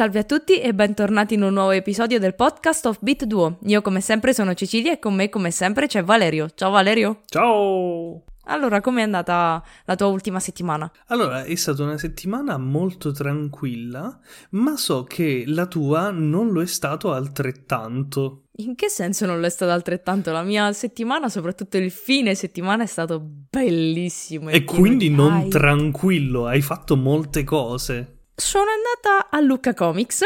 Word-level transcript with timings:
Salve 0.00 0.20
a 0.20 0.24
tutti 0.24 0.58
e 0.58 0.72
bentornati 0.72 1.34
in 1.34 1.42
un 1.42 1.52
nuovo 1.52 1.72
episodio 1.72 2.18
del 2.18 2.34
podcast 2.34 2.86
of 2.86 2.96
Beat 3.02 3.24
Duo. 3.24 3.58
Io 3.64 3.82
come 3.82 4.00
sempre 4.00 4.32
sono 4.32 4.54
Cecilia 4.54 4.92
e 4.92 4.98
con 4.98 5.14
me 5.14 5.28
come 5.28 5.50
sempre 5.50 5.88
c'è 5.88 6.02
Valerio. 6.02 6.48
Ciao 6.54 6.70
Valerio. 6.70 7.20
Ciao! 7.26 8.24
Allora, 8.44 8.80
com'è 8.80 9.02
andata 9.02 9.62
la 9.84 9.96
tua 9.96 10.06
ultima 10.06 10.40
settimana? 10.40 10.90
Allora, 11.08 11.44
è 11.44 11.54
stata 11.54 11.82
una 11.82 11.98
settimana 11.98 12.56
molto 12.56 13.12
tranquilla, 13.12 14.18
ma 14.52 14.74
so 14.78 15.04
che 15.04 15.44
la 15.46 15.66
tua 15.66 16.08
non 16.08 16.48
lo 16.48 16.62
è 16.62 16.66
stato 16.66 17.12
altrettanto. 17.12 18.44
In 18.52 18.76
che 18.76 18.88
senso 18.88 19.26
non 19.26 19.38
lo 19.38 19.44
è 19.44 19.50
stato 19.50 19.70
altrettanto? 19.70 20.32
La 20.32 20.42
mia 20.42 20.72
settimana, 20.72 21.28
soprattutto 21.28 21.76
il 21.76 21.90
fine 21.90 22.34
settimana, 22.34 22.84
è 22.84 22.86
stato 22.86 23.20
bellissimo. 23.20 24.48
E, 24.48 24.64
quindi 24.64 25.10
non 25.10 25.50
tranquillo, 25.50 26.46
hai 26.46 26.62
fatto 26.62 26.96
molte 26.96 27.44
cose. 27.44 28.14
Sono 28.34 28.66
andata 28.70 29.30
a 29.30 29.40
Lucca 29.40 29.74
Comics 29.74 30.22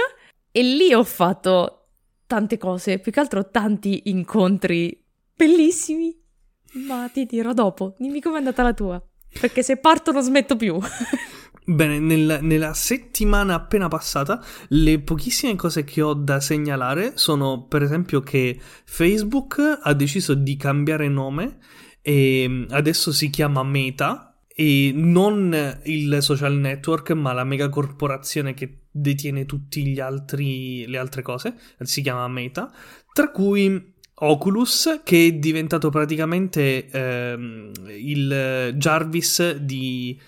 e 0.51 0.63
lì 0.63 0.93
ho 0.95 1.05
fatto 1.05 1.89
tante 2.27 2.59
cose, 2.59 2.99
più 2.99 3.13
che 3.13 3.21
altro 3.21 3.51
tanti 3.51 4.03
incontri 4.05 5.05
bellissimi. 5.35 6.17
Ma 6.87 7.09
ti 7.13 7.25
dirò 7.27 7.53
dopo, 7.53 7.95
dimmi 7.99 8.21
com'è 8.21 8.39
andata 8.39 8.63
la 8.63 8.75
tua, 8.75 9.03
perché 9.41 9.63
se 9.63 9.77
parto 9.77 10.11
non 10.13 10.23
smetto 10.23 10.57
più. 10.57 10.79
Bene, 11.67 11.99
nel, 11.99 12.41
nella 12.43 12.75
settimana 12.75 13.55
appena 13.55 13.89
passata, 13.89 14.45
le 14.69 15.01
pochissime 15.01 15.57
cose 15.57 15.83
che 15.83 16.03
ho 16.03 16.13
da 16.13 16.39
segnalare 16.39 17.13
sono, 17.17 17.65
per 17.65 17.83
esempio, 17.83 18.21
che 18.21 18.61
Facebook 18.85 19.81
ha 19.83 19.95
deciso 19.95 20.35
di 20.35 20.57
cambiare 20.57 21.09
nome 21.09 21.59
e 22.03 22.67
adesso 22.69 23.13
si 23.13 23.31
chiama 23.31 23.63
Meta 23.63 24.34
e 24.57 24.93
non 24.95 25.81
il 25.85 26.19
social 26.21 26.55
network, 26.55 27.11
ma 27.11 27.33
la 27.33 27.45
megacorporazione 27.45 28.55
che 28.55 28.83
detiene 28.91 29.47
tutte 29.47 29.81
le 29.81 30.97
altre 30.97 31.23
cose, 31.23 31.55
si 31.81 32.03
chiama 32.03 32.29
Meta, 32.29 32.73
tra 33.13 33.31
cui 33.31 33.93
Oculus, 34.17 35.01
che 35.03 35.27
è 35.27 35.33
diventato 35.33 35.91
praticamente 35.91 36.89
ehm, 36.89 37.73
il 37.89 38.75
Jarvis 38.77 39.57
di 39.57 40.21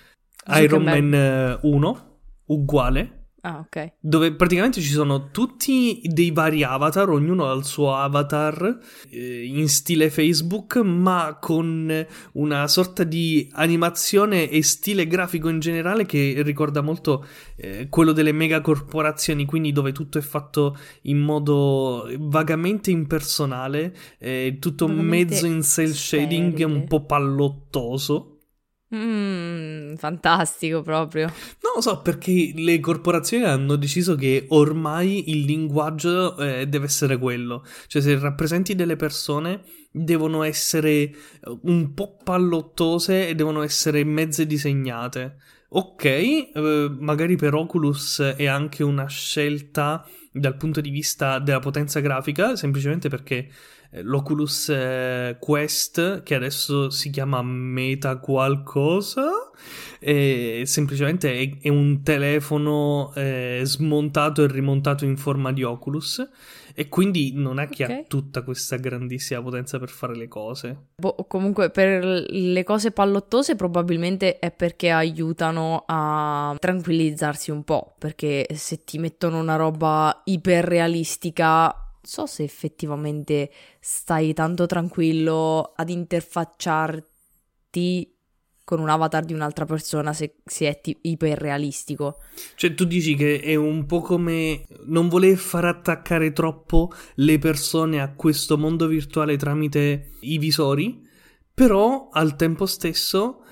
Iron 0.54 0.82
Man 0.82 1.58
1, 1.62 2.18
uguale. 2.46 3.25
Ah, 3.46 3.60
ok. 3.60 3.92
Dove 4.00 4.34
praticamente 4.34 4.80
ci 4.80 4.90
sono 4.90 5.30
tutti 5.30 6.00
dei 6.02 6.32
vari 6.32 6.64
avatar, 6.64 7.08
ognuno 7.10 7.48
ha 7.48 7.54
il 7.54 7.62
suo 7.62 7.94
avatar 7.94 8.80
eh, 9.08 9.44
in 9.44 9.68
stile 9.68 10.10
Facebook, 10.10 10.78
ma 10.78 11.38
con 11.40 12.06
una 12.32 12.66
sorta 12.66 13.04
di 13.04 13.48
animazione 13.52 14.50
e 14.50 14.64
stile 14.64 15.06
grafico 15.06 15.48
in 15.48 15.60
generale 15.60 16.06
che 16.06 16.42
ricorda 16.44 16.80
molto 16.80 17.24
eh, 17.54 17.86
quello 17.88 18.10
delle 18.10 18.32
megacorporazioni, 18.32 19.44
quindi 19.44 19.70
dove 19.70 19.92
tutto 19.92 20.18
è 20.18 20.22
fatto 20.22 20.76
in 21.02 21.18
modo 21.18 22.04
vagamente 22.18 22.90
impersonale, 22.90 23.94
eh, 24.18 24.56
tutto 24.58 24.88
vagamente 24.88 25.34
mezzo 25.34 25.46
in 25.46 25.62
cell 25.62 25.92
shading, 25.92 26.64
un 26.66 26.84
po' 26.88 27.04
pallottoso. 27.04 28.35
Mmm, 28.96 29.94
fantastico 29.96 30.82
proprio. 30.82 31.26
Non 31.26 31.72
lo 31.74 31.80
so 31.80 32.00
perché 32.00 32.52
le 32.54 32.80
corporazioni 32.80 33.44
hanno 33.44 33.76
deciso 33.76 34.14
che 34.14 34.46
ormai 34.48 35.30
il 35.30 35.44
linguaggio 35.44 36.36
eh, 36.38 36.66
deve 36.66 36.86
essere 36.86 37.18
quello. 37.18 37.64
Cioè, 37.86 38.00
se 38.00 38.18
rappresenti 38.18 38.74
delle 38.74 38.96
persone, 38.96 39.62
devono 39.90 40.42
essere 40.42 40.90
eh, 40.90 41.14
un 41.62 41.92
po' 41.92 42.16
pallottose 42.22 43.28
e 43.28 43.34
devono 43.34 43.62
essere 43.62 44.02
mezze 44.04 44.46
disegnate. 44.46 45.36
Ok, 45.68 46.04
eh, 46.04 46.96
magari 46.98 47.36
per 47.36 47.54
Oculus 47.54 48.20
è 48.20 48.46
anche 48.46 48.82
una 48.82 49.06
scelta 49.06 50.06
dal 50.30 50.56
punto 50.56 50.80
di 50.80 50.90
vista 50.90 51.38
della 51.38 51.58
potenza 51.58 52.00
grafica, 52.00 52.56
semplicemente 52.56 53.08
perché 53.08 53.48
l'Oculus 53.90 54.68
eh, 54.68 55.36
Quest, 55.38 56.22
che 56.22 56.34
adesso 56.34 56.90
si 56.90 57.10
chiama 57.10 57.42
Meta 57.42 58.18
qualcosa, 58.18 59.30
è 59.98 60.62
semplicemente 60.64 61.32
è, 61.32 61.58
è 61.62 61.68
un 61.68 62.02
telefono 62.02 63.12
eh, 63.14 63.60
smontato 63.64 64.42
e 64.44 64.48
rimontato 64.48 65.04
in 65.04 65.16
forma 65.16 65.52
di 65.52 65.62
Oculus 65.62 66.28
e 66.78 66.88
quindi 66.90 67.32
non 67.34 67.58
è 67.58 67.68
che 67.68 67.84
okay. 67.84 68.00
ha 68.00 68.04
tutta 68.06 68.42
questa 68.42 68.76
grandissima 68.76 69.40
potenza 69.40 69.78
per 69.78 69.88
fare 69.88 70.14
le 70.14 70.28
cose. 70.28 70.88
Boh, 70.96 71.14
comunque 71.26 71.70
per 71.70 72.04
le 72.04 72.64
cose 72.64 72.90
pallottose 72.90 73.56
probabilmente 73.56 74.38
è 74.38 74.50
perché 74.50 74.90
aiutano 74.90 75.84
a 75.86 76.54
tranquillizzarsi 76.58 77.50
un 77.50 77.64
po', 77.64 77.94
perché 77.98 78.46
se 78.52 78.84
ti 78.84 78.98
mettono 78.98 79.38
una 79.40 79.56
roba 79.56 80.20
iperrealistica 80.24 81.85
so 82.06 82.26
se 82.26 82.44
effettivamente 82.44 83.50
stai 83.80 84.32
tanto 84.32 84.66
tranquillo 84.66 85.72
ad 85.74 85.90
interfacciarti 85.90 88.16
con 88.66 88.80
un 88.80 88.88
avatar 88.88 89.24
di 89.24 89.32
un'altra 89.32 89.64
persona 89.64 90.12
se, 90.12 90.38
se 90.44 90.66
è 90.66 90.80
t- 90.80 90.98
iperrealistico. 91.02 92.18
Cioè 92.56 92.74
tu 92.74 92.84
dici 92.84 93.14
che 93.14 93.40
è 93.40 93.54
un 93.54 93.86
po' 93.86 94.00
come 94.00 94.66
non 94.86 95.08
voler 95.08 95.36
far 95.36 95.66
attaccare 95.66 96.32
troppo 96.32 96.90
le 97.14 97.38
persone 97.38 98.00
a 98.00 98.12
questo 98.12 98.58
mondo 98.58 98.88
virtuale 98.88 99.36
tramite 99.36 100.10
i 100.22 100.38
visori, 100.38 101.00
però 101.54 102.08
al 102.10 102.34
tempo 102.34 102.66
stesso 102.66 103.44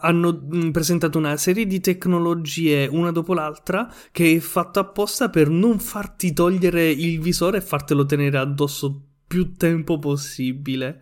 hanno 0.00 0.70
presentato 0.70 1.18
una 1.18 1.36
serie 1.36 1.66
di 1.66 1.80
tecnologie 1.80 2.86
una 2.86 3.10
dopo 3.10 3.34
l'altra 3.34 3.92
che 4.10 4.36
è 4.36 4.38
fatta 4.38 4.80
apposta 4.80 5.30
per 5.30 5.48
non 5.48 5.78
farti 5.78 6.32
togliere 6.32 6.88
il 6.90 7.20
visore 7.20 7.58
e 7.58 7.62
fartelo 7.62 8.06
tenere 8.06 8.38
addosso 8.38 9.02
più 9.26 9.54
tempo 9.54 9.98
possibile. 9.98 11.00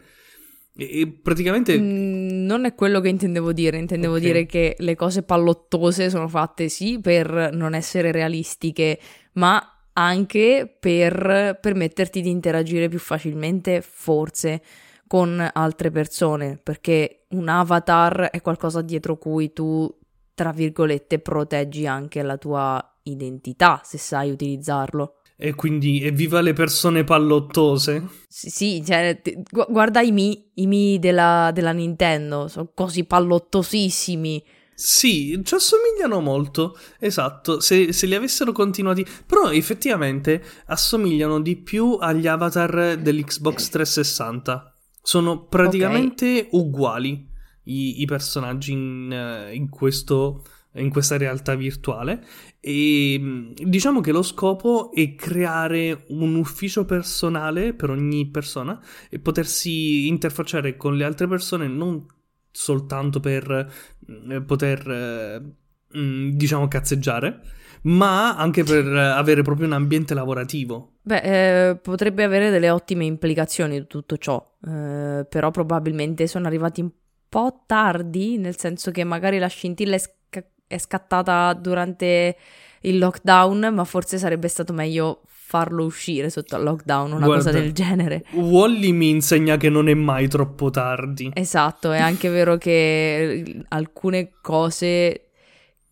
E, 0.76 1.06
praticamente. 1.08 1.78
Mm, 1.78 2.46
non 2.46 2.64
è 2.64 2.74
quello 2.74 3.00
che 3.00 3.08
intendevo 3.08 3.52
dire. 3.52 3.78
Intendevo 3.78 4.14
okay. 4.14 4.26
dire 4.26 4.46
che 4.46 4.76
le 4.78 4.94
cose 4.94 5.22
pallottose 5.22 6.08
sono 6.08 6.28
fatte 6.28 6.68
sì 6.68 7.00
per 7.00 7.50
non 7.52 7.74
essere 7.74 8.12
realistiche, 8.12 8.98
ma 9.32 9.60
anche 9.92 10.74
per 10.78 11.58
permetterti 11.60 12.20
di 12.20 12.30
interagire 12.30 12.88
più 12.88 12.98
facilmente, 12.98 13.82
forse 13.82 14.62
con 15.10 15.44
altre 15.52 15.90
persone, 15.90 16.56
perché 16.62 17.24
un 17.30 17.48
avatar 17.48 18.30
è 18.30 18.40
qualcosa 18.40 18.80
dietro 18.80 19.18
cui 19.18 19.52
tu, 19.52 19.92
tra 20.34 20.52
virgolette, 20.52 21.18
proteggi 21.18 21.84
anche 21.84 22.22
la 22.22 22.36
tua 22.36 22.96
identità, 23.02 23.80
se 23.82 23.98
sai 23.98 24.30
utilizzarlo. 24.30 25.16
E 25.36 25.56
quindi 25.56 26.04
evviva 26.04 26.40
le 26.40 26.52
persone 26.52 27.02
pallottose? 27.02 28.06
Sì, 28.28 28.50
sì 28.50 28.84
cioè, 28.86 29.20
gu- 29.50 29.66
guarda 29.68 30.00
i 30.00 30.12
Mi, 30.12 30.48
i 30.54 30.68
Mi 30.68 31.00
della, 31.00 31.50
della 31.52 31.72
Nintendo, 31.72 32.46
sono 32.46 32.70
così 32.72 33.02
pallottosissimi. 33.02 34.44
Sì, 34.76 35.40
ci 35.42 35.54
assomigliano 35.56 36.20
molto, 36.20 36.78
esatto, 37.00 37.58
se, 37.58 37.92
se, 37.92 38.06
li 38.06 38.14
avessero 38.14 38.52
continuati, 38.52 39.04
però 39.26 39.50
effettivamente 39.50 40.40
assomigliano 40.66 41.40
di 41.40 41.56
più 41.56 41.98
agli 42.00 42.28
avatar 42.28 42.96
dell'Xbox 42.96 43.68
360. 43.70 44.69
Sono 45.02 45.44
praticamente 45.44 46.46
okay. 46.50 46.60
uguali 46.60 47.28
i, 47.64 48.02
i 48.02 48.04
personaggi 48.06 48.72
in, 48.72 49.10
eh, 49.12 49.54
in, 49.54 49.68
questo, 49.68 50.44
in 50.74 50.90
questa 50.90 51.16
realtà 51.16 51.54
virtuale 51.54 52.24
e 52.60 53.16
mm, 53.18 53.52
diciamo 53.64 54.00
che 54.00 54.12
lo 54.12 54.22
scopo 54.22 54.92
è 54.92 55.14
creare 55.14 56.04
un 56.08 56.34
ufficio 56.34 56.84
personale 56.84 57.74
per 57.74 57.90
ogni 57.90 58.28
persona 58.28 58.80
e 59.08 59.18
potersi 59.18 60.06
interfacciare 60.08 60.76
con 60.76 60.96
le 60.96 61.04
altre 61.04 61.26
persone 61.26 61.66
non 61.68 62.04
soltanto 62.50 63.20
per 63.20 63.72
mm, 64.10 64.42
poter 64.42 64.90
eh, 64.90 65.98
mm, 65.98 66.30
diciamo 66.30 66.68
cazzeggiare 66.68 67.58
ma 67.82 68.36
anche 68.36 68.64
per 68.64 68.86
avere 68.86 69.42
proprio 69.42 69.66
un 69.66 69.72
ambiente 69.72 70.14
lavorativo. 70.14 70.92
Beh, 71.02 71.68
eh, 71.68 71.76
potrebbe 71.76 72.24
avere 72.24 72.50
delle 72.50 72.70
ottime 72.70 73.04
implicazioni 73.04 73.86
tutto 73.86 74.16
ciò, 74.18 74.44
eh, 74.66 75.26
però 75.28 75.50
probabilmente 75.50 76.26
sono 76.26 76.46
arrivati 76.46 76.80
un 76.80 76.90
po' 77.28 77.62
tardi, 77.66 78.36
nel 78.38 78.58
senso 78.58 78.90
che 78.90 79.04
magari 79.04 79.38
la 79.38 79.46
scintilla 79.46 79.94
è, 79.94 79.98
sca- 79.98 80.44
è 80.66 80.78
scattata 80.78 81.52
durante 81.54 82.36
il 82.82 82.98
lockdown, 82.98 83.70
ma 83.72 83.84
forse 83.84 84.18
sarebbe 84.18 84.48
stato 84.48 84.72
meglio 84.72 85.22
farlo 85.26 85.84
uscire 85.84 86.30
sotto 86.30 86.54
al 86.54 86.62
lockdown, 86.62 87.12
una 87.12 87.26
Guarda, 87.26 87.44
cosa 87.44 87.58
del 87.58 87.72
genere. 87.72 88.24
Wally 88.34 88.92
mi 88.92 89.08
insegna 89.08 89.56
che 89.56 89.68
non 89.68 89.88
è 89.88 89.94
mai 89.94 90.28
troppo 90.28 90.70
tardi. 90.70 91.30
Esatto, 91.34 91.90
è 91.90 91.98
anche 91.98 92.28
vero 92.28 92.56
che 92.56 93.64
alcune 93.68 94.30
cose 94.40 95.29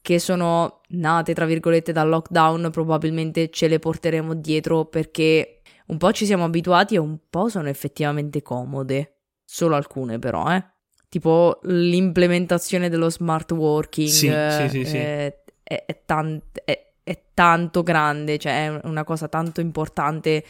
che 0.09 0.19
sono 0.19 0.81
nate, 0.89 1.35
tra 1.35 1.45
virgolette, 1.45 1.93
dal 1.93 2.09
lockdown 2.09 2.71
probabilmente 2.73 3.51
ce 3.51 3.69
le 3.69 3.79
porteremo 3.79 4.33
dietro 4.33 4.87
perché 4.87 5.61
un 5.89 5.99
po' 5.99 6.13
ci 6.13 6.25
siamo 6.25 6.45
abituati 6.45 6.95
e 6.95 6.99
un 6.99 7.19
po' 7.29 7.51
sono 7.51 7.69
effettivamente 7.69 8.41
comode. 8.41 9.19
Solo 9.45 9.77
alcune 9.77 10.19
però, 10.19 10.51
eh. 10.51 10.65
Tipo 11.11 11.59
l'implementazione 11.65 12.89
dello 12.89 13.11
smart 13.11 13.51
working 13.53 14.09
Sì, 14.09 14.31
sì, 14.69 14.69
sì, 14.79 14.85
sì. 14.91 14.97
È, 14.97 15.35
è- 15.63 15.85
è 15.85 16.03
tan- 16.07 16.41
è- 16.65 16.87
è 17.03 17.23
tanto 17.35 17.83
grande, 17.83 18.39
cioè 18.39 18.65
è 18.69 18.81
una 18.85 19.05
cosa 19.05 19.29
tanto 19.29 19.61
importante 19.61 20.43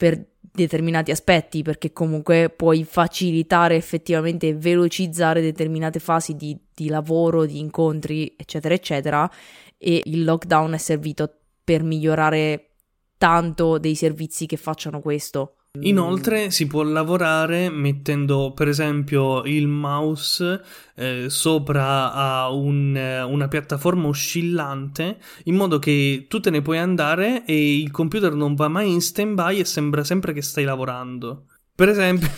per 0.00 0.28
determinati 0.40 1.10
aspetti, 1.10 1.60
perché 1.60 1.92
comunque 1.92 2.48
puoi 2.48 2.84
facilitare 2.84 3.76
effettivamente 3.76 4.48
e 4.48 4.54
velocizzare 4.54 5.42
determinate 5.42 5.98
fasi 5.98 6.36
di, 6.36 6.58
di 6.74 6.88
lavoro, 6.88 7.44
di 7.44 7.58
incontri, 7.58 8.34
eccetera, 8.34 8.72
eccetera. 8.72 9.30
E 9.76 10.00
il 10.06 10.24
lockdown 10.24 10.72
è 10.72 10.78
servito 10.78 11.30
per 11.62 11.82
migliorare 11.82 12.76
tanto 13.18 13.76
dei 13.76 13.94
servizi 13.94 14.46
che 14.46 14.56
facciano 14.56 15.00
questo. 15.00 15.56
Inoltre 15.78 16.50
si 16.50 16.66
può 16.66 16.82
lavorare 16.82 17.70
mettendo 17.70 18.52
per 18.52 18.66
esempio 18.66 19.44
il 19.44 19.68
mouse 19.68 20.60
eh, 20.96 21.26
sopra 21.28 22.12
a 22.12 22.50
un, 22.50 22.96
eh, 22.96 23.22
una 23.22 23.46
piattaforma 23.46 24.08
oscillante 24.08 25.18
in 25.44 25.54
modo 25.54 25.78
che 25.78 26.26
tu 26.28 26.40
te 26.40 26.50
ne 26.50 26.60
puoi 26.60 26.78
andare 26.78 27.44
e 27.44 27.78
il 27.78 27.92
computer 27.92 28.34
non 28.34 28.56
va 28.56 28.66
mai 28.66 28.90
in 28.90 29.00
stand 29.00 29.34
by 29.34 29.60
e 29.60 29.64
sembra 29.64 30.02
sempre 30.02 30.32
che 30.32 30.42
stai 30.42 30.64
lavorando. 30.64 31.46
Per 31.72 31.88
esempio... 31.88 32.28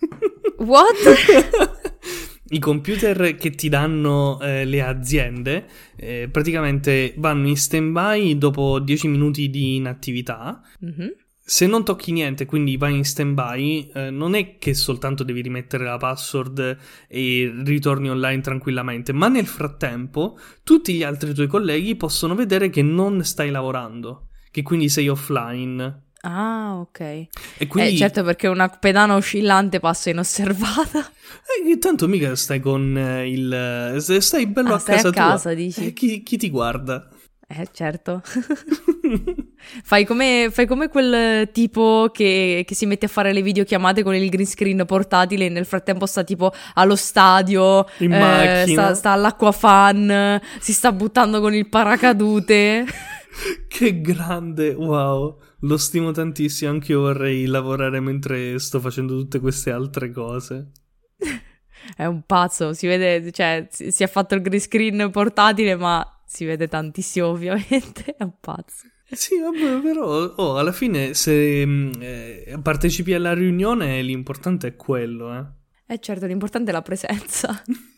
What? 0.58 0.96
I 2.50 2.58
computer 2.58 3.36
che 3.36 3.50
ti 3.50 3.68
danno 3.68 4.40
eh, 4.40 4.64
le 4.64 4.82
aziende 4.82 5.66
eh, 5.96 6.28
praticamente 6.30 7.14
vanno 7.16 7.48
in 7.48 7.56
stand 7.56 7.92
by 7.92 8.36
dopo 8.36 8.80
10 8.80 9.08
minuti 9.08 9.48
di 9.48 9.76
inattività 9.76 10.60
Mhm. 10.80 11.14
Se 11.46 11.66
non 11.66 11.84
tocchi 11.84 12.10
niente, 12.12 12.46
quindi 12.46 12.76
vai 12.78 12.96
in 12.96 13.04
stand-by, 13.04 13.90
eh, 13.94 14.10
non 14.10 14.34
è 14.34 14.56
che 14.58 14.72
soltanto 14.74 15.24
devi 15.24 15.42
rimettere 15.42 15.84
la 15.84 15.98
password 15.98 16.78
e 17.06 17.52
ritorni 17.64 18.08
online 18.10 18.40
tranquillamente, 18.40 19.12
ma 19.12 19.28
nel 19.28 19.46
frattempo 19.46 20.38
tutti 20.62 20.94
gli 20.94 21.02
altri 21.02 21.34
tuoi 21.34 21.46
colleghi 21.46 21.96
possono 21.96 22.34
vedere 22.34 22.70
che 22.70 22.82
non 22.82 23.22
stai 23.24 23.50
lavorando, 23.50 24.28
che 24.50 24.62
quindi 24.62 24.88
sei 24.88 25.08
offline. 25.08 26.00
Ah, 26.26 26.78
ok. 26.80 27.00
E 27.00 27.66
quindi 27.68 27.90
Eh, 27.92 27.96
certo, 27.98 28.22
perché 28.24 28.48
una 28.48 28.68
pedana 28.68 29.14
oscillante 29.14 29.78
passa 29.80 30.08
inosservata. 30.08 31.00
eh, 31.68 31.78
tanto 31.78 32.08
mica 32.08 32.34
stai 32.36 32.60
con 32.60 32.96
eh, 32.96 33.28
il... 33.30 33.52
eh, 33.52 34.20
stai 34.20 34.46
bello 34.46 34.72
Ah, 34.72 34.76
a 34.76 34.78
stai 34.78 34.96
casa 34.96 35.08
a 35.08 35.12
tua. 35.12 35.22
casa, 35.30 35.52
dici? 35.54 35.84
Eh, 35.88 35.92
chi, 35.92 36.22
chi 36.22 36.38
ti 36.38 36.48
guarda? 36.48 37.08
Eh, 37.56 37.68
certo. 37.70 38.20
fai, 39.84 40.04
come, 40.04 40.48
fai 40.50 40.66
come 40.66 40.88
quel 40.88 41.50
tipo 41.52 42.10
che, 42.12 42.64
che 42.66 42.74
si 42.74 42.84
mette 42.84 43.06
a 43.06 43.08
fare 43.08 43.32
le 43.32 43.42
videochiamate 43.42 44.02
con 44.02 44.14
il 44.14 44.28
green 44.28 44.46
screen 44.46 44.82
portatile 44.84 45.46
e 45.46 45.48
nel 45.50 45.64
frattempo 45.64 46.04
sta 46.06 46.24
tipo 46.24 46.52
allo 46.74 46.96
stadio, 46.96 47.86
In 47.98 48.12
eh, 48.12 48.18
macchina. 48.18 48.82
sta, 48.82 48.94
sta 48.94 49.10
all'acquafan, 49.12 50.40
si 50.58 50.72
sta 50.72 50.90
buttando 50.90 51.40
con 51.40 51.54
il 51.54 51.68
paracadute. 51.68 52.86
Che 53.66 54.00
grande, 54.00 54.74
wow. 54.74 55.36
Lo 55.62 55.76
stimo 55.76 56.12
tantissimo, 56.12 56.70
anche 56.70 56.92
io 56.92 57.00
vorrei 57.00 57.46
lavorare 57.46 57.98
mentre 57.98 58.60
sto 58.60 58.78
facendo 58.78 59.16
tutte 59.16 59.40
queste 59.40 59.72
altre 59.72 60.12
cose. 60.12 60.70
È 61.96 62.04
un 62.04 62.22
pazzo, 62.24 62.72
si 62.72 62.86
vede, 62.86 63.32
cioè, 63.32 63.66
si 63.68 64.02
è 64.02 64.06
fatto 64.06 64.36
il 64.36 64.40
green 64.40 64.60
screen 64.60 65.10
portatile, 65.10 65.74
ma 65.74 66.13
si 66.34 66.44
vede 66.44 66.66
tantissimo 66.66 67.28
ovviamente, 67.28 68.16
è 68.16 68.24
un 68.24 68.34
pazzo. 68.40 68.88
Sì, 69.08 69.38
vabbè, 69.38 69.80
però 69.80 70.34
oh, 70.34 70.56
alla 70.56 70.72
fine 70.72 71.14
se 71.14 71.64
mm, 71.64 71.92
eh, 72.00 72.58
partecipi 72.60 73.14
alla 73.14 73.32
riunione 73.34 74.02
l'importante 74.02 74.66
è 74.68 74.76
quello, 74.76 75.32
eh. 75.32 75.44
Eh 75.86 75.98
certo, 76.00 76.26
l'importante 76.26 76.70
è 76.70 76.74
la 76.74 76.82
presenza. 76.82 77.62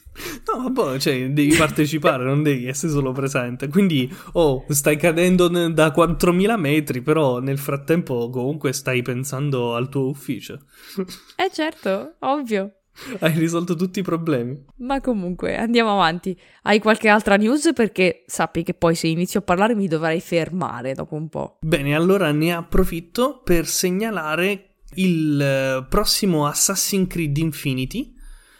No, 0.46 0.70
vabbè, 0.70 0.98
cioè, 0.98 1.28
devi 1.28 1.54
partecipare, 1.54 2.24
non 2.24 2.42
devi 2.42 2.66
essere 2.66 2.90
solo 2.90 3.12
presente. 3.12 3.68
Quindi, 3.68 4.10
oh, 4.32 4.64
stai 4.70 4.96
cadendo 4.96 5.50
ne- 5.50 5.74
da 5.74 5.92
4.000 5.94 6.56
metri, 6.56 7.02
però 7.02 7.38
nel 7.40 7.58
frattempo 7.58 8.30
comunque 8.30 8.72
stai 8.72 9.02
pensando 9.02 9.74
al 9.74 9.90
tuo 9.90 10.08
ufficio. 10.08 10.60
Eh 11.36 11.50
certo, 11.52 12.14
ovvio. 12.20 12.76
Hai 13.20 13.38
risolto 13.38 13.74
tutti 13.74 14.00
i 14.00 14.02
problemi. 14.02 14.64
Ma 14.76 15.00
comunque, 15.00 15.56
andiamo 15.56 15.92
avanti. 15.92 16.38
Hai 16.62 16.78
qualche 16.78 17.08
altra 17.08 17.36
news? 17.36 17.70
Perché 17.74 18.24
sappi 18.26 18.62
che 18.62 18.74
poi 18.74 18.94
se 18.94 19.08
inizio 19.08 19.40
a 19.40 19.42
parlare 19.42 19.74
mi 19.74 19.88
dovrai 19.88 20.20
fermare 20.20 20.94
dopo 20.94 21.14
un 21.14 21.28
po'. 21.28 21.58
Bene, 21.60 21.94
allora 21.94 22.30
ne 22.32 22.54
approfitto 22.54 23.40
per 23.42 23.66
segnalare 23.66 24.76
il 24.94 25.40
eh, 25.40 25.86
prossimo 25.88 26.46
Assassin's 26.46 27.08
Creed 27.08 27.36
Infinity, 27.36 28.14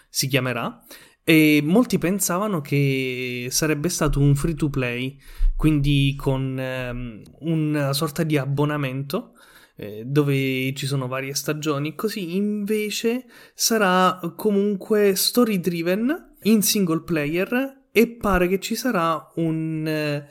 si 0.09 0.29
chiamerà, 0.29 0.83
e 1.25 1.61
molti 1.65 1.99
pensavano 1.99 2.61
che 2.61 3.49
sarebbe 3.51 3.89
stato 3.89 4.21
un 4.21 4.35
free 4.35 4.55
to 4.55 4.69
play, 4.69 5.19
quindi 5.57 6.15
con 6.17 6.59
ehm, 6.59 7.23
una 7.41 7.93
sorta 7.93 8.23
di 8.23 8.37
abbonamento 8.37 9.33
eh, 9.77 10.03
dove 10.05 10.73
ci 10.75 10.87
sono 10.87 11.07
varie 11.07 11.35
stagioni, 11.35 11.95
così 11.95 12.35
invece 12.37 13.27
sarà 13.55 14.21
comunque 14.35 15.15
story 15.15 15.61
driven 15.61 16.35
in 16.43 16.63
single 16.63 17.03
player 17.03 17.85
e 17.93 18.09
pare 18.09 18.49
che 18.49 18.59
ci 18.61 18.75
sarà 18.75 19.31
un 19.37 19.87
eh, 19.87 20.29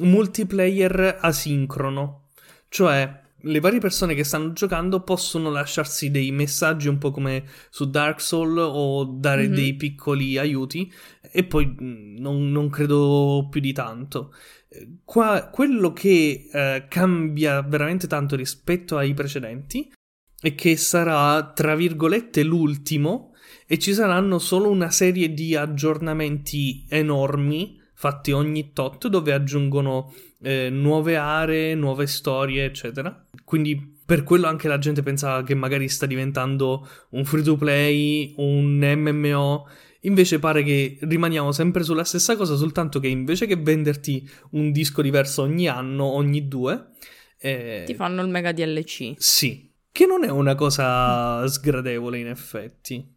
multiplayer 0.00 1.18
asincrono, 1.20 2.28
cioè 2.68 3.24
le 3.46 3.60
varie 3.60 3.78
persone 3.78 4.14
che 4.14 4.24
stanno 4.24 4.52
giocando 4.52 5.02
possono 5.02 5.50
lasciarsi 5.50 6.10
dei 6.10 6.30
messaggi 6.32 6.88
un 6.88 6.98
po' 6.98 7.10
come 7.10 7.44
su 7.70 7.88
Dark 7.88 8.20
Souls 8.20 8.60
o 8.60 9.04
dare 9.04 9.46
Mhm. 9.48 9.54
dei 9.54 9.74
piccoli 9.74 10.36
aiuti 10.38 10.92
e 11.32 11.44
poi 11.44 11.66
mh, 11.66 12.16
non, 12.18 12.50
non 12.50 12.68
credo 12.68 13.46
più 13.50 13.60
di 13.60 13.72
tanto. 13.72 14.32
Eh, 14.68 14.88
Qua 15.04 15.48
quello 15.52 15.92
che 15.92 16.48
eh, 16.52 16.86
cambia 16.88 17.62
veramente 17.62 18.06
tanto 18.06 18.36
rispetto 18.36 18.96
ai 18.96 19.14
precedenti 19.14 19.92
è 20.40 20.54
che 20.54 20.76
sarà 20.76 21.52
tra 21.54 21.74
virgolette 21.74 22.42
l'ultimo 22.42 23.32
e 23.66 23.78
ci 23.78 23.94
saranno 23.94 24.38
solo 24.38 24.68
una 24.70 24.90
serie 24.90 25.32
di 25.32 25.54
aggiornamenti 25.56 26.84
enormi 26.88 27.80
fatti 27.98 28.30
ogni 28.30 28.72
tot 28.72 29.08
dove 29.08 29.32
aggiungono 29.32 30.12
eh, 30.42 30.68
nuove 30.70 31.16
aree, 31.16 31.74
nuove 31.74 32.06
storie, 32.06 32.64
eccetera. 32.66 33.26
Quindi 33.42 33.94
per 34.06 34.22
quello 34.22 34.46
anche 34.46 34.68
la 34.68 34.78
gente 34.78 35.02
pensava 35.02 35.42
che 35.42 35.54
magari 35.54 35.88
sta 35.88 36.06
diventando 36.06 36.86
un 37.10 37.24
free 37.24 37.42
to 37.42 37.56
play, 37.56 38.34
un 38.36 38.78
MMO. 38.78 39.66
Invece 40.02 40.38
pare 40.38 40.62
che 40.62 40.98
rimaniamo 41.00 41.50
sempre 41.50 41.82
sulla 41.82 42.04
stessa 42.04 42.36
cosa, 42.36 42.54
soltanto 42.54 43.00
che 43.00 43.08
invece 43.08 43.46
che 43.46 43.56
venderti 43.56 44.28
un 44.50 44.70
disco 44.70 45.02
diverso 45.02 45.42
ogni 45.42 45.66
anno, 45.66 46.04
ogni 46.04 46.46
due, 46.46 46.90
eh, 47.38 47.82
Ti 47.86 47.94
fanno 47.94 48.22
il 48.22 48.28
mega 48.28 48.52
DLC. 48.52 49.14
sì, 49.16 49.72
che 49.90 50.06
non 50.06 50.22
è 50.22 50.30
una 50.30 50.54
cosa 50.54 51.44
sgradevole 51.48 52.18
in 52.18 52.28
effetti. 52.28 53.15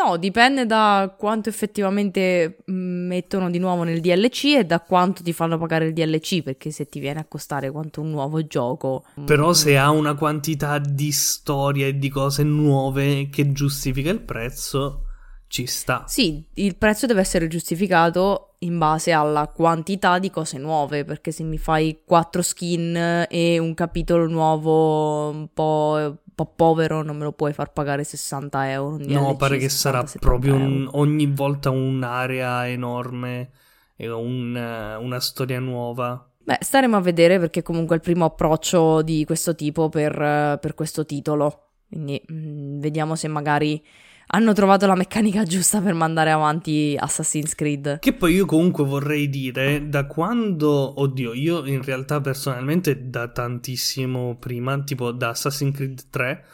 No, 0.00 0.16
dipende 0.16 0.64
da 0.64 1.12
quanto 1.18 1.48
effettivamente 1.48 2.58
mm, 2.70 3.06
mettono 3.08 3.50
di 3.50 3.58
nuovo 3.58 3.82
nel 3.82 4.00
DLC 4.00 4.44
e 4.58 4.64
da 4.64 4.78
quanto 4.78 5.24
ti 5.24 5.32
fanno 5.32 5.58
pagare 5.58 5.86
il 5.86 5.92
DLC, 5.92 6.42
perché 6.42 6.70
se 6.70 6.88
ti 6.88 7.00
viene 7.00 7.18
a 7.18 7.24
costare 7.24 7.72
quanto 7.72 8.00
un 8.00 8.10
nuovo 8.10 8.46
gioco. 8.46 9.04
Però 9.24 9.48
mm, 9.48 9.52
se 9.52 9.76
ha 9.76 9.90
una 9.90 10.14
quantità 10.14 10.78
di 10.78 11.10
storie 11.10 11.88
e 11.88 11.98
di 11.98 12.08
cose 12.10 12.44
nuove 12.44 13.28
che 13.28 13.50
giustifica 13.50 14.10
il 14.10 14.20
prezzo, 14.20 15.02
ci 15.48 15.66
sta. 15.66 16.04
Sì, 16.06 16.46
il 16.54 16.76
prezzo 16.76 17.06
deve 17.06 17.20
essere 17.20 17.48
giustificato 17.48 18.54
in 18.60 18.78
base 18.78 19.10
alla 19.10 19.48
quantità 19.48 20.20
di 20.20 20.30
cose 20.30 20.58
nuove, 20.58 21.04
perché 21.04 21.32
se 21.32 21.42
mi 21.42 21.58
fai 21.58 22.02
quattro 22.04 22.42
skin 22.42 23.26
e 23.28 23.58
un 23.58 23.74
capitolo 23.74 24.28
nuovo 24.28 25.30
un 25.30 25.48
po', 25.52 26.18
po' 26.38 26.52
povero, 26.54 27.02
non 27.02 27.16
me 27.16 27.24
lo 27.24 27.32
puoi 27.32 27.52
far 27.52 27.72
pagare 27.72 28.04
60 28.04 28.70
euro. 28.70 28.98
No, 28.98 29.30
DLC, 29.32 29.36
pare 29.36 29.58
che 29.58 29.68
60, 29.68 29.76
sarà 29.76 30.06
70 30.06 30.18
proprio 30.26 30.54
un- 30.54 30.88
ogni 30.92 31.26
volta 31.26 31.70
un'area 31.70 32.68
enorme 32.68 33.50
e 33.96 34.08
un, 34.08 34.54
una 34.54 35.18
storia 35.20 35.58
nuova. 35.58 36.24
Beh, 36.38 36.58
staremo 36.60 36.96
a 36.96 37.00
vedere 37.00 37.40
perché 37.40 37.62
comunque 37.62 37.96
è 37.96 37.98
il 37.98 38.04
primo 38.04 38.24
approccio 38.24 39.02
di 39.02 39.24
questo 39.24 39.56
tipo 39.56 39.88
per, 39.88 40.58
per 40.60 40.74
questo 40.74 41.04
titolo. 41.04 41.70
Quindi 41.88 42.22
mm, 42.32 42.78
vediamo 42.78 43.16
se 43.16 43.26
magari 43.28 43.84
hanno 44.30 44.52
trovato 44.52 44.86
la 44.86 44.94
meccanica 44.94 45.44
giusta 45.44 45.80
per 45.80 45.94
mandare 45.94 46.30
avanti 46.30 46.96
Assassin's 46.98 47.54
Creed. 47.54 47.98
Che 47.98 48.12
poi 48.12 48.34
io 48.34 48.46
comunque 48.46 48.84
vorrei 48.84 49.28
dire, 49.28 49.88
da 49.88 50.06
quando, 50.06 51.00
oddio, 51.00 51.32
io 51.32 51.64
in 51.66 51.82
realtà 51.82 52.20
personalmente 52.20 53.08
da 53.08 53.28
tantissimo 53.28 54.36
prima, 54.38 54.82
tipo 54.82 55.12
da 55.12 55.30
Assassin's 55.30 55.74
Creed 55.74 56.10
3, 56.10 56.44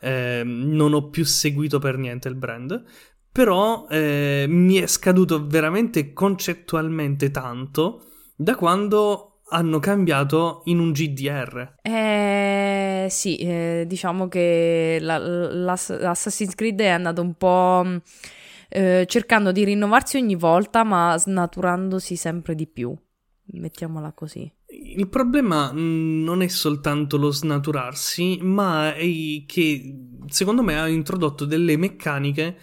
eh, 0.00 0.42
non 0.44 0.92
ho 0.92 1.08
più 1.08 1.24
seguito 1.24 1.78
per 1.78 1.96
niente 1.96 2.28
il 2.28 2.34
brand, 2.34 2.82
però 3.30 3.86
eh, 3.88 4.44
mi 4.48 4.76
è 4.76 4.86
scaduto 4.86 5.46
veramente 5.46 6.12
concettualmente 6.12 7.30
tanto 7.30 8.08
da 8.36 8.56
quando 8.56 9.31
hanno 9.52 9.78
cambiato 9.78 10.62
in 10.64 10.78
un 10.78 10.92
GDR. 10.92 11.74
Eh 11.82 13.06
sì, 13.10 13.36
eh, 13.36 13.84
diciamo 13.86 14.28
che 14.28 14.98
la, 15.00 15.18
la, 15.18 15.78
l'Assassin's 15.88 16.54
Creed 16.54 16.80
è 16.80 16.88
andato 16.88 17.20
un 17.20 17.34
po' 17.34 18.00
eh, 18.68 19.04
cercando 19.06 19.52
di 19.52 19.64
rinnovarsi 19.64 20.16
ogni 20.16 20.34
volta, 20.34 20.82
ma 20.82 21.16
snaturandosi 21.16 22.16
sempre 22.16 22.54
di 22.54 22.66
più. 22.66 22.96
Mettiamola 23.54 24.12
così. 24.12 24.50
Il 24.94 25.08
problema 25.08 25.70
mm, 25.72 26.22
non 26.24 26.40
è 26.40 26.48
soltanto 26.48 27.18
lo 27.18 27.30
snaturarsi, 27.30 28.38
ma 28.40 28.94
è 28.94 29.04
che 29.46 29.94
secondo 30.26 30.62
me 30.62 30.80
ha 30.80 30.88
introdotto 30.88 31.44
delle 31.44 31.76
meccaniche 31.76 32.56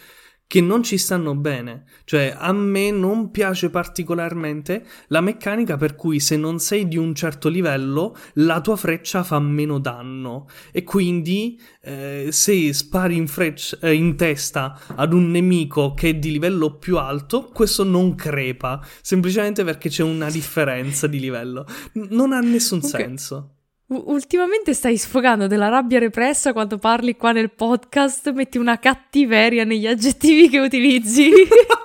che 0.50 0.62
non 0.62 0.82
ci 0.82 0.98
stanno 0.98 1.36
bene. 1.36 1.84
Cioè, 2.06 2.34
a 2.36 2.52
me 2.54 2.90
non 2.90 3.30
piace 3.30 3.70
particolarmente 3.70 4.84
la 5.10 5.22
meccanica 5.22 5.78
per 5.78 5.94
cui 5.94 6.20
se 6.20 6.38
non 6.38 6.58
sei 6.58 6.88
di 6.88 6.98
un 6.98 7.14
certo 7.14 7.50
livello, 7.50 8.18
la 8.34 8.60
tua 8.60 8.76
freccia 8.76 9.22
fa 9.22 9.40
meno 9.40 9.78
danno. 9.78 10.48
E 10.72 10.84
quindi, 10.84 11.62
eh, 11.84 12.30
se 12.32 12.74
spari 12.74 13.16
in, 13.16 13.28
freccia, 13.28 13.78
eh, 13.80 13.94
in 13.94 14.16
testa 14.16 14.80
ad 14.96 15.14
un 15.14 15.30
nemico 15.30 15.94
che 15.94 16.10
è 16.10 16.16
di 16.16 16.32
livello 16.32 16.80
più 16.80 16.98
alto, 16.98 17.52
questo 17.54 17.84
non 17.84 18.16
crepa. 18.16 18.84
Semplicemente 19.04 19.64
perché 19.64 19.90
c'è 19.90 20.02
una 20.02 20.32
differenza 20.32 21.06
di 21.06 21.20
livello. 21.20 21.64
Non 22.10 22.34
ha 22.34 22.40
nessun 22.40 22.80
okay. 22.80 22.90
senso. 22.90 23.59
Ultimamente 23.92 24.76
stai 24.76 24.98
sfogando 24.98 25.48
della 25.48 25.68
rabbia 25.68 25.98
repressa 25.98 26.54
quando 26.54 26.78
parli 26.78 27.16
qua 27.16 27.32
nel 27.32 27.50
podcast, 27.50 28.32
metti 28.34 28.60
una 28.60 28.78
cattiveria 28.78 29.64
negli 29.64 29.88
aggettivi 29.88 30.48
che 30.48 30.60
utilizzi. 30.60 31.32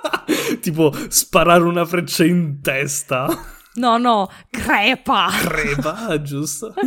tipo 0.61 0.93
sparare 1.09 1.63
una 1.63 1.83
freccia 1.83 2.23
in 2.23 2.61
testa. 2.61 3.27
No, 3.75 3.97
no, 3.97 4.29
crepa. 4.51 5.29
Crepa, 5.31 6.21
giusto. 6.21 6.75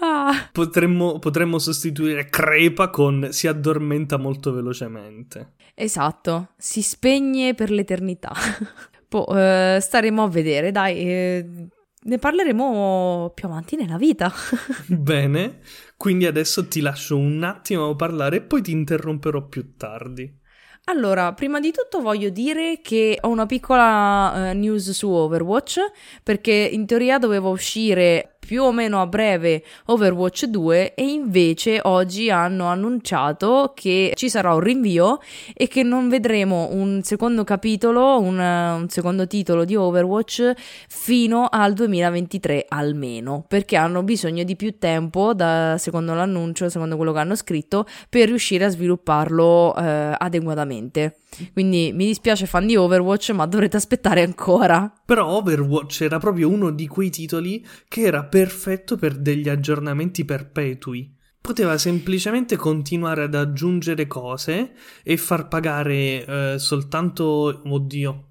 ah. 0.00 0.48
potremmo, 0.52 1.18
potremmo 1.18 1.58
sostituire 1.58 2.30
crepa 2.30 2.88
con 2.88 3.28
si 3.30 3.46
addormenta 3.46 4.16
molto 4.16 4.54
velocemente. 4.54 5.52
Esatto, 5.74 6.52
si 6.56 6.80
spegne 6.80 7.52
per 7.52 7.70
l'eternità. 7.70 8.32
Poi 9.06 9.26
eh, 9.38 9.78
staremo 9.82 10.22
a 10.24 10.28
vedere, 10.28 10.72
dai. 10.72 10.98
Eh, 10.98 11.68
ne 12.06 12.18
parleremo 12.18 13.32
più 13.34 13.46
avanti 13.46 13.76
nella 13.76 13.96
vita. 13.96 14.32
Bene, 14.88 15.58
quindi 15.96 16.26
adesso 16.26 16.66
ti 16.66 16.80
lascio 16.80 17.16
un 17.16 17.42
attimo 17.42 17.94
parlare 17.94 18.36
e 18.36 18.42
poi 18.42 18.62
ti 18.62 18.72
interromperò 18.72 19.46
più 19.46 19.76
tardi. 19.76 20.44
Allora, 20.88 21.32
prima 21.32 21.58
di 21.58 21.72
tutto 21.72 22.00
voglio 22.00 22.28
dire 22.28 22.78
che 22.80 23.18
ho 23.20 23.28
una 23.28 23.46
piccola 23.46 24.52
uh, 24.52 24.56
news 24.56 24.90
su 24.90 25.10
Overwatch, 25.10 25.80
perché 26.22 26.52
in 26.52 26.86
teoria 26.86 27.18
doveva 27.18 27.48
uscire 27.48 28.35
più 28.46 28.62
o 28.62 28.72
meno 28.72 29.00
a 29.00 29.06
breve 29.06 29.64
Overwatch 29.86 30.44
2 30.46 30.94
e 30.94 31.04
invece 31.04 31.80
oggi 31.82 32.30
hanno 32.30 32.66
annunciato 32.66 33.72
che 33.74 34.12
ci 34.14 34.28
sarà 34.28 34.54
un 34.54 34.60
rinvio 34.60 35.18
e 35.52 35.66
che 35.66 35.82
non 35.82 36.08
vedremo 36.08 36.68
un 36.70 37.02
secondo 37.02 37.42
capitolo, 37.42 38.20
un, 38.20 38.38
un 38.38 38.88
secondo 38.88 39.26
titolo 39.26 39.64
di 39.64 39.74
Overwatch 39.74 40.52
fino 40.88 41.48
al 41.50 41.72
2023 41.72 42.66
almeno, 42.68 43.44
perché 43.48 43.76
hanno 43.76 44.04
bisogno 44.04 44.44
di 44.44 44.54
più 44.54 44.78
tempo, 44.78 45.34
da, 45.34 45.76
secondo 45.78 46.14
l'annuncio, 46.14 46.68
secondo 46.68 46.96
quello 46.96 47.12
che 47.12 47.18
hanno 47.18 47.34
scritto, 47.34 47.84
per 48.08 48.28
riuscire 48.28 48.64
a 48.64 48.68
svilupparlo 48.68 49.74
eh, 49.74 50.14
adeguatamente. 50.16 51.16
Quindi 51.52 51.92
mi 51.92 52.06
dispiace 52.06 52.46
fan 52.46 52.66
di 52.66 52.76
Overwatch, 52.76 53.30
ma 53.30 53.46
dovrete 53.46 53.76
aspettare 53.76 54.22
ancora. 54.22 54.92
Però 55.04 55.26
Overwatch 55.26 56.02
era 56.02 56.18
proprio 56.18 56.48
uno 56.48 56.70
di 56.70 56.86
quei 56.86 57.10
titoli 57.10 57.64
che 57.88 58.02
era 58.02 58.24
perfetto 58.24 58.96
per 58.96 59.16
degli 59.16 59.48
aggiornamenti 59.48 60.24
perpetui. 60.24 61.14
Poteva 61.40 61.78
semplicemente 61.78 62.56
continuare 62.56 63.22
ad 63.24 63.34
aggiungere 63.34 64.08
cose 64.08 64.72
e 65.04 65.16
far 65.16 65.46
pagare 65.46 66.24
eh, 66.24 66.54
soltanto. 66.58 67.62
Oddio. 67.64 68.24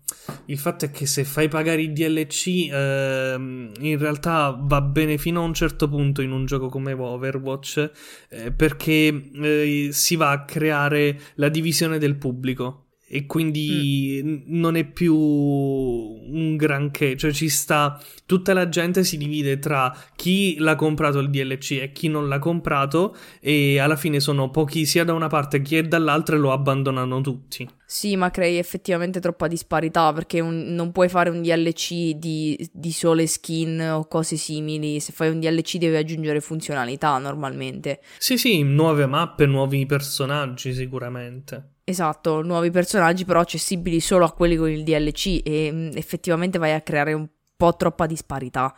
Il 0.46 0.58
fatto 0.58 0.86
è 0.86 0.92
che 0.92 1.06
se 1.06 1.24
fai 1.24 1.48
pagare 1.48 1.82
i 1.82 1.94
DLC, 1.94 2.70
eh, 2.72 3.36
in 3.38 3.98
realtà 3.98 4.58
va 4.60 4.82
bene 4.82 5.18
fino 5.18 5.42
a 5.42 5.46
un 5.46 5.54
certo 5.54 5.88
punto 5.88 6.22
in 6.22 6.32
un 6.32 6.46
gioco 6.46 6.68
come 6.68 6.92
Overwatch, 6.92 7.92
eh, 8.30 8.52
perché 8.52 9.30
eh, 9.34 9.90
si 9.92 10.16
va 10.16 10.32
a 10.32 10.44
creare 10.44 11.20
la 11.36 11.50
divisione 11.50 11.98
del 12.00 12.18
pubblico 12.18 12.85
e 13.08 13.26
quindi 13.26 14.22
mm. 14.24 14.42
non 14.48 14.76
è 14.76 14.84
più 14.84 15.16
un 15.16 16.56
granché, 16.56 17.16
cioè 17.16 17.32
ci 17.32 17.50
sta 17.50 18.02
tutta 18.26 18.54
la 18.54 18.68
gente 18.68 19.04
si 19.04 19.18
divide 19.18 19.60
tra 19.60 19.96
chi 20.16 20.58
l'ha 20.58 20.76
comprato 20.76 21.20
il 21.20 21.30
DLC 21.30 21.80
e 21.82 21.92
chi 21.92 22.08
non 22.08 22.28
l'ha 22.28 22.40
comprato 22.40 23.16
e 23.40 23.80
alla 23.80 23.96
fine 23.96 24.20
sono 24.20 24.50
pochi 24.50 24.86
sia 24.86 25.04
da 25.04 25.14
una 25.14 25.28
parte 25.28 25.62
che 25.62 25.88
dall'altra 25.88 26.36
e 26.36 26.40
lo 26.40 26.52
abbandonano 26.52 27.22
tutti. 27.22 27.68
Sì, 27.88 28.16
ma 28.16 28.32
crei 28.32 28.58
effettivamente 28.58 29.20
troppa 29.20 29.48
disparità 29.48 30.12
perché 30.12 30.40
un, 30.40 30.74
non 30.74 30.92
puoi 30.92 31.08
fare 31.08 31.30
un 31.30 31.42
DLC 31.42 32.14
di, 32.16 32.70
di 32.72 32.92
sole 32.92 33.28
skin 33.28 33.80
o 33.94 34.08
cose 34.08 34.38
simili. 34.38 35.00
Se 35.00 35.12
fai 35.12 35.30
un 35.30 35.40
DLC 35.40 35.78
devi 35.78 35.96
aggiungere 35.96 36.42
funzionalità 36.42 37.18
normalmente. 37.20 38.02
Sì, 38.18 38.38
sì, 38.38 38.64
nuove 38.64 39.06
mappe, 39.06 39.46
nuovi 39.46 39.86
personaggi 39.86 40.74
sicuramente. 40.74 41.74
Esatto, 41.84 42.42
nuovi 42.42 42.72
personaggi 42.72 43.26
però 43.26 43.42
accessibili 43.42 44.00
solo 44.00 44.26
a 44.26 44.32
quelli 44.32 44.56
con 44.56 44.70
il 44.70 44.84
DLC 44.84 45.42
e 45.44 45.70
mm, 45.72 45.92
effettivamente 45.94 46.58
vai 46.58 46.74
a 46.74 46.82
creare 46.82 47.14
un 47.14 47.28
po' 47.56 47.76
troppa 47.76 48.08
disparità 48.08 48.74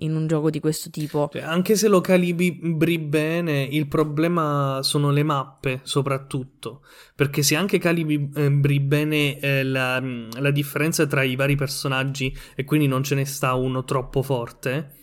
in 0.00 0.14
un 0.14 0.26
gioco 0.26 0.50
di 0.50 0.60
questo 0.60 0.90
tipo. 0.90 1.28
Cioè, 1.32 1.42
anche 1.42 1.76
se 1.76 1.88
lo 1.88 2.00
calibri 2.00 2.98
bene, 2.98 3.62
il 3.62 3.88
problema 3.88 4.80
sono 4.82 5.10
le 5.10 5.22
mappe, 5.22 5.80
soprattutto. 5.82 6.82
Perché 7.14 7.42
se 7.42 7.56
anche 7.56 7.78
calibri 7.78 8.18
bene 8.80 9.38
eh, 9.38 9.62
la, 9.64 10.00
la 10.00 10.50
differenza 10.50 11.06
tra 11.06 11.22
i 11.22 11.36
vari 11.36 11.56
personaggi 11.56 12.34
e 12.54 12.64
quindi 12.64 12.86
non 12.86 13.02
ce 13.02 13.14
ne 13.14 13.24
sta 13.24 13.54
uno 13.54 13.84
troppo 13.84 14.22
forte 14.22 14.98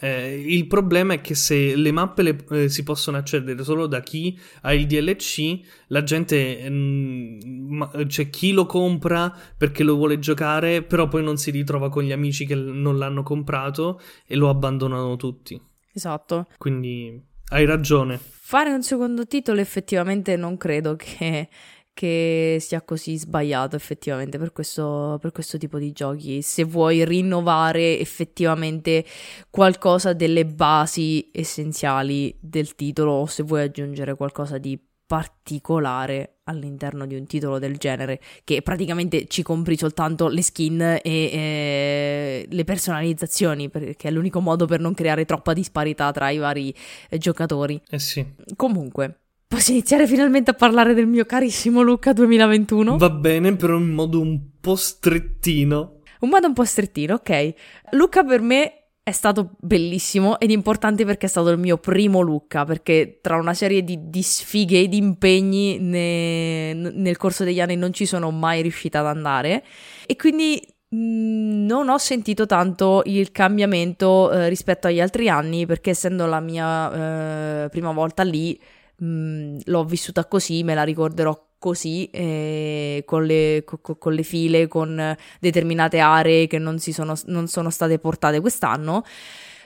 eh, 0.00 0.34
il 0.34 0.66
problema 0.66 1.14
è 1.14 1.20
che 1.20 1.34
se 1.34 1.74
le 1.74 1.90
mappe 1.90 2.22
le, 2.22 2.44
eh, 2.50 2.68
si 2.68 2.82
possono 2.82 3.16
accedere 3.16 3.62
solo 3.64 3.86
da 3.86 4.00
chi 4.00 4.38
ha 4.62 4.74
il 4.74 4.86
DLC, 4.86 5.60
la 5.88 6.02
gente 6.02 6.68
mh, 6.68 7.38
mm, 7.46 7.82
c'è 8.06 8.28
chi 8.30 8.52
lo 8.52 8.66
compra 8.66 9.34
perché 9.56 9.82
lo 9.82 9.96
vuole 9.96 10.18
giocare, 10.18 10.82
però 10.82 11.08
poi 11.08 11.22
non 11.22 11.36
si 11.36 11.50
ritrova 11.50 11.88
con 11.88 12.02
gli 12.02 12.12
amici 12.12 12.46
che 12.46 12.54
non 12.54 12.98
l'hanno 12.98 13.22
comprato 13.22 14.00
e 14.26 14.36
lo 14.36 14.48
abbandonano 14.48 15.16
tutti. 15.16 15.60
Esatto. 15.92 16.46
Quindi 16.58 17.18
hai 17.48 17.64
ragione. 17.64 18.18
Fare 18.18 18.70
un 18.70 18.82
secondo 18.82 19.26
titolo 19.26 19.60
effettivamente 19.60 20.36
non 20.36 20.56
credo 20.56 20.94
che 20.94 21.48
che 21.96 22.58
sia 22.60 22.82
così 22.82 23.16
sbagliato 23.16 23.74
effettivamente 23.74 24.36
per 24.36 24.52
questo, 24.52 25.16
per 25.18 25.32
questo 25.32 25.56
tipo 25.56 25.78
di 25.78 25.92
giochi. 25.92 26.42
Se 26.42 26.62
vuoi 26.62 27.06
rinnovare 27.06 27.98
effettivamente 27.98 29.02
qualcosa 29.48 30.12
delle 30.12 30.44
basi 30.44 31.30
essenziali 31.32 32.36
del 32.38 32.74
titolo 32.74 33.12
o 33.12 33.24
se 33.24 33.44
vuoi 33.44 33.62
aggiungere 33.62 34.14
qualcosa 34.14 34.58
di 34.58 34.78
particolare 35.06 36.40
all'interno 36.44 37.06
di 37.06 37.14
un 37.14 37.24
titolo 37.24 37.58
del 37.58 37.78
genere 37.78 38.20
che 38.44 38.60
praticamente 38.60 39.26
ci 39.26 39.42
compri 39.42 39.78
soltanto 39.78 40.28
le 40.28 40.42
skin 40.42 40.80
e, 40.82 41.00
e 41.02 42.46
le 42.46 42.64
personalizzazioni 42.64 43.70
perché 43.70 44.08
è 44.08 44.10
l'unico 44.10 44.40
modo 44.40 44.66
per 44.66 44.80
non 44.80 44.92
creare 44.92 45.24
troppa 45.24 45.54
disparità 45.54 46.12
tra 46.12 46.28
i 46.28 46.36
vari 46.36 46.74
eh, 47.08 47.16
giocatori. 47.16 47.80
Eh 47.88 47.98
sì. 47.98 48.26
Comunque, 48.54 49.20
Posso 49.48 49.70
iniziare 49.70 50.08
finalmente 50.08 50.50
a 50.50 50.54
parlare 50.54 50.92
del 50.92 51.06
mio 51.06 51.24
carissimo 51.24 51.80
Luca 51.82 52.12
2021? 52.12 52.96
Va 52.96 53.10
bene, 53.10 53.54
però 53.54 53.76
in 53.76 53.90
modo 53.90 54.20
un 54.20 54.40
po' 54.60 54.74
strettino. 54.74 56.00
Un 56.20 56.28
modo 56.28 56.48
un 56.48 56.52
po' 56.52 56.64
strettino, 56.64 57.14
ok. 57.14 57.54
Luca 57.92 58.24
per 58.24 58.40
me 58.40 58.72
è 59.04 59.12
stato 59.12 59.52
bellissimo 59.60 60.40
ed 60.40 60.50
importante 60.50 61.04
perché 61.04 61.26
è 61.26 61.28
stato 61.28 61.50
il 61.50 61.58
mio 61.58 61.78
primo 61.78 62.22
Luca, 62.22 62.64
perché 62.64 63.20
tra 63.22 63.36
una 63.36 63.54
serie 63.54 63.84
di, 63.84 64.10
di 64.10 64.20
sfighe 64.20 64.80
e 64.80 64.88
di 64.88 64.96
impegni 64.96 65.78
ne, 65.78 66.72
nel 66.72 67.16
corso 67.16 67.44
degli 67.44 67.60
anni 67.60 67.76
non 67.76 67.92
ci 67.92 68.04
sono 68.04 68.32
mai 68.32 68.62
riuscita 68.62 68.98
ad 68.98 69.06
andare 69.06 69.62
e 70.06 70.16
quindi 70.16 70.60
mm, 70.92 71.66
non 71.66 71.88
ho 71.88 71.98
sentito 71.98 72.46
tanto 72.46 73.02
il 73.04 73.30
cambiamento 73.30 74.32
eh, 74.32 74.48
rispetto 74.48 74.88
agli 74.88 75.00
altri 75.00 75.28
anni 75.28 75.66
perché 75.66 75.90
essendo 75.90 76.26
la 76.26 76.40
mia 76.40 77.62
eh, 77.62 77.68
prima 77.68 77.92
volta 77.92 78.24
lì 78.24 78.58
mh, 78.98 79.06
mm, 79.06 79.58
l'ho 79.64 79.84
vissuta 79.84 80.26
così, 80.26 80.62
me 80.62 80.74
la 80.74 80.82
ricorderò 80.82 81.48
così, 81.58 82.08
eh, 82.10 83.02
con, 83.06 83.24
le, 83.24 83.64
co- 83.64 83.96
con, 83.96 84.12
le, 84.12 84.22
file, 84.22 84.68
con 84.68 85.16
determinate 85.40 85.98
aree 85.98 86.46
che 86.46 86.58
non, 86.58 86.78
sono, 86.78 87.14
non 87.26 87.48
sono 87.48 87.70
state 87.70 87.98
portate 87.98 88.40
quest'anno, 88.40 89.04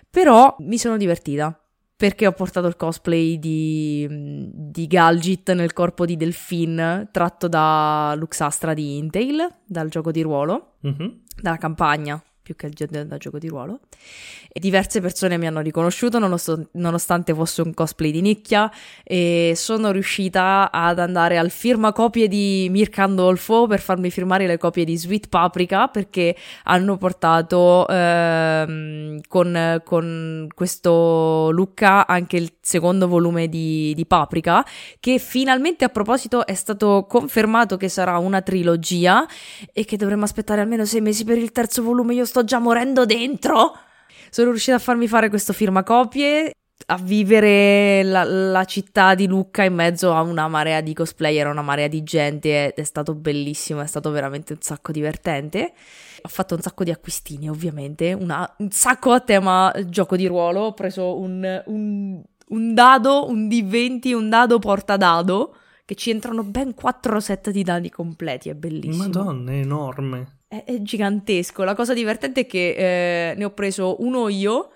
però 0.09 0.57
mi 0.61 0.79
sono 0.79 0.97
divertita 0.97 1.55
perché 1.97 2.27
ho 2.27 2.33
portato 2.33 2.67
il 2.67 2.77
cosplay 2.77 3.39
di, 3.39 4.09
di 4.55 4.87
Galgit 4.87 5.53
nel 5.53 5.75
corpo 5.75 6.07
di 6.07 6.17
Delphine 6.17 7.09
tratto 7.13 7.47
da 7.47 8.15
Luxastra 8.17 8.73
di 8.73 8.97
Intel, 8.97 9.47
dal 9.67 9.91
gioco 9.91 10.11
di 10.11 10.23
ruolo, 10.23 10.77
mm-hmm. 10.87 11.09
dalla 11.43 11.59
campagna 11.59 12.23
più 12.51 12.57
che 12.57 13.05
da 13.07 13.17
gioco 13.17 13.39
di 13.39 13.49
ruolo. 13.49 13.81
E 14.53 14.59
diverse 14.59 15.01
persone 15.01 15.39
mi 15.39 15.47
hanno 15.47 15.61
riconosciuto 15.61 16.19
nonost- 16.19 16.71
nonostante 16.73 17.33
fosse 17.35 17.63
un 17.63 17.73
cosplay 17.73 18.11
di 18.11 18.21
nicchia 18.21 18.71
e 19.05 19.53
sono 19.55 19.93
riuscita 19.93 20.71
ad 20.73 20.99
andare 20.99 21.39
al 21.39 21.51
firma 21.51 21.93
copie 21.93 22.27
di 22.27 22.67
Mirka 22.71 23.05
Andolfo 23.05 23.69
per 23.69 23.81
farmi 23.81 24.11
firmare 24.11 24.47
le 24.49 24.59
copie 24.59 24.85
di 24.85 24.97
Sweet 24.97 25.29
Paprika 25.29 25.87
perché 25.87 26.35
hanno 26.65 26.97
portato 26.97 27.87
ehm, 27.87 29.21
con, 29.29 29.81
con, 29.85 30.49
questo 30.53 31.51
Lucca 31.53 32.07
anche 32.07 32.37
il 32.37 32.53
secondo 32.61 33.07
volume 33.07 33.49
di, 33.49 33.93
di 33.95 34.07
Paprika 34.07 34.65
che 34.99 35.19
finalmente 35.19 35.85
a 35.85 35.89
proposito 35.89 36.45
è 36.45 36.55
stato 36.55 37.07
confermato 37.09 37.77
che 37.77 37.89
sarà 37.89 38.19
una 38.19 38.43
trilogia 38.43 39.25
e 39.73 39.85
che 39.85 39.97
dovremmo 39.97 40.25
aspettare 40.25 40.61
almeno 40.61 40.85
sei 40.85 41.01
mesi 41.01 41.23
per 41.25 41.39
il 41.39 41.53
terzo 41.53 41.83
volume. 41.83 42.15
Io 42.15 42.25
sto 42.25 42.40
già 42.45 42.59
morendo 42.59 43.05
dentro. 43.05 43.77
Sono 44.31 44.51
riuscita 44.51 44.77
a 44.77 44.81
farmi 44.81 45.09
fare 45.09 45.29
questo 45.29 45.53
firmacopie, 45.53 46.53
a 46.87 46.97
vivere 46.97 48.03
la, 48.03 48.25
la, 48.25 48.65
città 48.65 49.15
di 49.15 49.27
Lucca 49.27 49.65
in 49.65 49.75
mezzo 49.75 50.13
a 50.15 50.23
una 50.23 50.49
marea 50.49 50.81
di 50.81 50.95
cosplayer, 50.95 51.47
a 51.47 51.51
una 51.51 51.63
marea 51.63 51.89
di 51.89 52.03
gente 52.03 52.67
ed 52.67 52.75
è 52.75 52.83
stato 52.83 53.15
bellissimo, 53.15 53.81
è 53.81 53.87
stato 53.87 54.11
veramente 54.11 54.53
un 54.53 54.61
sacco 54.61 54.93
divertente. 54.93 55.73
Ho 56.23 56.29
fatto 56.29 56.55
un 56.55 56.61
sacco 56.61 56.85
di 56.85 56.91
acquistini, 56.91 57.49
ovviamente, 57.49 58.13
una, 58.13 58.49
un 58.59 58.71
sacco 58.71 59.13
a 59.13 59.21
tema 59.21 59.73
gioco 59.87 60.17
di 60.17 60.27
ruolo. 60.27 60.61
Ho 60.61 60.75
preso 60.75 61.19
un, 61.19 61.63
un, 61.67 62.23
un 62.49 62.75
dado, 62.75 63.29
un 63.29 63.49
D20, 63.49 64.15
un 64.15 64.29
dado 64.29 64.59
porta 64.59 64.97
dado, 64.97 65.57
che 65.85 65.95
ci 65.95 66.11
entrano 66.11 66.45
ben 66.45 66.75
quattro 66.75 67.21
set 67.21 67.51
di 67.51 67.63
dadi 67.63 67.91
completi, 67.91 68.49
è 68.49 68.55
bellissimo. 68.55 69.05
Madonna, 69.05 69.53
è 69.53 69.57
enorme 69.57 70.40
è, 70.51 70.65
è 70.65 70.83
gigantesco. 70.83 71.63
La 71.63 71.77
cosa 71.77 71.95
divertente 71.95 72.41
è 72.41 72.47
che 72.47 73.31
eh, 73.31 73.35
ne 73.37 73.45
ho 73.45 73.51
preso 73.51 74.03
uno 74.03 74.29
io 74.29 74.71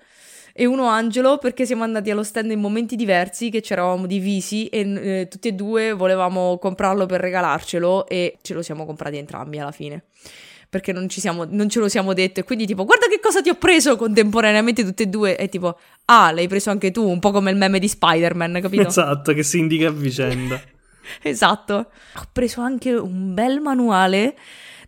e 0.53 0.65
uno 0.65 0.85
Angelo 0.85 1.37
perché 1.37 1.65
siamo 1.65 1.83
andati 1.83 2.09
allo 2.09 2.23
stand 2.23 2.49
in 2.49 2.61
momenti 2.61 2.95
diversi 2.95 3.49
che 3.49 3.61
ci 3.61 3.73
eravamo 3.73 4.05
divisi 4.05 4.67
e 4.67 4.79
eh, 4.79 5.27
tutti 5.27 5.49
e 5.49 5.51
due 5.51 5.91
volevamo 5.91 6.57
comprarlo 6.59 7.05
per 7.05 7.19
regalarcelo 7.19 8.07
e 8.07 8.37
ce 8.41 8.53
lo 8.53 8.61
siamo 8.61 8.85
comprati 8.85 9.17
entrambi 9.17 9.59
alla 9.59 9.73
fine 9.73 10.03
perché 10.69 10.93
non, 10.93 11.09
siamo, 11.09 11.45
non, 11.47 11.69
ce 11.69 11.79
lo 11.79 11.87
siamo 11.87 12.13
detto. 12.13 12.41
E 12.41 12.43
quindi, 12.43 12.65
tipo, 12.65 12.83
guarda 12.83 13.07
che 13.07 13.21
cosa 13.21 13.41
ti 13.41 13.47
ho 13.47 13.55
preso 13.55 13.95
contemporaneamente 13.95 14.83
tutte 14.83 15.03
e 15.03 15.05
due. 15.05 15.37
E 15.37 15.47
tipo, 15.47 15.79
ah, 16.05 16.31
l'hai 16.31 16.49
preso 16.49 16.69
anche 16.69 16.91
tu, 16.91 17.07
un 17.07 17.19
po' 17.19 17.31
come 17.31 17.49
il 17.49 17.55
meme 17.55 17.79
di 17.79 17.87
Spider-Man, 17.87 18.59
capito? 18.61 18.85
Esatto, 18.85 19.33
che 19.33 19.43
si 19.43 19.59
indica 19.59 19.87
a 19.87 19.91
vicenda. 19.91 20.61
esatto. 21.21 21.73
Ho 21.73 22.27
preso 22.29 22.59
anche 22.59 22.93
un 22.93 23.33
bel 23.33 23.61
manuale 23.61 24.35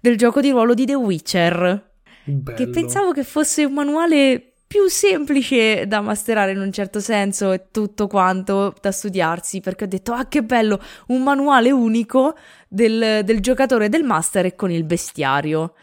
del 0.08 0.18
gioco 0.18 0.40
di 0.40 0.52
ruolo 0.52 0.74
di 0.74 0.86
The 0.86 0.96
Witcher. 0.96 1.90
Bello. 2.24 2.58
Che 2.58 2.68
pensavo 2.70 3.12
che 3.12 3.24
fosse 3.24 3.66
un 3.66 3.74
manuale 3.74 4.54
più 4.68 4.88
semplice 4.88 5.88
da 5.88 6.02
masterare 6.02 6.52
in 6.52 6.60
un 6.60 6.72
certo 6.72 7.00
senso 7.00 7.52
e 7.54 7.68
tutto 7.72 8.08
quanto 8.08 8.74
da 8.82 8.92
studiarsi 8.92 9.62
perché 9.62 9.86
ho 9.86 9.88
detto 9.88 10.12
ah 10.12 10.28
che 10.28 10.44
bello 10.44 10.82
un 11.08 11.24
manuale 11.24 11.72
unico 11.72 12.36
del, 12.68 13.22
del 13.24 13.40
giocatore 13.40 13.88
del 13.88 14.04
master 14.04 14.46
e 14.46 14.56
con 14.56 14.70
il 14.70 14.84
bestiario 14.84 15.74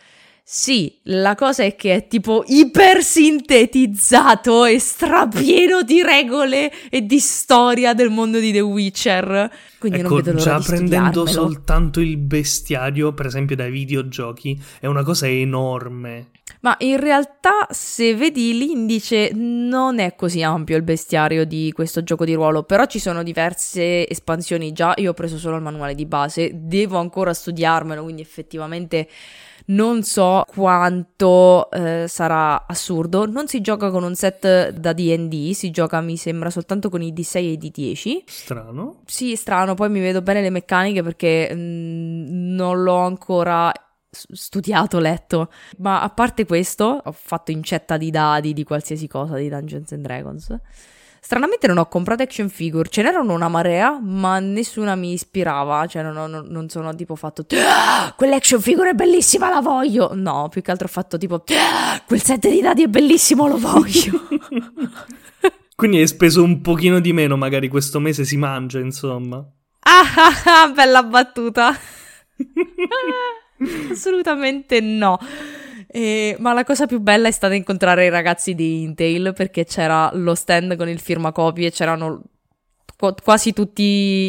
sì, 0.46 0.98
la 1.04 1.34
cosa 1.34 1.62
è 1.62 1.74
che 1.74 1.94
è 1.94 2.06
tipo 2.06 2.44
ipersintetizzato 2.46 4.66
e 4.66 4.78
strapieno 4.78 5.80
di 5.80 6.02
regole 6.02 6.70
e 6.90 7.06
di 7.06 7.18
storia 7.18 7.94
del 7.94 8.10
mondo 8.10 8.38
di 8.38 8.52
The 8.52 8.60
Witcher. 8.60 9.50
Quindi 9.78 10.00
ecco, 10.00 10.08
non 10.08 10.16
vedo 10.18 10.32
l'ora 10.32 10.44
già 10.44 10.60
prendendo 10.60 11.24
soltanto 11.24 12.00
il 12.00 12.18
bestiario, 12.18 13.14
per 13.14 13.24
esempio 13.24 13.56
dai 13.56 13.70
videogiochi, 13.70 14.62
è 14.80 14.86
una 14.86 15.02
cosa 15.02 15.26
enorme. 15.26 16.28
Ma 16.60 16.76
in 16.80 16.98
realtà, 16.98 17.66
se 17.70 18.14
vedi 18.14 18.58
l'indice, 18.58 19.30
non 19.34 19.98
è 19.98 20.14
così 20.14 20.42
ampio 20.42 20.76
il 20.76 20.82
bestiario 20.82 21.46
di 21.46 21.72
questo 21.72 22.02
gioco 22.02 22.26
di 22.26 22.34
ruolo, 22.34 22.64
però 22.64 22.84
ci 22.84 22.98
sono 22.98 23.22
diverse 23.22 24.06
espansioni 24.06 24.72
già. 24.72 24.92
Io 24.96 25.12
ho 25.12 25.14
preso 25.14 25.38
solo 25.38 25.56
il 25.56 25.62
manuale 25.62 25.94
di 25.94 26.04
base, 26.04 26.50
devo 26.52 26.98
ancora 26.98 27.32
studiarmelo, 27.32 28.02
quindi 28.02 28.20
effettivamente 28.20 29.08
non 29.66 30.02
so 30.02 30.44
quanto 30.46 31.70
eh, 31.70 32.06
sarà 32.08 32.66
assurdo. 32.66 33.26
Non 33.26 33.46
si 33.46 33.60
gioca 33.60 33.90
con 33.90 34.02
un 34.02 34.14
set 34.14 34.70
da 34.70 34.92
DD, 34.92 35.52
si 35.52 35.70
gioca 35.70 36.00
mi 36.00 36.16
sembra 36.16 36.50
soltanto 36.50 36.88
con 36.90 37.02
i 37.02 37.12
D6 37.12 37.36
e 37.36 37.52
i 37.52 37.58
D10. 37.58 38.22
Strano. 38.26 39.00
Sì, 39.06 39.36
strano. 39.36 39.74
Poi 39.74 39.88
mi 39.88 40.00
vedo 40.00 40.22
bene 40.22 40.42
le 40.42 40.50
meccaniche 40.50 41.02
perché 41.02 41.54
mh, 41.54 41.58
mm, 41.58 42.54
non 42.54 42.82
l'ho 42.82 42.98
ancora 42.98 43.72
studiato, 44.10 44.98
letto. 44.98 45.50
Ma 45.78 46.02
a 46.02 46.10
parte 46.10 46.46
questo, 46.46 47.00
ho 47.04 47.12
fatto 47.12 47.50
incetta 47.50 47.96
di 47.96 48.10
dadi 48.10 48.52
di 48.52 48.64
qualsiasi 48.64 49.08
cosa 49.08 49.36
di 49.36 49.48
Dungeons 49.48 49.92
and 49.92 50.02
Dragons. 50.02 50.56
Stranamente 51.24 51.66
non 51.66 51.78
ho 51.78 51.86
comprato 51.86 52.22
action 52.22 52.50
figure, 52.50 52.86
ce 52.90 53.00
n'erano 53.00 53.32
una 53.32 53.48
marea, 53.48 53.98
ma 53.98 54.38
nessuna 54.40 54.94
mi 54.94 55.14
ispirava, 55.14 55.86
cioè 55.86 56.02
non, 56.02 56.30
non, 56.30 56.46
non 56.50 56.68
sono 56.68 56.94
tipo 56.94 57.16
fatto 57.16 57.46
ah, 57.66 58.12
quell'action 58.14 58.60
figure 58.60 58.90
è 58.90 58.92
bellissima, 58.92 59.48
la 59.48 59.62
voglio. 59.62 60.10
No, 60.12 60.48
più 60.50 60.60
che 60.60 60.70
altro 60.70 60.86
ho 60.86 60.90
fatto 60.90 61.16
tipo 61.16 61.36
ah, 61.36 62.02
quel 62.06 62.22
set 62.22 62.46
di 62.50 62.60
dadi 62.60 62.82
è 62.82 62.88
bellissimo, 62.88 63.46
lo 63.48 63.56
voglio. 63.56 64.28
Quindi 65.74 65.96
hai 65.96 66.06
speso 66.08 66.42
un 66.42 66.60
pochino 66.60 67.00
di 67.00 67.14
meno, 67.14 67.38
magari 67.38 67.68
questo 67.68 68.00
mese 68.00 68.26
si 68.26 68.36
mangia, 68.36 68.78
insomma. 68.80 69.38
Ah, 69.38 70.02
ah, 70.16 70.62
ah 70.64 70.68
bella 70.72 71.02
battuta. 71.04 71.74
Assolutamente 73.90 74.78
no. 74.80 75.18
Eh, 75.96 76.34
ma 76.40 76.52
la 76.52 76.64
cosa 76.64 76.86
più 76.86 76.98
bella 76.98 77.28
è 77.28 77.30
stata 77.30 77.54
incontrare 77.54 78.06
i 78.06 78.08
ragazzi 78.08 78.56
di 78.56 78.82
Intel 78.82 79.32
perché 79.32 79.64
c'era 79.64 80.10
lo 80.12 80.34
stand 80.34 80.74
con 80.74 80.88
il 80.88 80.98
firmacopie, 80.98 81.70
c'erano 81.70 82.20
quasi 83.22 83.52
tutti 83.52 83.82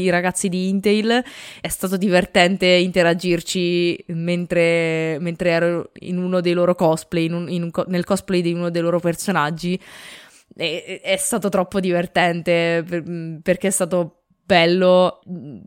i 0.04 0.10
ragazzi 0.12 0.47
di 0.47 0.69
Intel. 0.69 1.23
È 1.60 1.67
stato 1.67 1.97
divertente 1.97 2.67
interagirci 2.67 4.06
mentre, 4.10 5.17
mentre 5.19 5.49
ero 5.49 5.91
in 6.01 6.19
uno 6.19 6.39
dei 6.39 6.54
loro 6.54 6.75
cosplay, 6.75 7.25
in 7.25 7.34
un, 7.34 7.49
in 7.49 7.63
un, 7.63 7.71
nel 7.88 8.04
cosplay 8.04 8.41
di 8.41 8.54
uno 8.54 8.69
dei 8.69 8.84
loro 8.84 8.99
personaggi. 8.99 9.82
E, 10.56 11.01
è 11.01 11.17
stato 11.17 11.49
troppo 11.49 11.80
divertente 11.80 12.84
per, 12.88 13.04
perché 13.41 13.69
è 13.69 13.71
stato 13.71 14.25
bello, 14.46 15.22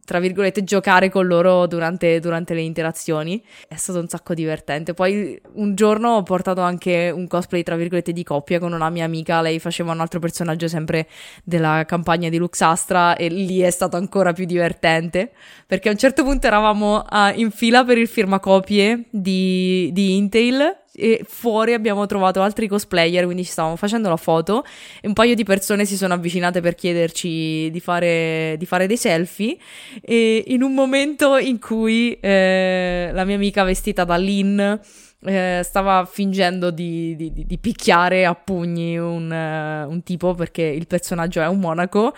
tra 0.04 0.20
virgolette, 0.20 0.62
giocare 0.62 1.10
con 1.10 1.26
loro 1.26 1.66
durante, 1.66 2.20
durante, 2.20 2.54
le 2.54 2.60
interazioni. 2.60 3.42
È 3.66 3.74
stato 3.74 3.98
un 3.98 4.08
sacco 4.08 4.34
divertente. 4.34 4.94
Poi 4.94 5.40
un 5.54 5.74
giorno 5.74 6.10
ho 6.10 6.22
portato 6.22 6.60
anche 6.60 7.10
un 7.10 7.26
cosplay, 7.26 7.62
tra 7.62 7.76
virgolette, 7.76 8.12
di 8.12 8.22
coppia 8.22 8.60
con 8.60 8.72
una 8.72 8.88
mia 8.90 9.04
amica. 9.04 9.40
Lei 9.40 9.58
faceva 9.58 9.92
un 9.92 10.00
altro 10.00 10.20
personaggio 10.20 10.68
sempre 10.68 11.08
della 11.42 11.84
campagna 11.86 12.28
di 12.28 12.38
Luxastra 12.38 13.16
e 13.16 13.28
lì 13.28 13.60
è 13.60 13.70
stato 13.70 13.96
ancora 13.96 14.32
più 14.32 14.44
divertente. 14.44 15.32
Perché 15.66 15.88
a 15.88 15.92
un 15.92 15.98
certo 15.98 16.22
punto 16.22 16.46
eravamo 16.46 16.98
uh, 16.98 17.32
in 17.34 17.50
fila 17.50 17.84
per 17.84 17.98
il 17.98 18.08
firmacopie 18.08 19.06
di, 19.10 19.90
di 19.92 20.16
Intel 20.16 20.86
e 20.98 21.24
fuori 21.26 21.72
abbiamo 21.72 22.04
trovato 22.06 22.42
altri 22.42 22.66
cosplayer, 22.66 23.24
quindi 23.24 23.44
ci 23.44 23.50
stavamo 23.50 23.76
facendo 23.76 24.08
la 24.08 24.16
foto. 24.16 24.64
E 25.00 25.06
un 25.06 25.12
paio 25.12 25.34
di 25.34 25.44
persone 25.44 25.84
si 25.84 25.96
sono 25.96 26.14
avvicinate 26.14 26.60
per 26.60 26.74
chiederci 26.74 27.70
di 27.70 27.80
fare, 27.80 28.56
di 28.58 28.66
fare 28.66 28.86
dei 28.86 28.96
selfie. 28.96 29.56
E 30.02 30.44
in 30.48 30.62
un 30.62 30.74
momento 30.74 31.36
in 31.36 31.58
cui 31.58 32.18
eh, 32.20 33.10
la 33.12 33.24
mia 33.24 33.36
amica 33.36 33.62
vestita 33.62 34.04
da 34.04 34.16
Lynn 34.16 34.60
eh, 35.20 35.62
stava 35.64 36.04
fingendo 36.04 36.70
di, 36.70 37.16
di, 37.16 37.32
di, 37.44 37.58
picchiare 37.58 38.24
a 38.24 38.36
pugni 38.36 38.96
un, 38.96 39.28
uh, 39.28 39.90
un, 39.90 40.02
tipo 40.04 40.34
perché 40.34 40.62
il 40.62 40.86
personaggio 40.86 41.40
è 41.40 41.48
un 41.48 41.58
monaco. 41.58 42.14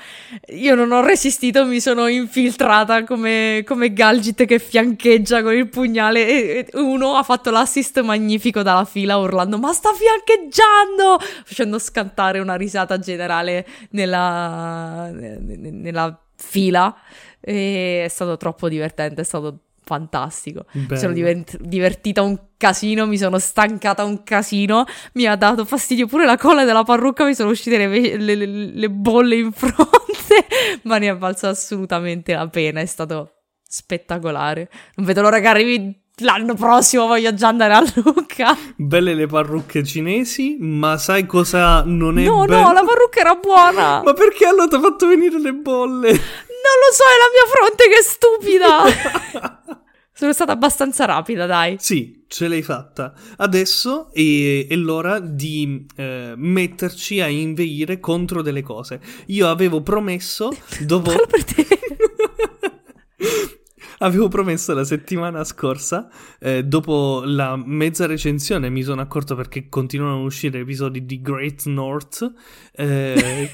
Io 0.48 0.74
non 0.74 0.92
ho 0.92 1.00
resistito, 1.00 1.64
mi 1.64 1.80
sono 1.80 2.08
infiltrata 2.08 3.04
come, 3.04 3.62
come 3.66 3.94
Galgit 3.94 4.44
che 4.44 4.58
fiancheggia 4.58 5.42
con 5.42 5.54
il 5.54 5.68
pugnale 5.70 6.28
e, 6.28 6.66
e, 6.70 6.78
uno 6.78 7.14
ha 7.14 7.22
fatto 7.22 7.50
l'assist 7.50 8.00
magnifico 8.02 8.62
dalla 8.62 8.84
fila 8.84 9.16
urlando 9.16 9.58
ma 9.58 9.72
sta 9.72 9.90
fiancheggiando! 9.94 11.18
Facendo 11.44 11.78
scantare 11.78 12.38
una 12.38 12.56
risata 12.56 12.98
generale 12.98 13.66
nella, 13.90 15.10
nella 15.10 16.20
fila. 16.36 16.94
E 17.40 18.04
è 18.04 18.08
stato 18.08 18.36
troppo 18.36 18.68
divertente, 18.68 19.22
è 19.22 19.24
stato 19.24 19.60
fantastico. 19.90 20.66
Bello. 20.70 20.86
Mi 20.90 20.96
sono 20.98 21.12
divert- 21.12 21.58
divertita 21.60 22.22
un 22.22 22.38
casino, 22.56 23.06
mi 23.08 23.18
sono 23.18 23.38
stancata 23.40 24.04
un 24.04 24.22
casino, 24.22 24.84
mi 25.14 25.26
ha 25.26 25.34
dato 25.34 25.64
fastidio 25.64 26.06
pure 26.06 26.24
la 26.26 26.36
colla 26.36 26.64
della 26.64 26.84
parrucca, 26.84 27.24
mi 27.24 27.34
sono 27.34 27.50
uscite 27.50 27.76
le, 27.76 28.16
le, 28.16 28.46
le 28.46 28.90
bolle 28.90 29.34
in 29.34 29.50
fronte. 29.52 30.46
ma 30.84 30.98
ne 30.98 31.08
ha 31.08 31.16
valso 31.16 31.48
assolutamente 31.48 32.32
la 32.34 32.46
pena, 32.48 32.80
è 32.80 32.86
stato 32.86 33.32
spettacolare. 33.66 34.70
Non 34.94 35.06
vedo 35.06 35.22
l'ora 35.22 35.40
che 35.40 35.46
arrivi 35.48 35.98
l'anno 36.18 36.54
prossimo, 36.54 37.06
voglio 37.06 37.34
già 37.34 37.48
andare 37.48 37.72
a 37.74 37.82
Lucca. 38.04 38.56
Belle 38.76 39.14
le 39.14 39.26
parrucche 39.26 39.82
cinesi, 39.82 40.56
ma 40.60 40.98
sai 40.98 41.26
cosa 41.26 41.82
non 41.84 42.18
è 42.18 42.24
No, 42.24 42.44
be- 42.44 42.54
no, 42.60 42.72
la 42.72 42.84
parrucca 42.84 43.20
era 43.20 43.34
buona. 43.34 44.02
Ma 44.04 44.12
perché 44.12 44.44
allora 44.46 44.68
ti 44.68 44.74
ha 44.76 44.80
fatto 44.80 45.06
venire 45.08 45.40
le 45.40 45.52
bolle? 45.54 46.20
Non 46.62 46.76
lo 46.78 46.92
so, 46.92 47.04
è 47.04 47.16
la 47.18 47.30
mia 47.32 47.46
fronte 47.50 47.88
che 47.88 47.98
è 47.98 48.02
stupida. 48.02 49.68
Sono 50.20 50.32
stata 50.34 50.52
abbastanza 50.52 51.06
rapida, 51.06 51.46
dai. 51.46 51.76
Sì, 51.78 52.24
ce 52.28 52.46
l'hai 52.46 52.62
fatta. 52.62 53.14
Adesso 53.38 54.12
è, 54.12 54.66
è 54.68 54.76
l'ora 54.76 55.18
di 55.18 55.86
eh, 55.96 56.34
metterci 56.36 57.20
a 57.20 57.28
inveire 57.28 58.00
contro 58.00 58.42
delle 58.42 58.60
cose. 58.60 59.00
Io 59.28 59.48
avevo 59.48 59.80
promesso, 59.80 60.50
dopo... 60.84 61.10
Parlo 61.10 61.26
per 61.26 61.44
te. 61.44 61.66
Avevo 64.02 64.28
promesso 64.28 64.72
la 64.72 64.84
settimana 64.84 65.44
scorsa, 65.44 66.08
eh, 66.38 66.64
dopo 66.64 67.22
la 67.24 67.54
mezza 67.56 68.06
recensione, 68.06 68.70
mi 68.70 68.82
sono 68.82 69.02
accorto 69.02 69.34
perché 69.34 69.68
continuano 69.68 70.20
a 70.20 70.24
uscire 70.24 70.60
episodi 70.60 71.04
di 71.04 71.20
Great 71.20 71.66
North. 71.66 72.32
Eh, 72.72 73.50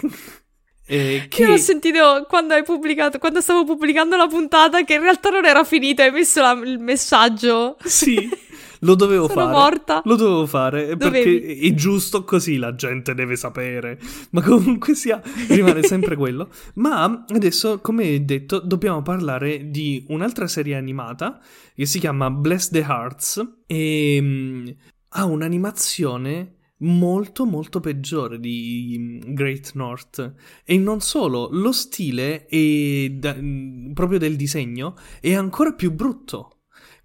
eh, 0.86 1.26
che... 1.28 1.42
Io 1.42 1.48
l'ho 1.48 1.56
sentito 1.56 2.24
quando 2.28 2.54
hai 2.54 2.62
pubblicato, 2.62 3.18
quando 3.18 3.40
stavo 3.40 3.64
pubblicando 3.64 4.16
la 4.16 4.26
puntata, 4.28 4.84
che 4.84 4.94
in 4.94 5.00
realtà 5.02 5.30
non 5.30 5.44
era 5.44 5.64
finita, 5.64 6.04
hai 6.04 6.10
messo 6.12 6.40
la- 6.40 6.60
il 6.64 6.78
messaggio. 6.78 7.76
Sì, 7.84 8.28
lo 8.80 8.94
dovevo 8.94 9.26
Sono 9.26 9.40
fare. 9.40 9.52
morta. 9.52 10.02
Lo 10.04 10.14
dovevo 10.16 10.46
fare 10.46 10.96
Dovevi. 10.96 11.40
perché 11.40 11.58
è 11.66 11.74
giusto 11.74 12.22
così, 12.24 12.56
la 12.58 12.74
gente 12.74 13.14
deve 13.14 13.34
sapere. 13.36 13.98
Ma 14.30 14.42
comunque 14.42 14.94
sia, 14.94 15.20
rimane 15.48 15.82
sempre 15.82 16.14
quello. 16.16 16.50
Ma 16.74 17.24
adesso, 17.28 17.80
come 17.80 18.24
detto, 18.24 18.60
dobbiamo 18.60 19.02
parlare 19.02 19.70
di 19.70 20.04
un'altra 20.08 20.46
serie 20.46 20.76
animata 20.76 21.40
che 21.74 21.84
si 21.86 21.98
chiama 21.98 22.30
Bless 22.30 22.70
the 22.70 22.80
Hearts 22.86 23.44
e 23.66 24.18
mm, 24.20 24.68
ha 25.10 25.24
un'animazione 25.24 26.55
molto 26.78 27.46
molto 27.46 27.80
peggiore 27.80 28.38
di 28.38 28.96
mm, 28.98 29.34
Great 29.34 29.72
North 29.74 30.34
e 30.64 30.76
non 30.76 31.00
solo 31.00 31.48
lo 31.50 31.72
stile 31.72 32.46
è 32.46 33.08
da- 33.10 33.34
mm, 33.34 33.92
proprio 33.92 34.18
del 34.18 34.36
disegno 34.36 34.94
è 35.20 35.34
ancora 35.34 35.72
più 35.72 35.92
brutto 35.92 36.56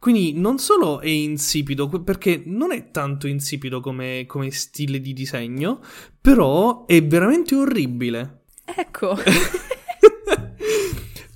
quindi 0.02 0.34
non 0.34 0.58
solo 0.58 1.00
è 1.00 1.10
insipido, 1.10 1.88
perché 1.88 2.42
non 2.44 2.72
è 2.72 2.90
tanto 2.90 3.28
insipido 3.28 3.82
come, 3.82 4.26
come 4.26 4.50
stile 4.50 5.00
di 5.00 5.14
disegno, 5.14 5.80
però 6.20 6.88
è 6.88 7.06
veramente 7.06 7.54
orribile. 7.54 8.46
Ecco. 8.66 9.16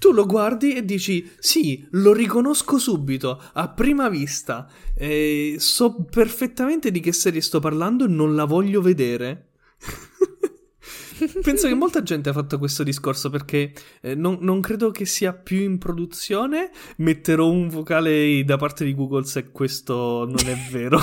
tu 0.05 0.11
lo 0.11 0.27
guardi 0.27 0.75
e 0.75 0.85
dici, 0.85 1.27
sì, 1.39 1.83
lo 1.93 2.13
riconosco 2.13 2.77
subito, 2.77 3.41
a 3.53 3.69
prima 3.69 4.07
vista, 4.07 4.69
eh, 4.93 5.55
so 5.57 5.95
perfettamente 6.03 6.91
di 6.91 6.99
che 6.99 7.11
serie 7.11 7.41
sto 7.41 7.59
parlando 7.59 8.05
e 8.05 8.07
non 8.07 8.35
la 8.35 8.45
voglio 8.45 8.81
vedere. 8.81 9.53
Penso 11.41 11.67
che 11.67 11.73
molta 11.73 12.03
gente 12.03 12.29
ha 12.29 12.33
fatto 12.33 12.59
questo 12.59 12.83
discorso 12.83 13.31
perché 13.31 13.73
eh, 14.01 14.13
non, 14.13 14.37
non 14.41 14.61
credo 14.61 14.91
che 14.91 15.05
sia 15.05 15.33
più 15.33 15.61
in 15.61 15.79
produzione. 15.79 16.69
Metterò 16.97 17.49
un 17.49 17.67
vocale 17.67 18.43
da 18.45 18.57
parte 18.57 18.85
di 18.85 18.93
Google 18.93 19.23
se 19.23 19.49
questo 19.49 20.27
non 20.27 20.45
è 20.45 20.55
vero. 20.69 20.99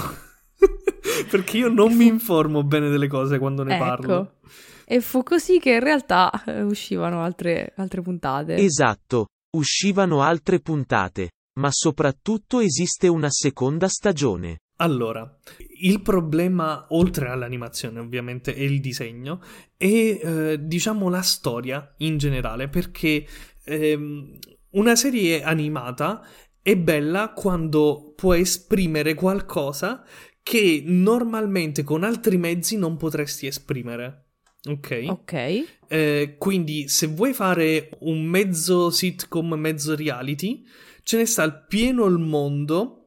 perché 1.29 1.57
io 1.57 1.69
non 1.69 1.93
mi 1.97 2.07
informo 2.07 2.63
bene 2.63 2.89
delle 2.89 3.09
cose 3.09 3.41
quando 3.41 3.65
ne 3.65 3.77
parlo. 3.79 4.35
E 4.85 5.01
fu 5.01 5.23
così 5.23 5.59
che 5.59 5.73
in 5.73 5.81
realtà 5.81 6.31
eh, 6.45 6.63
uscivano 6.63 7.23
altre, 7.23 7.73
altre 7.77 8.03
puntate. 8.03 8.57
Esatto, 8.57 9.27
uscivano 9.57 10.23
altre 10.23 10.61
puntate, 10.61 11.31
ma 11.59 11.69
soprattutto 11.71 12.61
esiste 12.61 13.09
una 13.09 13.31
seconda 13.31 13.89
stagione. 13.89 14.59
Allora, 14.77 15.39
il 15.81 16.03
problema, 16.03 16.87
oltre 16.91 17.29
all'animazione 17.29 18.01
ovviamente, 18.01 18.55
è 18.55 18.61
il 18.61 18.81
disegno 18.81 19.41
e 19.77 20.21
eh, 20.23 20.59
diciamo 20.61 21.09
la 21.09 21.23
storia 21.23 21.95
in 21.99 22.19
generale, 22.19 22.69
perché 22.69 23.25
ehm, 23.65 24.39
una 24.71 24.97
serie 24.97 25.43
animata 25.43 26.27
è 26.61 26.77
bella 26.77 27.33
quando 27.33 28.13
può 28.17 28.35
esprimere 28.35 29.15
qualcosa 29.15 30.05
che 30.43 30.83
normalmente 30.85 31.85
con 31.85 32.03
altri 32.03 32.37
mezzi 32.37 32.77
non 32.77 32.97
potresti 32.97 33.47
esprimere. 33.47 34.22
Ok? 34.69 35.05
Ok. 35.09 35.65
Eh, 35.89 36.37
quindi 36.39 36.89
se 36.89 37.07
vuoi 37.09 37.33
fare 37.33 37.91
un 38.01 38.23
mezzo 38.25 38.91
sitcom, 38.91 39.55
mezzo 39.55 39.97
reality, 39.97 40.65
ce 41.03 41.17
ne 41.17 41.27
sta 41.27 41.43
al 41.43 41.67
pieno 41.67 42.07
il 42.07 42.19
mondo. 42.19 42.99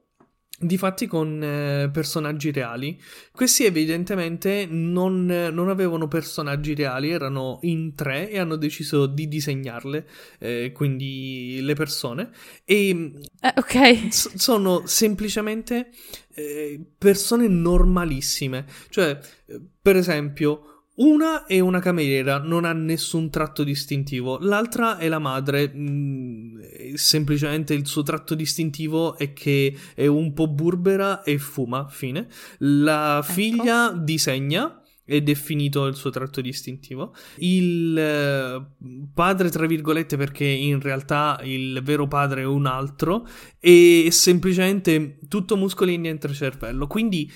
Difatti 0.57 1.05
con 1.05 1.43
eh, 1.43 1.89
personaggi 1.91 2.49
reali. 2.49 2.97
Questi 3.33 3.65
evidentemente 3.65 4.65
non, 4.69 5.25
non 5.25 5.67
avevano 5.67 6.07
personaggi 6.07 6.73
reali, 6.73 7.09
erano 7.09 7.59
in 7.63 7.93
tre 7.93 8.29
e 8.29 8.39
hanno 8.39 8.55
deciso 8.55 9.05
di 9.05 9.27
disegnarle, 9.27 10.07
eh, 10.39 10.71
quindi 10.73 11.59
le 11.61 11.73
persone. 11.73 12.29
E 12.63 13.11
Eh, 13.41 13.53
ok. 13.57 14.07
s- 14.09 14.33
sono 14.35 14.83
semplicemente 14.85 15.89
eh, 16.35 16.79
persone 16.97 17.49
normalissime. 17.49 18.65
Cioè, 18.89 19.19
eh, 19.47 19.61
per 19.81 19.97
esempio, 19.97 20.74
una 20.95 21.45
è 21.45 21.59
una 21.59 21.79
cameriera, 21.79 22.37
non 22.37 22.63
ha 22.63 22.71
nessun 22.71 23.29
tratto 23.29 23.63
distintivo. 23.63 24.37
L'altra 24.39 24.97
è 24.97 25.09
la 25.09 25.19
madre, 25.19 25.67
mh, 25.67 26.59
eh, 26.61 26.91
semplicemente 26.95 27.73
il 27.73 27.85
suo 27.85 28.03
tratto 28.03 28.35
distintivo 28.35 29.17
è 29.17 29.33
che 29.33 29.75
è 29.93 30.07
un 30.07 30.33
po' 30.33 30.47
burbera 30.47 31.23
e 31.23 31.37
fuma, 31.37 31.87
fine. 31.89 32.27
La 32.59 33.23
figlia 33.27 33.91
disegna. 33.91 34.79
Ed 35.07 35.29
è 35.29 35.35
finito 35.35 35.85
il 35.85 35.93
suo 35.93 36.09
tratto 36.09 36.41
distintivo. 36.41 37.13
Il 37.35 37.95
eh, 37.95 38.65
padre, 39.13 39.49
tra 39.51 39.67
virgolette, 39.67 40.17
perché 40.17 40.45
in 40.45 40.81
realtà 40.81 41.39
il 41.43 41.79
vero 41.83 42.07
padre 42.07 42.41
è 42.41 42.45
un 42.45 42.65
altro, 42.65 43.27
è 43.59 44.07
semplicemente 44.09 45.19
tutto 45.27 45.57
muscoli 45.57 45.93
e 45.93 45.97
niente 45.97 46.33
cervello. 46.33 46.87
Quindi 46.87 47.31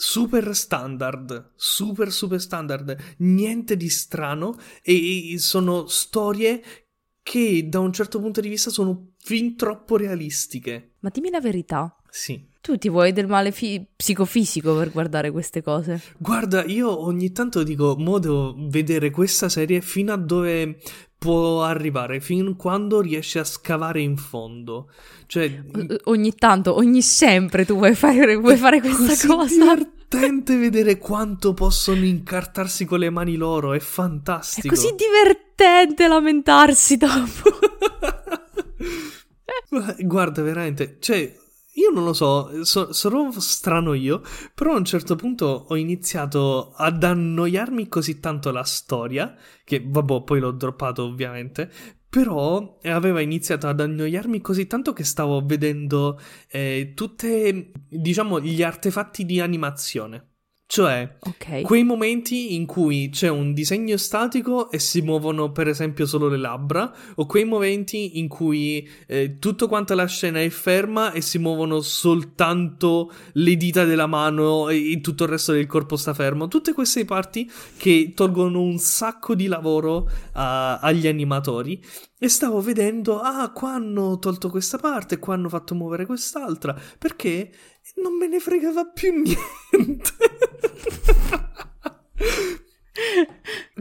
super 0.00 0.56
standard, 0.56 1.52
super 1.56 2.10
super 2.10 2.40
standard, 2.40 2.96
niente 3.18 3.76
di 3.76 3.90
strano 3.90 4.56
e 4.82 5.34
sono 5.36 5.88
storie 5.88 6.62
che 7.22 7.68
da 7.68 7.80
un 7.80 7.92
certo 7.92 8.18
punto 8.18 8.40
di 8.40 8.48
vista 8.48 8.70
sono 8.70 9.12
fin 9.18 9.56
troppo 9.56 9.98
realistiche. 9.98 10.94
Ma 11.00 11.10
dimmi 11.10 11.28
la 11.28 11.40
verità. 11.40 11.94
Sì. 12.08 12.48
Tu 12.62 12.78
ti 12.78 12.88
vuoi 12.88 13.12
del 13.12 13.26
male 13.26 13.52
fi- 13.52 13.86
psicofisico 13.94 14.74
per 14.74 14.90
guardare 14.90 15.30
queste 15.30 15.62
cose? 15.62 16.00
Guarda, 16.16 16.64
io 16.64 17.04
ogni 17.04 17.30
tanto 17.30 17.62
dico, 17.62 17.94
mo 17.98 18.18
devo 18.18 18.54
vedere 18.56 19.10
questa 19.10 19.50
serie 19.50 19.82
fino 19.82 20.14
a 20.14 20.16
dove 20.16 20.80
può 21.20 21.62
arrivare, 21.62 22.18
fin 22.18 22.56
quando 22.56 23.02
riesce 23.02 23.38
a 23.38 23.44
scavare 23.44 24.00
in 24.00 24.16
fondo. 24.16 24.90
Cioè, 25.26 25.62
ogni 26.04 26.34
tanto, 26.34 26.74
ogni 26.74 27.02
sempre 27.02 27.66
tu 27.66 27.74
vuoi 27.76 27.94
fare, 27.94 28.36
vuoi 28.36 28.56
fare 28.56 28.80
questa 28.80 29.28
cosa? 29.28 29.74
divertente 29.74 30.56
vedere 30.56 30.96
quanto 30.98 31.52
possono 31.52 32.04
incartarsi 32.04 32.86
con 32.86 32.98
le 33.00 33.10
mani 33.10 33.36
loro, 33.36 33.74
è 33.74 33.76
È 33.76 33.80
fantastico. 33.80 34.68
così 34.68 34.94
divertente 34.96 36.08
lamentarsi 36.08 36.96
dopo. 36.96 37.58
Guarda, 40.00 40.42
veramente, 40.42 40.96
cioè, 41.00 41.36
io 41.80 41.90
non 41.90 42.04
lo 42.04 42.12
so, 42.12 42.64
so- 42.64 42.92
sarò 42.92 43.30
strano 43.32 43.94
io, 43.94 44.22
però 44.54 44.74
a 44.74 44.76
un 44.76 44.84
certo 44.84 45.16
punto 45.16 45.66
ho 45.68 45.76
iniziato 45.76 46.72
ad 46.76 47.02
annoiarmi 47.02 47.88
così 47.88 48.20
tanto 48.20 48.50
la 48.50 48.64
storia, 48.64 49.34
che 49.64 49.82
vabbè, 49.84 50.22
poi 50.22 50.40
l'ho 50.40 50.52
droppato 50.52 51.04
ovviamente, 51.04 51.70
però 52.08 52.78
aveva 52.82 53.20
iniziato 53.20 53.68
ad 53.68 53.80
annoiarmi 53.80 54.40
così 54.40 54.66
tanto 54.66 54.92
che 54.92 55.04
stavo 55.04 55.44
vedendo 55.44 56.20
eh, 56.48 56.92
tutte, 56.94 57.72
diciamo, 57.88 58.40
gli 58.40 58.62
artefatti 58.62 59.24
di 59.24 59.40
animazione. 59.40 60.29
Cioè, 60.72 61.16
Ok. 61.26 61.62
Quei 61.62 61.82
momenti 61.82 62.54
in 62.54 62.64
cui 62.64 63.08
c'è 63.10 63.28
un 63.28 63.52
disegno 63.52 63.96
statico 63.96 64.70
e 64.70 64.78
si 64.78 65.00
muovono 65.00 65.50
per 65.50 65.66
esempio 65.66 66.06
solo 66.06 66.28
le 66.28 66.36
labbra, 66.36 66.94
o 67.16 67.26
quei 67.26 67.44
momenti 67.44 68.20
in 68.20 68.28
cui 68.28 68.88
eh, 69.08 69.38
tutto 69.40 69.66
quanto 69.66 69.96
la 69.96 70.06
scena 70.06 70.40
è 70.40 70.48
ferma 70.48 71.10
e 71.10 71.22
si 71.22 71.38
muovono 71.38 71.80
soltanto 71.80 73.10
le 73.32 73.56
dita 73.56 73.84
della 73.84 74.06
mano 74.06 74.68
e 74.68 74.92
e 74.92 75.00
tutto 75.00 75.24
il 75.24 75.30
resto 75.30 75.50
del 75.52 75.66
corpo 75.66 75.96
sta 75.96 76.14
fermo. 76.14 76.46
Tutte 76.46 76.72
queste 76.72 77.04
parti 77.04 77.50
che 77.76 78.12
tolgono 78.14 78.60
un 78.60 78.78
sacco 78.78 79.34
di 79.34 79.48
lavoro 79.48 80.08
a- 80.34 80.78
agli 80.78 81.08
animatori. 81.08 81.82
E 82.22 82.28
stavo 82.28 82.60
vedendo, 82.60 83.18
ah, 83.18 83.50
qua 83.50 83.72
hanno 83.72 84.18
tolto 84.18 84.50
questa 84.50 84.76
parte, 84.76 85.18
qua 85.18 85.32
hanno 85.32 85.48
fatto 85.48 85.74
muovere 85.74 86.04
quest'altra, 86.04 86.78
perché 86.98 87.50
non 87.94 88.12
me 88.12 88.26
ne 88.28 88.38
fregava 88.40 88.84
più 88.84 89.10
niente. 89.72 90.12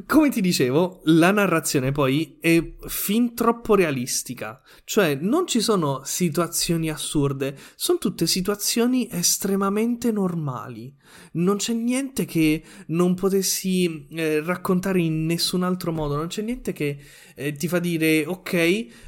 Come 0.06 0.30
ti 0.30 0.42
dicevo, 0.42 1.02
la 1.06 1.32
narrazione 1.32 1.92
poi 1.92 2.38
è 2.40 2.64
fin 2.88 3.34
troppo 3.36 3.76
realistica, 3.76 4.62
cioè 4.84 5.16
non 5.16 5.48
ci 5.48 5.60
sono 5.62 6.02
situazioni 6.04 6.90
assurde, 6.90 7.58
sono 7.76 7.98
tutte 7.98 8.28
situazioni 8.28 9.08
estremamente 9.12 10.12
normali. 10.12 10.96
Non 11.34 11.58
c'è 11.58 11.74
niente 11.74 12.26
che 12.26 12.64
non 12.88 13.16
potessi 13.16 14.08
eh, 14.12 14.42
raccontare 14.42 15.02
in 15.02 15.26
nessun 15.26 15.64
altro 15.64 15.92
modo, 15.92 16.16
non 16.16 16.28
c'è 16.28 16.42
niente 16.42 16.72
che 16.72 17.00
eh, 17.36 17.54
ti 17.54 17.68
fa 17.68 17.80
dire 17.80 18.26
ok, 18.26 18.54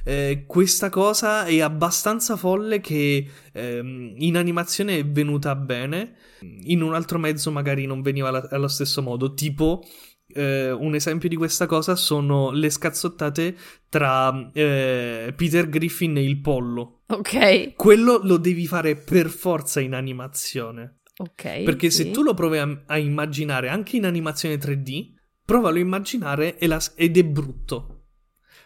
eh, 0.04 0.43
questa 0.47 0.89
cosa 0.89 1.45
è 1.45 1.60
abbastanza 1.62 2.36
folle 2.36 2.80
che 2.80 3.28
ehm, 3.54 4.15
in 4.17 4.38
animazione 4.38 5.00
è 5.00 5.06
venuta 5.06 5.56
bene, 5.56 6.15
in 6.63 6.82
un 6.82 6.93
altro 6.93 7.19
mezzo 7.19 7.52
magari 7.52 7.86
non 7.86 8.02
veniva 8.02 8.32
la- 8.32 8.47
allo 8.50 8.67
stesso 8.67 9.02
modo, 9.02 9.34
tipo 9.34 9.84
eh, 10.36 10.72
un 10.72 10.96
esempio 10.96 11.30
di 11.30 11.36
questa 11.36 11.65
cosa 11.65 11.96
sono 11.96 12.52
le 12.52 12.70
scazzottate 12.70 13.56
tra 13.89 14.52
eh, 14.54 15.34
Peter 15.36 15.70
Griffin 15.70 16.17
e 16.17 16.24
il 16.24 16.39
pollo. 16.39 17.02
Ok. 17.08 17.76
Quello 17.76 18.20
lo 18.24 18.38
devi 18.38 18.67
fare 18.67 18.96
per 18.96 19.30
forza 19.30 19.80
in 19.80 19.94
animazione. 19.94 21.00
Ok. 21.17 21.63
Perché 21.63 21.89
sì. 21.89 22.04
se 22.04 22.12
tu 22.12 22.24
lo 22.24 22.34
provi 22.34 22.58
a, 22.58 22.84
a 22.86 22.98
immaginare 22.98 23.70
anche 23.70 23.98
in 23.98 24.06
animazione 24.06 24.56
3D, 24.58 25.13
provalo 25.46 25.78
a 25.78 25.82
immaginare 25.82 26.58
e 26.58 26.67
la- 26.67 26.82
ed 26.96 27.17
è 27.17 27.24
brutto. 27.24 27.98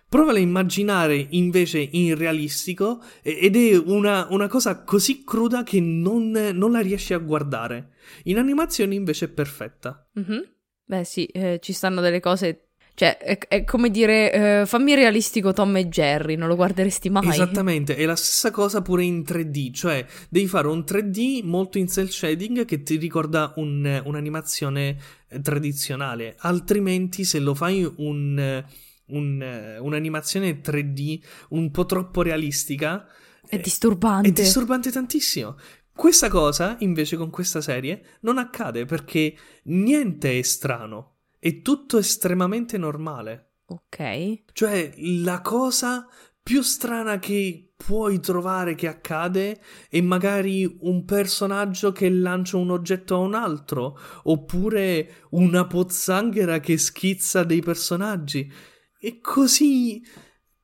Provalo 0.07 0.37
a 0.37 0.41
immaginare 0.41 1.27
invece 1.31 1.79
in 1.79 2.15
realistico 2.15 3.01
ed 3.23 3.55
è 3.55 3.75
una, 3.75 4.27
una 4.29 4.47
cosa 4.47 4.83
così 4.83 5.23
cruda 5.23 5.63
che 5.63 5.81
non, 5.81 6.29
non 6.29 6.71
la 6.71 6.79
riesci 6.79 7.13
a 7.13 7.17
guardare. 7.17 7.93
In 8.25 8.37
animazione 8.37 8.93
invece 8.93 9.25
è 9.25 9.29
perfetta. 9.29 10.07
Mhm. 10.13 10.54
Beh, 10.85 11.03
sì, 11.03 11.25
eh, 11.25 11.59
ci 11.61 11.73
stanno 11.73 12.01
delle 12.01 12.19
cose. 12.19 12.59
Cioè, 12.95 13.17
è, 13.17 13.37
è 13.49 13.63
come 13.65 13.89
dire, 13.89 14.61
eh, 14.61 14.65
fammi 14.65 14.95
realistico 14.95 15.51
Tom 15.51 15.75
e 15.75 15.89
Jerry, 15.89 16.35
non 16.35 16.47
lo 16.47 16.55
guarderesti 16.55 17.09
mai. 17.09 17.27
Esattamente, 17.27 17.95
è 17.97 18.05
la 18.05 18.15
stessa 18.15 18.51
cosa 18.51 18.81
pure 18.81 19.03
in 19.03 19.23
3D, 19.27 19.73
cioè 19.73 20.05
devi 20.29 20.47
fare 20.47 20.67
un 20.69 20.85
3D 20.87 21.41
molto 21.43 21.77
in 21.77 21.89
cel 21.89 22.09
shading 22.09 22.63
che 22.63 22.83
ti 22.83 22.95
ricorda 22.95 23.51
un- 23.57 24.01
un'animazione 24.01 24.97
eh, 25.27 25.41
tradizionale, 25.41 26.35
altrimenti 26.37 27.25
se 27.25 27.39
lo 27.39 27.53
fai 27.53 27.83
un, 27.97 28.63
un, 29.07 29.41
eh, 29.41 29.77
un'animazione 29.77 30.61
3D 30.61 31.19
un 31.49 31.71
po' 31.71 31.85
troppo 31.85 32.21
realistica 32.21 33.05
È 33.45 33.55
eh, 33.55 33.59
disturbante. 33.59 34.29
è 34.29 34.31
disturbante 34.31 34.89
tantissimo. 34.89 35.57
Questa 35.95 36.27
cosa, 36.27 36.75
invece, 36.79 37.15
con 37.15 37.29
questa 37.29 37.61
serie 37.61 38.17
non 38.21 38.37
accade 38.37 38.83
perché 38.85 39.33
niente 39.63 40.37
è 40.37 40.41
strano, 40.41 41.19
è 41.39 41.61
tutto 41.61 41.97
estremamente 41.97 42.77
normale. 42.77 43.51
Ok. 43.67 44.43
Cioè, 44.51 44.93
la 44.97 45.39
cosa 45.39 46.05
più 46.43 46.61
strana 46.61 47.17
che 47.17 47.73
puoi 47.77 48.19
trovare 48.19 48.75
che 48.75 48.87
accade 48.87 49.59
è 49.89 50.01
magari 50.01 50.77
un 50.81 51.05
personaggio 51.05 51.93
che 51.93 52.09
lancia 52.09 52.57
un 52.57 52.71
oggetto 52.71 53.15
a 53.15 53.19
un 53.19 53.33
altro, 53.33 53.97
oppure 54.23 55.27
una 55.31 55.65
pozzanghera 55.65 56.59
che 56.59 56.77
schizza 56.77 57.43
dei 57.45 57.61
personaggi. 57.61 58.51
E 58.99 59.19
così. 59.21 60.03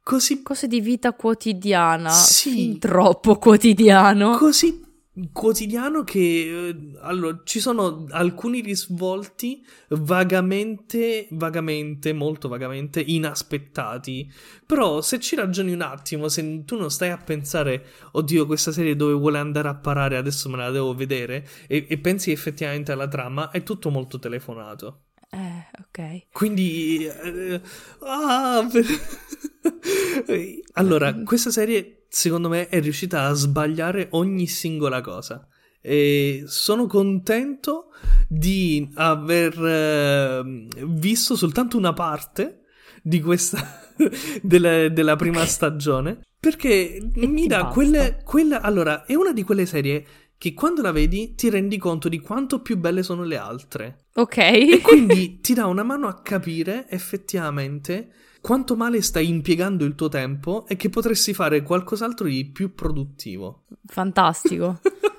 così. 0.03 0.43
Cose 0.43 0.67
di 0.67 0.81
vita 0.81 1.13
quotidiana. 1.13 2.09
Sì. 2.09 2.51
fin 2.51 2.79
troppo 2.79 3.37
quotidiano. 3.37 4.37
così 4.37 4.89
quotidiano 5.31 6.03
che 6.03 6.19
eh, 6.19 6.75
allora 7.01 7.41
ci 7.43 7.59
sono 7.59 8.05
alcuni 8.09 8.61
risvolti 8.61 9.65
vagamente 9.89 11.27
vagamente 11.31 12.13
molto 12.13 12.47
vagamente 12.47 12.99
inaspettati. 12.99 14.31
Però 14.65 15.01
se 15.01 15.19
ci 15.19 15.35
ragioni 15.35 15.73
un 15.73 15.81
attimo 15.81 16.27
se 16.27 16.63
tu 16.65 16.77
non 16.77 16.89
stai 16.89 17.09
a 17.09 17.17
pensare 17.17 17.85
oddio 18.13 18.45
questa 18.45 18.71
serie 18.71 18.95
dove 18.95 19.13
vuole 19.13 19.37
andare 19.37 19.67
a 19.67 19.75
parare 19.75 20.17
adesso 20.17 20.49
me 20.49 20.57
la 20.57 20.71
devo 20.71 20.93
vedere 20.93 21.47
e, 21.67 21.85
e 21.87 21.97
pensi 21.97 22.31
effettivamente 22.31 22.91
alla 22.91 23.07
trama 23.07 23.51
è 23.51 23.63
tutto 23.63 23.89
molto 23.89 24.19
telefonato. 24.19 25.03
Eh, 25.33 25.67
ok. 25.79 26.27
quindi 26.33 27.05
eh, 27.05 27.61
ah, 28.01 28.67
per- 28.69 28.85
allora 30.73 31.13
questa 31.23 31.51
serie 31.51 32.00
secondo 32.13 32.49
me 32.49 32.67
è 32.67 32.81
riuscita 32.81 33.23
a 33.23 33.33
sbagliare 33.33 34.09
ogni 34.11 34.45
singola 34.45 34.99
cosa. 34.99 35.47
E 35.81 36.43
sono 36.45 36.85
contento 36.85 37.85
di 38.27 38.91
aver 38.95 39.57
eh, 39.57 40.67
visto 40.87 41.37
soltanto 41.37 41.77
una 41.77 41.93
parte 41.93 42.63
di 43.01 43.21
questa 43.21 43.79
della, 44.43 44.89
della 44.89 45.15
prima 45.15 45.45
stagione 45.45 46.19
perché 46.37 46.99
mi 47.15 47.41
ti 47.41 47.47
dà 47.47 47.65
quelle, 47.67 48.21
quella 48.23 48.61
allora 48.61 49.05
è 49.05 49.15
una 49.15 49.31
di 49.31 49.43
quelle 49.43 49.65
serie 49.65 50.05
che 50.37 50.53
quando 50.53 50.81
la 50.81 50.91
vedi 50.91 51.33
ti 51.33 51.49
rendi 51.49 51.77
conto 51.77 52.09
di 52.09 52.19
quanto 52.19 52.61
più 52.61 52.77
belle 52.77 53.03
sono 53.03 53.23
le 53.23 53.37
altre. 53.37 54.05
Ok. 54.15 54.37
e 54.37 54.79
quindi 54.81 55.39
ti 55.41 55.53
dà 55.53 55.65
una 55.67 55.83
mano 55.83 56.07
a 56.07 56.21
capire 56.21 56.87
effettivamente 56.89 58.09
quanto 58.41 58.75
male 58.75 59.01
stai 59.01 59.29
impiegando 59.29 59.85
il 59.85 59.95
tuo 59.95 60.09
tempo 60.09 60.65
e 60.67 60.75
che 60.75 60.89
potresti 60.89 61.33
fare 61.33 61.61
qualcos'altro 61.61 62.27
di 62.27 62.43
più 62.45 62.73
produttivo. 62.73 63.63
Fantastico. 63.85 64.79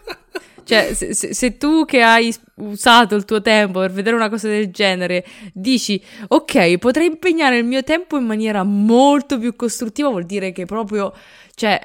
Cioè, 0.65 0.95
se, 0.95 1.13
se- 1.13 1.35
se 1.35 1.57
tu 1.57 1.85
che 1.85 2.03
hai 2.03 2.33
usato 2.57 3.17
il 3.17 3.25
tuo 3.25 3.43
tempo 3.43 3.81
per 3.81 3.91
vedere 3.91 4.15
una 4.15 4.29
cosa 4.29 4.47
del 4.47 4.71
genere 4.71 5.27
dici, 5.53 6.01
ok, 6.29 6.79
potrei 6.79 7.07
impegnare 7.07 7.59
il 7.59 7.65
mio 7.65 7.83
tempo 7.83 8.17
in 8.17 8.25
maniera 8.25 8.63
molto 8.63 9.39
più 9.39 9.57
costruttiva, 9.57 10.09
vuol 10.09 10.25
dire 10.25 10.53
che 10.53 10.65
proprio, 10.65 11.13
cioè, 11.55 11.81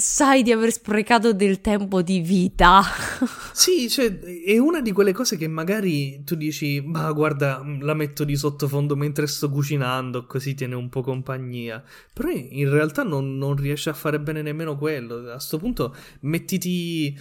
sai 0.00 0.42
di 0.42 0.50
aver 0.50 0.72
sprecato 0.72 1.32
del 1.32 1.60
tempo 1.60 2.02
di 2.02 2.20
vita. 2.20 2.82
Sì, 3.52 3.90
cioè, 3.90 4.20
è 4.20 4.56
una 4.56 4.80
di 4.80 4.90
quelle 4.90 5.12
cose 5.12 5.36
che 5.36 5.46
magari 5.46 6.22
tu 6.24 6.34
dici, 6.34 6.80
ma 6.80 7.12
guarda, 7.12 7.62
la 7.80 7.92
metto 7.92 8.24
di 8.24 8.34
sottofondo 8.34 8.96
mentre 8.96 9.26
sto 9.26 9.50
cucinando, 9.50 10.24
così 10.24 10.54
tiene 10.54 10.76
un 10.76 10.88
po' 10.88 11.02
compagnia. 11.02 11.82
Però 12.14 12.30
in 12.30 12.70
realtà 12.70 13.02
non, 13.02 13.36
non 13.36 13.56
riesce 13.56 13.90
a 13.90 13.92
fare 13.92 14.18
bene 14.18 14.40
nemmeno 14.40 14.78
quello. 14.78 15.30
A 15.30 15.38
sto 15.38 15.58
punto 15.58 15.94
mettiti... 16.20 17.18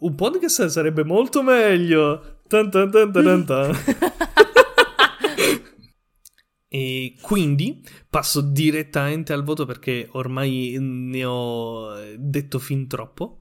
Un 0.00 0.14
podcast 0.14 0.66
sarebbe 0.66 1.04
molto 1.04 1.42
meglio. 1.42 2.40
Tan 2.46 2.70
tan 2.70 2.90
tan 2.90 3.10
tan 3.10 3.44
tan. 3.44 3.74
E 6.68 7.16
quindi 7.22 7.82
passo 8.10 8.40
direttamente 8.42 9.32
al 9.32 9.42
voto 9.42 9.64
perché 9.64 10.06
ormai 10.12 10.76
ne 10.78 11.24
ho 11.24 11.94
detto 12.16 12.58
fin 12.58 12.86
troppo. 12.86 13.40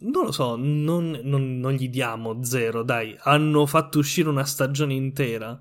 Non 0.00 0.26
lo 0.26 0.30
so, 0.32 0.54
non, 0.54 1.18
non- 1.24 1.58
non 1.58 1.72
gli 1.72 1.88
diamo 1.88 2.44
zero, 2.44 2.84
dai. 2.84 3.16
Hanno 3.22 3.66
fatto 3.66 3.98
uscire 3.98 4.28
una 4.28 4.44
stagione 4.44 4.94
intera. 4.94 5.58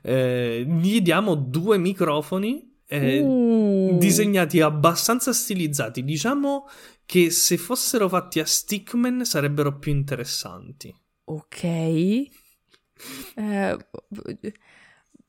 Eh, 0.00 0.64
gli 0.64 1.00
diamo 1.00 1.34
due 1.34 1.76
microfoni 1.76 2.68
eh, 2.86 3.20
Uh. 3.20 3.98
disegnati 3.98 4.60
abbastanza 4.60 5.32
stilizzati. 5.32 6.04
Diciamo 6.04 6.66
che 7.04 7.30
se 7.30 7.56
fossero 7.56 8.08
fatti 8.08 8.38
a 8.38 8.46
Stickman 8.46 9.24
sarebbero 9.24 9.76
più 9.78 9.90
interessanti. 9.90 10.94
Ok. 11.24 11.62
Eh, 11.64 12.30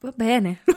va 0.01 0.11
bene. 0.15 0.61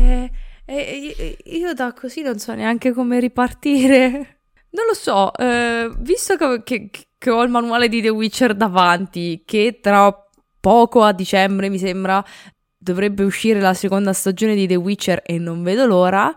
Eh, 0.00 0.30
eh, 0.66 1.36
io 1.46 1.72
da 1.72 1.92
così 1.94 2.20
non 2.22 2.38
so 2.38 2.54
neanche 2.54 2.92
come 2.92 3.18
ripartire. 3.20 4.40
Non 4.70 4.84
lo 4.86 4.94
so, 4.94 5.34
eh, 5.34 5.90
visto 5.98 6.36
che, 6.36 6.62
che- 6.62 6.90
che 7.16 7.30
ho 7.30 7.42
il 7.42 7.48
manuale 7.50 7.88
di 7.88 8.02
The 8.02 8.10
Witcher 8.10 8.54
davanti, 8.54 9.42
che 9.46 9.78
tra 9.80 10.14
poco 10.60 11.02
a 11.02 11.12
dicembre 11.12 11.68
mi 11.70 11.78
sembra 11.78 12.22
dovrebbe 12.76 13.24
uscire 13.24 13.60
la 13.60 13.74
seconda 13.74 14.12
stagione 14.12 14.54
di 14.54 14.66
The 14.68 14.76
Witcher 14.76 15.22
e 15.24 15.38
non 15.38 15.62
vedo 15.62 15.86
l'ora, 15.86 16.32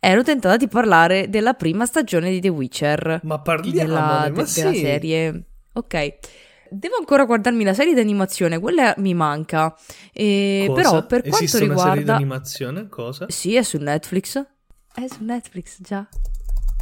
ero 0.00 0.22
tentata 0.22 0.56
di 0.56 0.68
parlare 0.68 1.30
della 1.30 1.54
prima 1.54 1.86
stagione 1.86 2.30
di 2.30 2.40
The 2.40 2.48
Witcher 2.48 3.20
Ma 3.22 3.38
parliamone, 3.38 3.84
della, 3.86 4.00
ma 4.00 4.24
de- 4.28 4.32
della 4.32 4.44
sì. 4.72 4.78
serie. 4.80 5.42
Ok. 5.74 6.18
Devo 6.70 6.96
ancora 6.96 7.24
guardarmi 7.24 7.64
la 7.64 7.74
serie 7.74 7.94
d'animazione, 7.94 8.58
quella 8.58 8.94
mi 8.98 9.14
manca. 9.14 9.74
E, 10.12 10.70
però 10.74 11.06
per 11.06 11.22
quanto 11.22 11.44
Esiste 11.44 11.64
una 11.64 11.76
serie 11.76 11.92
riguarda... 11.98 12.12
d'animazione? 12.12 12.88
Cosa? 12.88 13.26
Sì, 13.28 13.54
è 13.54 13.62
su 13.62 13.78
Netflix. 13.78 14.44
È 14.94 15.06
su 15.06 15.24
Netflix 15.24 15.80
già. 15.80 16.06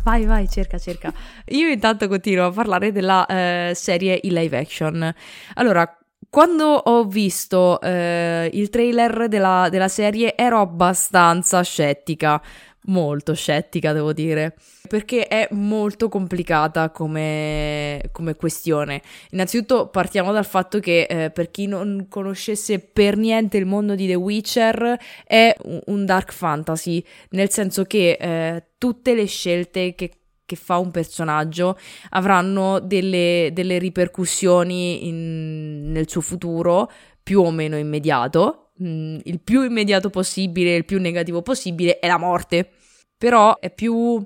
Vai, 0.05 0.25
vai, 0.25 0.49
cerca, 0.49 0.79
cerca. 0.79 1.13
Io 1.47 1.69
intanto 1.69 2.07
continuo 2.07 2.47
a 2.47 2.53
parlare 2.53 2.93
della 2.93 3.27
eh, 3.27 3.73
serie 3.75 4.21
in 4.23 4.35
live 4.35 4.57
action. 4.57 5.15
Allora, 5.55 5.99
quando 6.31 6.65
ho 6.67 7.05
visto 7.05 7.81
eh, 7.81 8.49
il 8.53 8.69
trailer 8.71 9.27
della, 9.27 9.69
della 9.69 9.89
serie 9.89 10.37
ero 10.37 10.61
abbastanza 10.61 11.63
scettica. 11.63 12.41
Molto 12.87 13.35
scettica, 13.35 13.93
devo 13.93 14.13
dire, 14.13 14.57
perché 14.89 15.27
è 15.29 15.49
molto 15.53 16.09
complicata 16.09 16.91
come, 16.91 18.01
come 18.13 18.35
questione. 18.35 19.03
Innanzitutto 19.31 19.89
partiamo 19.89 20.33
dal 20.33 20.47
fatto 20.47 20.81
che 20.81 21.03
eh, 21.03 21.31
per 21.31 21.51
chi 21.51 21.67
non 21.67 22.07
conoscesse 22.09 22.79
per 22.79 23.17
niente 23.17 23.57
il 23.57 23.67
mondo 23.67 23.95
di 23.95 24.07
The 24.07 24.15
Witcher 24.15 24.99
è 25.25 25.55
un 25.87 26.05
dark 26.05 26.33
fantasy, 26.33 27.03
nel 27.31 27.51
senso 27.51 27.85
che 27.85 28.17
eh, 28.21 28.65
tutte 28.79 29.15
le 29.15 29.27
scelte 29.27 29.95
che 29.95 30.11
che 30.47 30.55
fa 30.55 30.79
un 30.79 30.93
personaggio 30.93 31.77
avranno 32.11 32.79
delle, 32.79 33.51
delle 33.53 33.79
ripercussioni 33.79 35.09
in, 35.09 35.91
nel 35.91 36.09
suo 36.09 36.21
futuro 36.21 36.89
più 37.21 37.41
o 37.41 37.51
meno 37.51 37.77
immediato. 37.77 38.66
Mm, 38.83 39.19
il 39.25 39.41
più 39.41 39.63
immediato 39.63 40.11
possibile, 40.11 40.75
il 40.75 40.85
più 40.85 41.01
negativo 41.01 41.43
possibile 41.43 41.99
è 41.99 42.07
la 42.07 42.19
morte. 42.19 42.71
Però 43.19 43.59
è 43.59 43.71
più, 43.73 44.23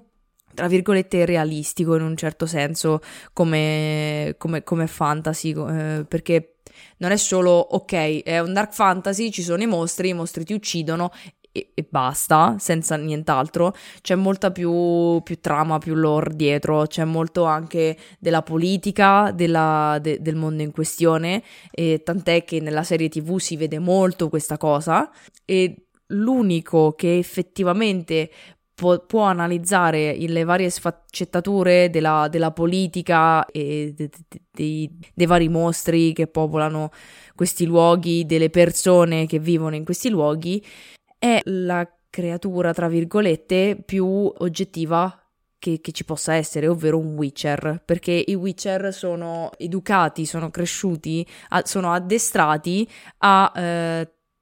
tra 0.55 0.67
virgolette, 0.67 1.25
realistico 1.25 1.95
in 1.95 2.03
un 2.03 2.17
certo 2.17 2.47
senso 2.47 3.01
come, 3.33 4.35
come, 4.39 4.65
come 4.65 4.87
fantasy, 4.89 5.53
eh, 5.53 6.05
perché 6.09 6.57
non 6.99 7.13
è 7.13 7.17
solo, 7.17 7.53
ok, 7.53 8.23
è 8.23 8.41
un 8.41 8.53
dark 8.53 8.73
fantasy, 8.73 9.31
ci 9.31 9.43
sono 9.43 9.63
i 9.63 9.67
mostri, 9.67 10.09
i 10.09 10.15
mostri 10.15 10.45
ti 10.45 10.53
uccidono 10.53 11.13
e, 11.53 11.71
e, 11.75 11.87
basta, 11.89 12.57
senza 12.59 12.97
nient'altro. 12.97 13.75
C'è 14.01 14.15
molta 14.15 14.51
più, 14.51 15.21
più, 15.23 15.41
trama, 15.41 15.79
più 15.79 15.95
lore 15.95 16.35
dietro, 16.35 16.87
c'è 16.87 17.05
molto 17.05 17.45
anche 17.45 17.97
della 18.19 18.43
politica, 18.43 19.33
della, 19.33 19.99
de, 20.01 20.21
del 20.21 20.37
mondo 20.37 20.63
in 20.63 20.73
questione, 20.73 21.43
e 21.71 22.03
tant'è 22.05 22.45
che 22.45 22.61
nella 22.61 22.83
serie 22.83 23.09
TV 23.09 23.39
si 23.39 23.57
vede 23.57 23.79
molto 23.79 24.29
questa 24.29 24.57
cosa. 24.57 25.11
E 25.45 25.87
l'unico 26.13 26.93
che 26.93 27.19
effettivamente 27.19 28.31
può, 28.81 28.99
può 29.05 29.25
analizzare 29.25 30.17
le 30.17 30.45
varie 30.45 30.71
sfaccettature 30.71 31.91
della, 31.91 32.29
della 32.31 32.51
politica 32.51 33.45
e 33.47 33.93
de, 33.95 34.09
de, 34.09 34.43
dei, 34.51 34.99
dei 35.13 35.27
vari 35.27 35.49
mostri 35.51 36.15
che 36.15 36.27
popolano 36.27 36.91
questi 37.35 37.67
luoghi, 37.67 38.25
delle 38.25 38.49
persone 38.49 39.27
che 39.27 39.39
vivono 39.39 39.75
in 39.75 39.85
questi 39.85 40.09
luoghi, 40.09 40.65
è 41.21 41.43
la 41.45 41.87
creatura, 42.09 42.73
tra 42.73 42.89
virgolette, 42.89 43.81
più 43.85 44.07
oggettiva 44.07 45.15
che, 45.59 45.81
che, 45.83 45.93
ci 45.93 46.05
possa 46.05 46.35
essere, 46.35 46.67
ovvero 46.67 46.99
un 46.99 47.15
Witcher, 47.15 47.83
perché 47.85 48.25
i 48.27 48.35
Witcher 48.35 48.93
sono 48.95 49.51
educati, 49.59 50.25
sono 50.25 50.51
cresciuti, 50.51 51.25
a, 51.51 51.63
sono 51.67 51.93
addestrati 51.93 52.89
a 53.19 53.53
eh, 53.55 54.13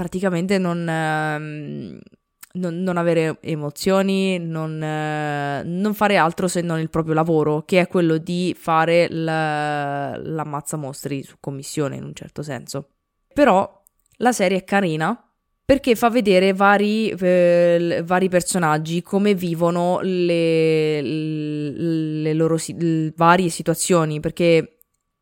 Praticamente 0.00 0.56
non, 0.56 0.88
ehm, 0.88 1.98
non, 2.52 2.82
non 2.82 2.96
avere 2.96 3.36
emozioni, 3.42 4.38
non, 4.38 4.82
eh, 4.82 5.62
non, 5.62 5.92
fare 5.92 6.16
altro 6.16 6.48
se 6.48 6.62
non 6.62 6.80
il 6.80 6.88
proprio 6.88 7.12
lavoro, 7.12 7.64
che 7.66 7.80
è 7.80 7.86
quello 7.86 8.16
di 8.16 8.56
fare 8.58 9.08
la, 9.10 10.16
l'ammazza 10.16 10.78
mostri 10.78 11.22
su 11.22 11.36
commissione 11.38 11.96
in 11.96 12.04
un 12.04 12.14
certo 12.14 12.42
senso. 12.42 12.92
Però 13.34 13.82
la 14.16 14.32
serie 14.32 14.56
è 14.56 14.64
carina 14.64 15.22
perché 15.62 15.94
fa 15.94 16.08
vedere 16.08 16.54
vari, 16.54 17.10
eh, 17.10 18.02
vari 18.02 18.30
personaggi 18.30 19.02
come 19.02 19.34
vivono 19.34 20.00
le, 20.00 21.02
le 21.02 22.32
loro 22.32 22.56
si- 22.56 23.12
varie 23.14 23.50
situazioni, 23.50 24.18
perché 24.18 24.78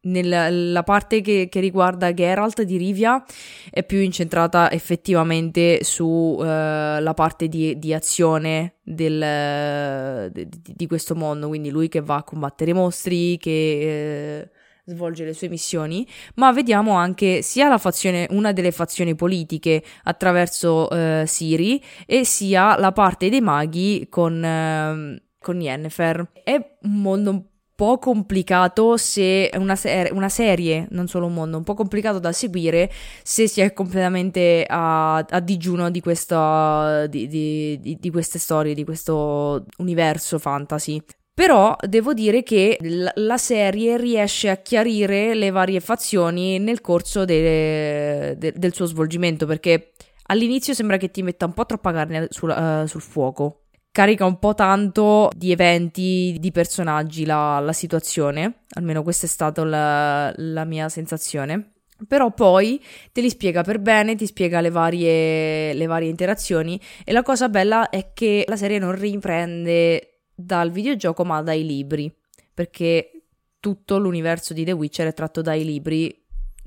nella 0.09 0.83
parte 0.83 1.21
che, 1.21 1.49
che, 1.51 1.61
riguarda 1.61 2.12
Geralt 2.12 2.62
di 2.62 2.77
Rivia 2.77 3.23
è 3.71 3.85
più 3.85 3.99
incentrata 3.99 4.71
effettivamente 4.71 5.85
sulla 5.85 7.11
uh, 7.11 7.14
parte 7.14 7.49
di, 7.49 7.79
di 7.79 7.92
azione 7.92 8.77
del, 8.83 10.31
di, 10.33 10.49
di, 10.75 10.87
questo 10.87 11.14
mondo, 11.14 11.49
quindi 11.49 11.71
lui 11.71 11.88
che 11.88 12.01
va 12.01 12.16
a 12.16 12.23
combattere 12.23 12.71
i 12.71 12.75
mostri, 12.75 13.37
che 13.38 14.49
uh, 14.49 14.90
svolge 14.90 15.25
le 15.25 15.35
sue 15.35 15.49
missioni, 15.49 16.07
ma 16.37 16.53
vediamo 16.53 16.92
anche 16.92 17.42
sia 17.42 17.77
fazione, 17.79 18.27
una 18.31 18.53
delle 18.53 18.73
fazioni 18.73 19.14
politiche 19.14 19.83
attraverso 20.05 20.88
uh, 20.90 21.27
Siri 21.27 21.83
e 22.07 22.25
sia 22.25 22.79
la 22.79 22.92
parte 22.92 23.29
dei 23.29 23.40
maghi 23.40 24.07
con, 24.09 25.21
con 25.38 25.61
Yennefer. 25.61 26.31
È 26.42 26.55
un 26.83 27.01
mondo 27.01 27.31
un 27.31 27.42
po' 27.79 27.99
complicato 27.99 28.97
se 28.97 29.51
una, 29.55 29.77
ser- 29.77 30.12
una, 30.12 30.29
serie, 30.29 30.88
non 30.91 31.07
solo 31.07 31.27
un 31.27 31.35
mondo, 31.35 31.59
un 31.59 31.62
po' 31.62 31.75
complicato 31.75 32.19
da 32.19 32.33
seguire 32.33 32.91
se 33.23 33.47
si 33.47 33.61
è 33.61 33.73
completamente 33.73 34.67
a, 34.69 35.19
a 35.19 35.38
digiuno 35.38 35.88
di, 35.88 36.01
questa, 36.01 37.07
di, 37.07 37.29
di, 37.29 37.97
di, 38.01 38.11
queste 38.11 38.41
storie, 38.41 38.75
di 38.75 38.83
questo 38.83 39.64
universo 39.77 40.41
fantasy. 40.41 41.01
Però 41.33 41.77
devo 41.87 42.14
dire 42.14 42.43
che 42.43 42.79
l- 42.81 43.07
la 43.14 43.38
serie 43.38 43.97
riesce 43.97 44.51
a 44.51 44.57
chiarire 44.57 45.37
le 45.37 45.51
varie 45.51 45.79
fazioni 45.79 46.59
nel 46.59 46.81
corso 46.81 47.25
de- 47.25 48.35
de- 48.37 48.55
del 48.57 48.75
suo 48.75 48.87
svolgimento, 48.87 49.47
perché 49.47 49.93
all'inizio 50.25 50.75
sembra 50.75 50.97
che 50.97 51.12
ti 51.12 51.23
metta 51.23 51.47
un 51.47 51.53
po' 51.53 51.64
troppa 51.64 51.93
carne 51.93 52.27
sul, 52.31 52.51
uh, 52.51 52.87
sul 52.87 53.03
fuoco 53.03 53.68
carica 53.90 54.24
un 54.24 54.38
po' 54.38 54.55
tanto 54.55 55.31
di 55.37 55.51
eventi, 55.51 56.37
di 56.38 56.53
personaggi 56.53 57.24
la, 57.24 57.59
la 57.59 57.72
situazione, 57.72 58.64
almeno 58.74 59.03
questa 59.03 59.27
è 59.27 59.29
stata 59.29 59.64
la, 59.64 60.33
la 60.37 60.64
mia 60.64 60.88
sensazione. 60.88 61.72
Però 62.07 62.33
poi 62.33 62.81
te 63.11 63.20
li 63.20 63.29
spiega 63.29 63.62
per 63.62 63.81
bene, 63.81 64.14
ti 64.14 64.27
spiega 64.27 64.61
le 64.61 64.70
varie, 64.70 65.74
le 65.74 65.87
varie 65.87 66.09
interazioni. 66.09 66.81
E 67.05 67.12
la 67.12 67.24
cosa 67.24 67.48
bella 67.48 67.90
è 67.90 68.12
che 68.14 68.44
la 68.46 68.57
serie 68.57 68.79
non 68.79 68.92
riprende 68.92 70.20
dal 70.33 70.70
videogioco 70.70 71.24
ma 71.24 71.42
dai 71.42 71.66
libri, 71.66 72.14
perché 72.55 73.11
tutto 73.59 73.98
l'universo 73.98 74.55
di 74.55 74.64
The 74.64 74.72
Witcher 74.72 75.09
è 75.09 75.12
tratto 75.12 75.42
dai 75.42 75.64
libri 75.64 76.18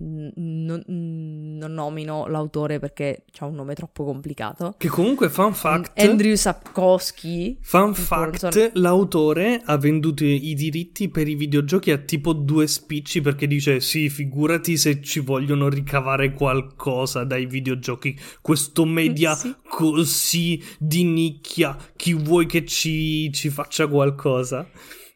non, 0.02 0.84
non, 0.88 1.74
nomino 1.74 2.28
l'autore 2.28 2.80
perché 2.80 3.24
ha 3.40 3.46
un 3.46 3.56
nome 3.56 3.76
troppo 3.76 4.04
complicato. 4.04 4.76
Che 4.78 4.88
comunque, 4.88 5.30
fun 5.30 5.54
fact: 5.54 6.00
Andrew 6.00 6.36
Sapkowski. 6.36 7.58
Fun 7.62 7.94
fact: 7.94 8.72
l'autore 8.74 9.62
ha 9.64 9.78
venduto 9.78 10.24
i 10.24 10.54
diritti 10.54 11.10
per 11.10 11.28
i 11.28 11.36
videogiochi 11.36 11.92
a 11.92 11.98
tipo 11.98 12.34
due 12.34 12.68
spicci 12.68 13.22
perché 13.22 13.48
dice: 13.48 13.80
Sì, 13.80 14.10
figurati 14.10 14.78
se 14.78 15.02
ci 15.02 15.20
vogliono 15.20 15.70
ricavare 15.70 16.34
qualcosa 16.34 17.24
dai 17.24 17.46
videogiochi. 17.46 18.18
Questo 18.42 18.86
media 18.86 19.36
sì. 19.36 19.54
così 19.68 20.62
di 20.80 21.04
nicchia, 21.04 21.78
chi 21.96 22.14
vuoi 22.14 22.46
che 22.46 22.66
ci, 22.66 23.32
ci 23.32 23.50
faccia 23.50 23.88
qualcosa? 23.88 24.68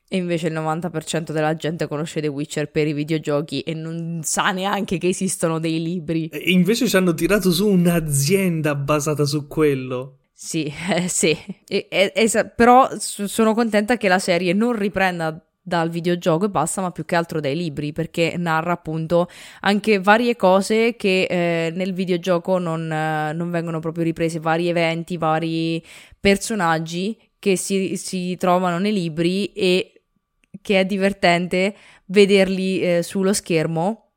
E 0.08 0.18
invece 0.18 0.48
il 0.48 0.54
90% 0.54 1.32
della 1.32 1.56
gente 1.56 1.88
conosce 1.88 2.22
The 2.22 2.28
Witcher 2.28 2.70
per 2.70 2.88
i 2.88 2.94
videogiochi 2.94 3.62
e 3.62 3.74
non 3.74 4.20
sa 4.24 4.52
neanche 4.52 4.98
che 4.98 5.08
esistono 5.08 5.60
dei 5.60 5.82
libri. 5.82 6.28
E 6.28 6.52
invece 6.52 6.88
ci 6.88 6.96
hanno 6.96 7.14
tirato 7.14 7.52
su 7.52 7.68
un'azienda 7.68 8.76
basata 8.76 9.26
su 9.26 9.48
quello. 9.48 10.20
Sì, 10.32 10.72
eh, 10.92 11.08
sì. 11.08 11.36
E, 11.68 11.88
e, 11.90 12.12
e, 12.14 12.52
però 12.56 12.90
sono 13.00 13.54
contenta 13.54 13.98
che 13.98 14.08
la 14.08 14.20
serie 14.20 14.54
non 14.54 14.74
riprenda 14.74 15.42
dal 15.68 15.90
videogioco 15.90 16.46
e 16.46 16.50
basta, 16.50 16.82
ma 16.82 16.92
più 16.92 17.06
che 17.06 17.16
altro 17.16 17.40
dai 17.40 17.56
libri, 17.56 17.92
perché 17.92 18.36
narra 18.38 18.74
appunto 18.74 19.28
anche 19.62 20.00
varie 20.00 20.36
cose 20.36 20.96
che 20.96 21.24
eh, 21.24 21.72
nel 21.74 21.94
videogioco 21.94 22.60
non, 22.60 22.92
eh, 22.92 23.34
non, 23.34 23.50
vengono 23.50 23.80
proprio 23.80 24.04
riprese, 24.04 24.40
vari 24.40 24.68
eventi, 24.70 25.18
vari 25.18 25.84
personaggi 26.20 27.18
che 27.40 27.58
si, 27.58 27.98
si 27.98 28.36
trovano 28.38 28.78
nei 28.78 28.94
libri 28.94 29.54
e 29.54 29.95
che 30.62 30.80
è 30.80 30.86
divertente 30.86 31.76
vederli 32.06 32.80
eh, 32.82 33.04
sullo 33.04 33.34
schermo 33.34 34.12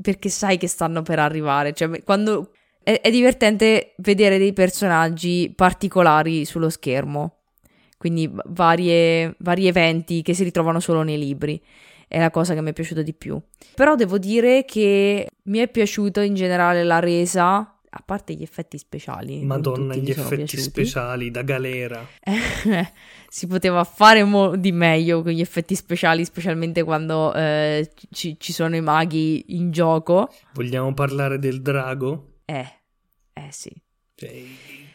perché 0.00 0.28
sai 0.28 0.58
che 0.58 0.68
stanno 0.68 1.02
per 1.02 1.18
arrivare. 1.18 1.72
Cioè, 1.72 2.02
quando 2.02 2.52
è, 2.82 3.00
è 3.00 3.10
divertente 3.10 3.94
vedere 3.98 4.38
dei 4.38 4.52
personaggi 4.52 5.52
particolari 5.54 6.44
sullo 6.44 6.68
schermo 6.68 7.36
quindi 7.96 8.30
varie, 8.46 9.34
vari 9.38 9.66
eventi 9.66 10.22
che 10.22 10.34
si 10.34 10.44
ritrovano 10.44 10.80
solo 10.80 11.02
nei 11.02 11.18
libri. 11.18 11.60
È 12.06 12.18
la 12.18 12.30
cosa 12.30 12.54
che 12.54 12.60
mi 12.60 12.70
è 12.70 12.72
piaciuta 12.72 13.02
di 13.02 13.14
più. 13.14 13.40
Però 13.74 13.94
devo 13.96 14.18
dire 14.18 14.64
che 14.64 15.28
mi 15.44 15.58
è 15.58 15.68
piaciuta 15.68 16.22
in 16.22 16.34
generale 16.34 16.84
la 16.84 17.00
resa, 17.00 17.75
a 17.90 18.02
parte 18.04 18.34
gli 18.34 18.42
effetti 18.42 18.78
speciali. 18.78 19.42
Madonna, 19.44 19.94
gli 19.94 20.10
effetti 20.10 20.36
piaciuti. 20.36 20.62
speciali 20.62 21.30
da 21.30 21.42
galera. 21.42 22.06
si 23.28 23.46
poteva 23.46 23.84
fare 23.84 24.24
mo- 24.24 24.56
di 24.56 24.72
meglio 24.72 25.22
con 25.22 25.32
gli 25.32 25.40
effetti 25.40 25.74
speciali, 25.74 26.24
specialmente 26.24 26.82
quando 26.82 27.32
eh, 27.34 27.90
ci, 28.10 28.36
ci 28.38 28.52
sono 28.52 28.76
i 28.76 28.80
maghi 28.80 29.56
in 29.56 29.70
gioco. 29.70 30.32
Vogliamo 30.54 30.92
parlare 30.94 31.38
del 31.38 31.62
drago? 31.62 32.40
Eh, 32.44 32.66
eh 33.32 33.48
sì. 33.50 33.70
Cioè, 34.14 34.32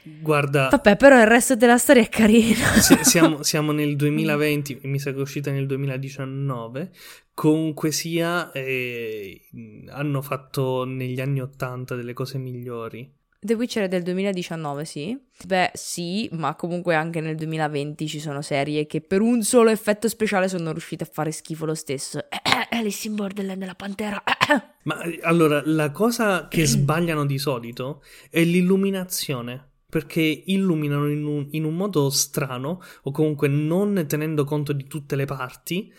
Guarda, 0.04 0.70
vabbè, 0.70 0.96
però 0.96 1.20
il 1.20 1.28
resto 1.28 1.56
della 1.56 1.78
storia 1.78 2.02
è 2.02 2.10
carino. 2.10 2.66
siamo, 3.04 3.42
siamo, 3.44 3.72
nel 3.72 3.96
2020, 3.96 4.80
mi 4.84 5.00
sa 5.00 5.12
che 5.12 5.18
è 5.18 5.22
uscita 5.22 5.52
nel 5.52 5.68
2019. 5.68 6.92
Comunque 7.34 7.92
sia, 7.92 8.52
eh, 8.52 9.42
hanno 9.90 10.22
fatto 10.22 10.86
negli 10.86 11.22
anni 11.22 11.42
80 11.42 11.96
delle 11.96 12.14
cose 12.14 12.38
migliori. 12.38 13.20
The 13.44 13.56
Witcher 13.56 13.86
è 13.86 13.88
del 13.88 14.04
2019, 14.04 14.86
sì. 14.86 15.20
Beh, 15.46 15.72
sì, 15.74 16.30
ma 16.34 16.54
comunque 16.56 16.94
anche 16.94 17.22
nel 17.22 17.36
2020 17.36 18.08
ci 18.08 18.20
sono 18.20 18.44
serie 18.44 18.86
che 18.86 19.02
per 19.02 19.22
un 19.22 19.42
solo 19.42 19.72
effetto 19.72 20.08
speciale 20.08 20.48
sono 20.48 20.72
riuscite 20.72 21.06
a 21.06 21.10
fare 21.12 21.32
schifo 21.32 21.66
lo 21.66 21.74
stesso. 21.74 22.20
Alice 22.70 23.08
in 23.08 23.16
Borderland 23.16 23.66
la 23.66 23.74
Pantera. 23.74 24.22
ma 24.84 25.02
allora, 25.24 25.62
la 25.66 25.90
cosa 25.90 26.48
che 26.48 26.68
sbagliano 26.68 27.26
di 27.26 27.40
solito 27.40 28.04
è 28.30 28.44
l'illuminazione 28.44 29.71
perché 29.92 30.22
illuminano 30.22 31.10
in 31.10 31.26
un, 31.26 31.48
in 31.52 31.66
un, 31.66 31.76
modo 31.76 32.10
strano 32.10 32.82
o 33.04 33.12
comunque 33.12 33.50
non 33.50 34.06
tenendo 34.08 34.46
conto 34.46 34.72
di 34.72 34.88
tutte 34.88 35.18
le 35.18 35.26
parti 35.26 35.94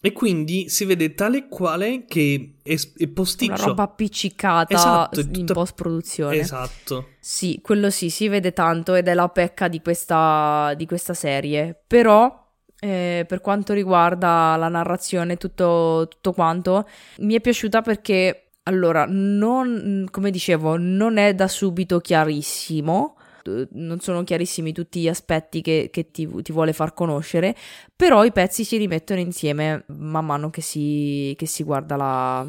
e 0.00 0.12
quindi 0.12 0.70
si 0.70 0.86
vede 0.86 1.12
tale 1.12 1.36
e 1.36 1.48
quale 1.48 2.06
che 2.06 2.56
è, 2.62 2.74
è 2.96 3.06
posticcio. 3.08 3.52
Una 3.52 3.64
roba 3.64 3.82
appiccicata 3.82 4.74
esatto, 4.74 5.20
in 5.20 5.30
tutta... 5.30 5.52
post-produzione. 5.52 6.38
Esatto. 6.38 7.10
Sì, 7.20 7.60
quello 7.62 7.90
sì, 7.90 8.08
si 8.08 8.28
vede 8.28 8.54
tanto 8.54 8.94
ed 8.94 9.08
è 9.08 9.14
la 9.14 9.28
pecca 9.28 9.68
di 9.68 9.82
questa, 9.82 10.72
di 10.74 10.86
questa 10.86 11.14
serie. 11.14 11.78
Però... 11.86 12.42
Eh, 12.76 13.24
per 13.26 13.40
quanto 13.40 13.72
riguarda 13.72 14.56
la 14.58 14.68
narrazione, 14.68 15.38
tutto, 15.38 16.06
tutto 16.10 16.32
quanto, 16.32 16.86
mi 17.20 17.32
è 17.32 17.40
piaciuta 17.40 17.80
perché 17.80 18.44
allora, 18.64 19.06
non, 19.08 20.06
come 20.10 20.30
dicevo, 20.30 20.76
non 20.76 21.16
è 21.16 21.34
da 21.34 21.48
subito 21.48 22.00
chiarissimo, 22.00 23.16
non 23.72 24.00
sono 24.00 24.24
chiarissimi 24.24 24.72
tutti 24.72 25.00
gli 25.00 25.08
aspetti 25.08 25.60
che, 25.60 25.88
che 25.92 26.10
ti, 26.10 26.28
ti, 26.42 26.52
vuole 26.52 26.72
far 26.72 26.94
conoscere, 26.94 27.54
però 27.94 28.24
i 28.24 28.32
pezzi 28.32 28.64
si 28.64 28.76
rimettono 28.76 29.20
insieme 29.20 29.84
man 29.88 30.26
mano 30.26 30.50
che 30.50 30.60
si, 30.60 31.34
che 31.36 31.46
si 31.46 31.62
guarda 31.62 31.96
la, 31.96 32.46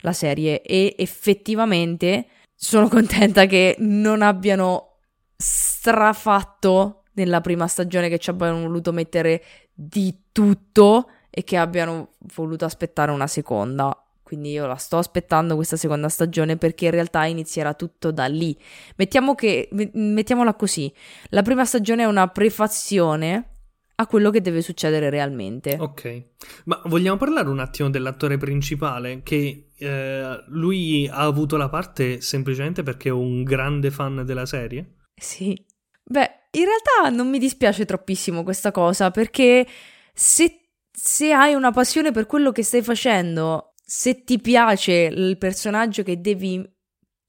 la 0.00 0.12
serie 0.12 0.62
e 0.62 0.94
effettivamente 0.98 2.26
sono 2.54 2.88
contenta 2.88 3.46
che 3.46 3.76
non 3.78 4.22
abbiano 4.22 4.98
strafatto 5.36 7.02
nella 7.14 7.40
prima 7.40 7.66
stagione 7.66 8.08
che 8.08 8.18
ci 8.18 8.30
abbiano 8.30 8.60
voluto 8.60 8.92
mettere 8.92 9.42
di 9.72 10.24
tutto 10.32 11.08
e 11.30 11.44
che 11.44 11.56
abbiano 11.56 12.10
voluto 12.34 12.64
aspettare 12.64 13.10
una 13.10 13.26
seconda 13.26 14.01
quindi 14.32 14.52
io 14.52 14.66
la 14.66 14.76
sto 14.76 14.96
aspettando 14.96 15.56
questa 15.56 15.76
seconda 15.76 16.08
stagione 16.08 16.56
perché 16.56 16.86
in 16.86 16.92
realtà 16.92 17.26
inizierà 17.26 17.74
tutto 17.74 18.10
da 18.10 18.24
lì. 18.24 18.58
Mettiamo 18.96 19.34
che, 19.34 19.68
mettiamola 19.92 20.54
così, 20.54 20.90
la 21.28 21.42
prima 21.42 21.66
stagione 21.66 22.04
è 22.04 22.06
una 22.06 22.28
prefazione 22.28 23.48
a 23.96 24.06
quello 24.06 24.30
che 24.30 24.40
deve 24.40 24.62
succedere 24.62 25.10
realmente. 25.10 25.76
Ok, 25.78 26.22
ma 26.64 26.80
vogliamo 26.86 27.18
parlare 27.18 27.50
un 27.50 27.58
attimo 27.58 27.90
dell'attore 27.90 28.38
principale 28.38 29.20
che 29.22 29.72
eh, 29.76 30.44
lui 30.46 31.06
ha 31.06 31.20
avuto 31.20 31.58
la 31.58 31.68
parte 31.68 32.22
semplicemente 32.22 32.82
perché 32.82 33.10
è 33.10 33.12
un 33.12 33.42
grande 33.42 33.90
fan 33.90 34.24
della 34.24 34.46
serie? 34.46 34.94
Sì. 35.14 35.62
Beh, 36.02 36.30
in 36.52 36.64
realtà 36.64 37.14
non 37.14 37.28
mi 37.28 37.38
dispiace 37.38 37.84
troppissimo 37.84 38.44
questa 38.44 38.70
cosa 38.70 39.10
perché 39.10 39.66
se, 40.14 40.70
se 40.90 41.32
hai 41.32 41.52
una 41.52 41.70
passione 41.70 42.12
per 42.12 42.24
quello 42.24 42.50
che 42.50 42.62
stai 42.62 42.82
facendo 42.82 43.71
se 43.94 44.24
ti 44.24 44.40
piace 44.40 45.10
il 45.12 45.36
personaggio 45.36 46.02
che 46.02 46.18
devi 46.18 46.66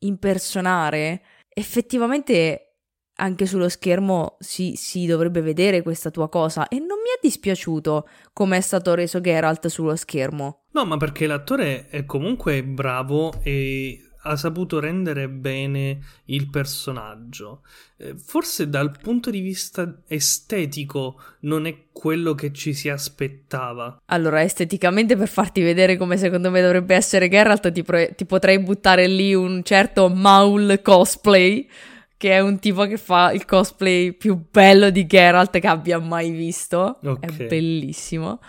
impersonare, 0.06 1.22
effettivamente 1.50 2.78
anche 3.18 3.46
sullo 3.46 3.68
schermo 3.68 4.38
si, 4.40 4.76
si, 4.78 5.06
dovrebbe 5.06 5.42
vedere 5.42 5.82
questa 5.82 6.10
tua 6.10 6.30
cosa 6.30 6.70
e 6.70 6.80
non 6.80 7.00
mi 7.04 7.10
è 7.14 7.20
dispiaciuto 7.22 8.08
come 8.32 8.56
è 8.56 8.62
stato 8.62 8.94
reso 8.94 9.20
Geralt 9.20 9.68
sullo 9.68 9.98
schermo. 9.98 10.64
No, 10.72 10.86
ma 10.86 10.96
perché 10.96 11.28
l'attore 11.28 11.90
è 11.90 12.06
comunque 12.06 12.64
bravo 12.64 13.34
e 13.44 14.00
ha 14.24 14.36
saputo 14.36 14.80
rendere 14.80 15.28
bene 15.28 16.00
il 16.26 16.50
personaggio. 16.50 17.62
Eh, 17.98 18.16
forse 18.16 18.70
dal 18.70 18.92
punto 19.02 19.30
di 19.30 19.40
vista 19.40 20.02
estetico 20.08 21.22
non 21.42 21.66
è 21.66 21.86
quello 21.92 22.34
che 22.34 22.52
ci 22.52 22.74
si 22.74 22.90
aspettava. 22.90 24.02
Allora, 24.06 24.42
esteticamente 24.42 25.16
per 25.18 25.28
farti 25.28 25.62
vedere 25.62 25.98
come 25.98 26.18
secondo 26.18 26.50
me 26.52 26.62
dovrebbe 26.62 26.96
essere 26.96 27.30
Geralt, 27.30 27.72
ti, 27.72 27.84
pro- 27.84 28.14
ti 28.16 28.26
potrei 28.26 28.60
buttare 28.60 29.08
lì 29.08 29.34
un 29.34 29.62
certo 29.64 30.10
Maul 30.10 30.80
cosplay 30.82 31.68
che 32.16 32.32
è 32.32 32.40
un 32.40 32.58
tipo 32.60 32.86
che 32.86 32.96
fa 32.96 33.34
il 33.34 33.44
cosplay 33.44 34.14
più 34.14 34.42
bello 34.50 34.90
di 34.90 35.06
Geralt 35.06 35.60
che 35.60 35.68
abbia 35.68 36.00
mai 36.00 36.32
visto. 36.32 37.00
Okay. 37.04 37.36
È 37.36 37.46
bellissimo. 37.48 38.40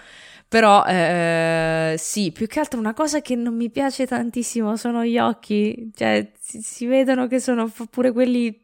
Però 0.54 0.84
eh, 0.84 1.96
sì, 1.98 2.30
più 2.30 2.46
che 2.46 2.60
altro 2.60 2.78
una 2.78 2.94
cosa 2.94 3.20
che 3.20 3.34
non 3.34 3.56
mi 3.56 3.70
piace 3.70 4.06
tantissimo 4.06 4.76
sono 4.76 5.04
gli 5.04 5.18
occhi. 5.18 5.90
Cioè, 5.92 6.30
si, 6.38 6.62
si 6.62 6.86
vedono 6.86 7.26
che 7.26 7.40
sono 7.40 7.68
pure 7.90 8.12
quelli 8.12 8.56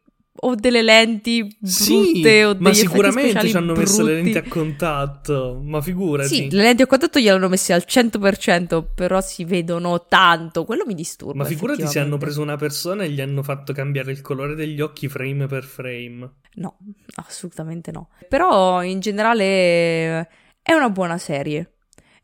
o 0.43 0.55
delle 0.55 0.81
lenti 0.81 1.43
brutte 1.43 1.69
sì, 1.69 2.41
o 2.43 2.53
degli 2.53 2.61
ma 2.61 2.73
sicuramente 2.73 3.45
ci 3.45 3.57
hanno 3.57 3.75
messo 3.75 4.03
le 4.03 4.13
lenti 4.13 4.37
a 4.37 4.43
contatto 4.47 5.59
ma 5.61 5.81
figurati. 5.81 6.33
Sì 6.33 6.49
le 6.49 6.61
lenti 6.61 6.83
a 6.83 6.87
contatto 6.87 7.19
gliel'hanno 7.19 7.49
messe 7.49 7.73
al 7.73 7.83
100% 7.85 8.85
però 8.95 9.19
si 9.19 9.43
vedono 9.43 10.05
tanto. 10.05 10.63
Quello 10.63 10.85
mi 10.85 10.95
disturba 10.95 11.43
ma 11.43 11.43
figurati 11.43 11.85
se 11.87 11.99
hanno 11.99 12.15
preso 12.15 12.41
una 12.41 12.55
persona 12.55 13.03
e 13.03 13.09
gli 13.09 13.19
hanno 13.19 13.43
fatto 13.43 13.73
cambiare 13.73 14.13
il 14.13 14.21
colore 14.21 14.55
degli 14.55 14.79
occhi 14.79 15.09
frame 15.09 15.45
per 15.47 15.65
frame. 15.65 16.35
No 16.53 16.77
assolutamente 17.15 17.91
no. 17.91 18.07
Però 18.29 18.81
in 18.81 19.01
generale 19.01 20.29
è 20.61 20.71
una 20.71 20.89
buona 20.89 21.17
serie 21.17 21.70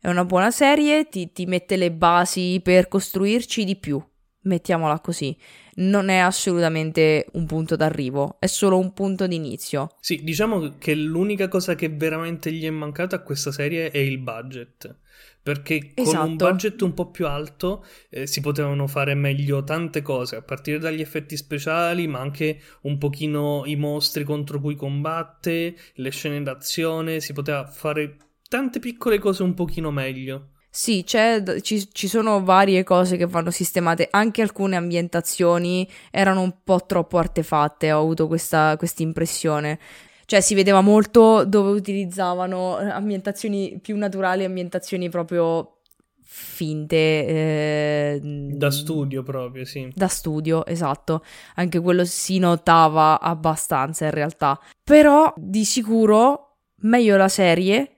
è 0.00 0.08
una 0.08 0.24
buona 0.24 0.50
serie, 0.50 1.08
ti, 1.08 1.32
ti 1.32 1.44
mette 1.46 1.76
le 1.76 1.90
basi 1.90 2.60
per 2.62 2.86
costruirci 2.86 3.64
di 3.64 3.76
più, 3.76 4.02
mettiamola 4.42 5.00
così. 5.00 5.36
Non 5.76 6.08
è 6.08 6.16
assolutamente 6.16 7.26
un 7.32 7.46
punto 7.46 7.76
d'arrivo, 7.76 8.36
è 8.38 8.46
solo 8.46 8.78
un 8.78 8.92
punto 8.92 9.26
d'inizio. 9.26 9.96
Sì, 10.00 10.22
diciamo 10.22 10.76
che 10.78 10.94
l'unica 10.94 11.48
cosa 11.48 11.74
che 11.74 11.88
veramente 11.88 12.52
gli 12.52 12.64
è 12.64 12.70
mancata 12.70 13.16
a 13.16 13.22
questa 13.22 13.52
serie 13.52 13.90
è 13.90 13.98
il 13.98 14.18
budget. 14.18 14.96
Perché 15.42 15.94
con 15.94 16.04
esatto. 16.04 16.26
un 16.26 16.36
budget 16.36 16.82
un 16.82 16.94
po' 16.94 17.10
più 17.10 17.26
alto 17.26 17.84
eh, 18.10 18.26
si 18.26 18.40
potevano 18.40 18.86
fare 18.86 19.14
meglio 19.14 19.64
tante 19.64 20.02
cose, 20.02 20.36
a 20.36 20.42
partire 20.42 20.78
dagli 20.78 21.00
effetti 21.00 21.36
speciali, 21.36 22.06
ma 22.06 22.20
anche 22.20 22.60
un 22.82 22.98
pochino 22.98 23.62
i 23.64 23.76
mostri 23.76 24.24
contro 24.24 24.60
cui 24.60 24.74
combatte, 24.74 25.74
le 25.94 26.10
scene 26.10 26.42
d'azione, 26.42 27.20
si 27.20 27.32
poteva 27.32 27.66
fare 27.66 28.27
tante 28.48 28.78
piccole 28.78 29.18
cose 29.18 29.42
un 29.42 29.54
pochino 29.54 29.90
meglio. 29.90 30.50
Sì, 30.70 31.04
ci, 31.06 31.88
ci, 31.92 32.08
sono 32.08 32.44
varie 32.44 32.84
cose 32.84 33.16
che 33.16 33.26
vanno 33.26 33.50
sistemate, 33.50 34.08
anche 34.10 34.42
alcune 34.42 34.76
ambientazioni 34.76 35.88
erano 36.10 36.42
un 36.42 36.54
po' 36.62 36.84
troppo 36.86 37.18
artefatte, 37.18 37.90
ho 37.90 38.00
avuto 38.00 38.26
questa 38.28 38.76
impressione. 38.98 39.78
Cioè 40.26 40.40
si 40.40 40.54
vedeva 40.54 40.82
molto 40.82 41.44
dove 41.46 41.70
utilizzavano 41.70 42.76
ambientazioni 42.76 43.78
più 43.80 43.96
naturali, 43.96 44.44
ambientazioni 44.44 45.08
proprio 45.08 45.78
finte. 46.22 46.96
Eh, 46.96 48.20
da 48.22 48.70
studio 48.70 49.22
proprio, 49.22 49.64
sì. 49.64 49.90
Da 49.94 50.08
studio, 50.08 50.66
esatto. 50.66 51.24
Anche 51.54 51.80
quello 51.80 52.04
si 52.04 52.38
notava 52.38 53.20
abbastanza 53.20 54.04
in 54.04 54.10
realtà. 54.10 54.60
Però 54.84 55.32
di 55.34 55.64
sicuro 55.64 56.58
meglio 56.82 57.16
la 57.16 57.28
serie 57.28 57.97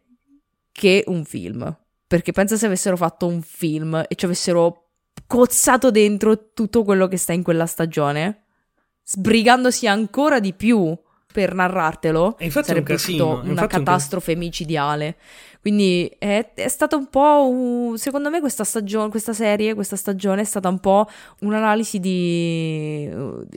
che 0.80 1.04
un 1.08 1.26
film. 1.26 1.76
Perché 2.06 2.32
pensa 2.32 2.56
se 2.56 2.64
avessero 2.64 2.96
fatto 2.96 3.26
un 3.26 3.42
film 3.42 4.02
e 4.08 4.14
ci 4.14 4.24
avessero 4.24 4.92
cozzato 5.26 5.90
dentro 5.90 6.52
tutto 6.54 6.84
quello 6.84 7.06
che 7.06 7.18
sta 7.18 7.34
in 7.34 7.42
quella 7.42 7.66
stagione, 7.66 8.44
sbrigandosi 9.04 9.86
ancora 9.86 10.40
di 10.40 10.54
più 10.54 10.98
per 11.30 11.52
narrartelo, 11.52 12.38
E 12.38 12.50
sarebbe 12.50 12.78
un 12.78 12.84
casino, 12.84 13.32
uscito 13.32 13.50
una 13.50 13.60
è 13.60 13.62
un 13.62 13.68
catastrofe 13.68 14.34
micidiale. 14.36 15.16
Quindi 15.60 16.10
è, 16.18 16.52
è 16.54 16.68
stato 16.68 16.96
un 16.96 17.08
po'. 17.08 17.46
un- 17.48 17.98
secondo 17.98 18.30
me, 18.30 18.40
questa 18.40 18.64
stagione, 18.64 19.10
questa 19.10 19.32
serie, 19.32 19.74
questa 19.74 19.96
stagione 19.96 20.42
è 20.42 20.44
stata 20.44 20.68
un 20.68 20.78
po' 20.78 21.06
un'analisi 21.40 22.00
di, 22.00 23.08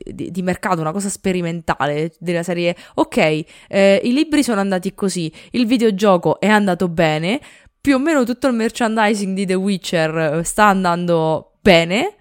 di, 0.04 0.32
di 0.32 0.42
mercato, 0.42 0.82
una 0.82 0.92
cosa 0.92 1.10
sperimentale 1.10 2.14
della 2.20 2.44
serie. 2.44 2.76
Ok, 2.96 3.18
eh, 3.68 4.02
i 4.04 4.14
libri 4.14 4.44
sono 4.44 4.60
andati 4.60 4.94
così, 4.94 5.32
il 5.52 5.66
videogioco 5.66 6.40
è 6.40 6.48
andato 6.48 6.90
bene, 6.90 7.40
più 7.80 7.96
o 7.96 8.00
meno 8.00 8.24
tutto 8.24 8.48
il 8.48 8.54
merchandising 8.54 9.36
di 9.36 9.46
The 9.46 9.56
Witcher 9.56 10.42
sta 10.46 10.66
andando 10.68 11.54
bene. 11.62 12.16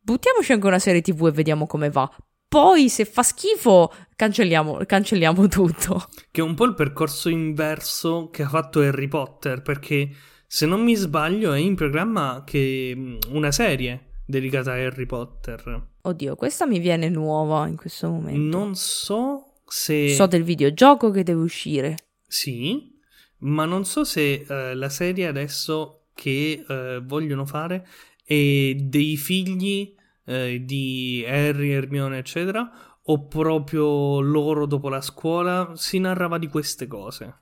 Buttiamoci 0.00 0.52
anche 0.52 0.66
una 0.66 0.78
serie 0.78 1.00
TV 1.00 1.26
e 1.26 1.32
vediamo 1.32 1.66
come 1.66 1.90
va. 1.90 2.08
Poi, 2.48 2.88
se 2.88 3.04
fa 3.04 3.22
schifo, 3.22 3.92
cancelliamo, 4.14 4.80
cancelliamo 4.86 5.46
tutto. 5.48 6.08
Che 6.30 6.40
è 6.40 6.44
un 6.44 6.54
po' 6.54 6.64
il 6.64 6.74
percorso 6.74 7.28
inverso 7.28 8.30
che 8.30 8.42
ha 8.42 8.48
fatto 8.48 8.80
Harry 8.80 9.08
Potter, 9.08 9.62
perché 9.62 10.10
se 10.46 10.66
non 10.66 10.82
mi 10.82 10.94
sbaglio 10.94 11.52
è 11.52 11.58
in 11.58 11.74
programma 11.74 12.44
che 12.46 12.94
mh, 12.96 13.18
una 13.30 13.50
serie 13.50 14.20
dedicata 14.24 14.72
a 14.72 14.76
Harry 14.76 15.06
Potter. 15.06 15.88
Oddio, 16.02 16.36
questa 16.36 16.66
mi 16.66 16.78
viene 16.78 17.08
nuova 17.08 17.66
in 17.66 17.76
questo 17.76 18.08
momento. 18.08 18.56
Non 18.58 18.74
so 18.76 19.54
se... 19.66 20.14
So 20.14 20.26
del 20.26 20.44
videogioco 20.44 21.10
che 21.10 21.24
deve 21.24 21.40
uscire. 21.40 21.96
Sì, 22.26 22.94
ma 23.38 23.64
non 23.64 23.84
so 23.84 24.04
se 24.04 24.46
eh, 24.48 24.74
la 24.74 24.88
serie 24.88 25.26
adesso 25.26 26.06
che 26.14 26.64
eh, 26.66 27.00
vogliono 27.04 27.44
fare 27.44 27.86
è 28.24 28.74
dei 28.74 29.16
figli 29.16 29.94
eh, 30.26 30.62
di 30.64 31.24
Harry, 31.26 31.70
Hermione, 31.70 32.18
eccetera, 32.18 32.70
o 33.02 33.26
proprio 33.26 34.20
loro 34.20 34.66
dopo 34.66 34.88
la 34.88 35.00
scuola 35.00 35.72
si 35.74 35.98
narrava 35.98 36.38
di 36.38 36.48
queste 36.48 36.86
cose. 36.86 37.34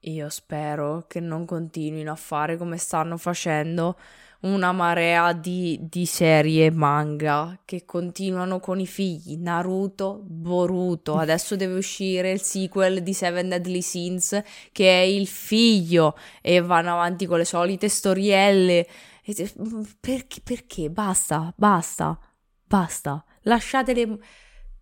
Io 0.00 0.28
spero 0.30 1.04
che 1.06 1.20
non 1.20 1.44
continuino 1.44 2.10
a 2.10 2.16
fare 2.16 2.56
come 2.56 2.76
stanno 2.76 3.16
facendo 3.16 3.96
una 4.42 4.72
marea 4.72 5.32
di, 5.32 5.78
di 5.80 6.04
serie 6.06 6.70
manga 6.70 7.60
che 7.64 7.84
continuano 7.84 8.58
con 8.58 8.80
i 8.80 8.86
figli. 8.86 9.36
Naruto, 9.36 10.20
Boruto. 10.24 11.16
Adesso 11.16 11.54
deve 11.54 11.74
uscire 11.74 12.32
il 12.32 12.40
sequel 12.40 13.02
di 13.02 13.12
Seven 13.12 13.48
Deadly 13.48 13.82
Sins 13.82 14.40
che 14.72 14.90
è 14.90 15.04
il 15.04 15.26
figlio 15.28 16.16
e 16.40 16.60
vanno 16.60 16.92
avanti 16.92 17.26
con 17.26 17.38
le 17.38 17.44
solite 17.44 17.88
storielle. 17.88 18.86
Te- 19.24 19.52
Perché? 20.00 20.40
Perché? 20.42 20.90
Basta, 20.90 21.52
basta, 21.56 22.18
basta. 22.64 23.24
Lasciatele 23.42 24.18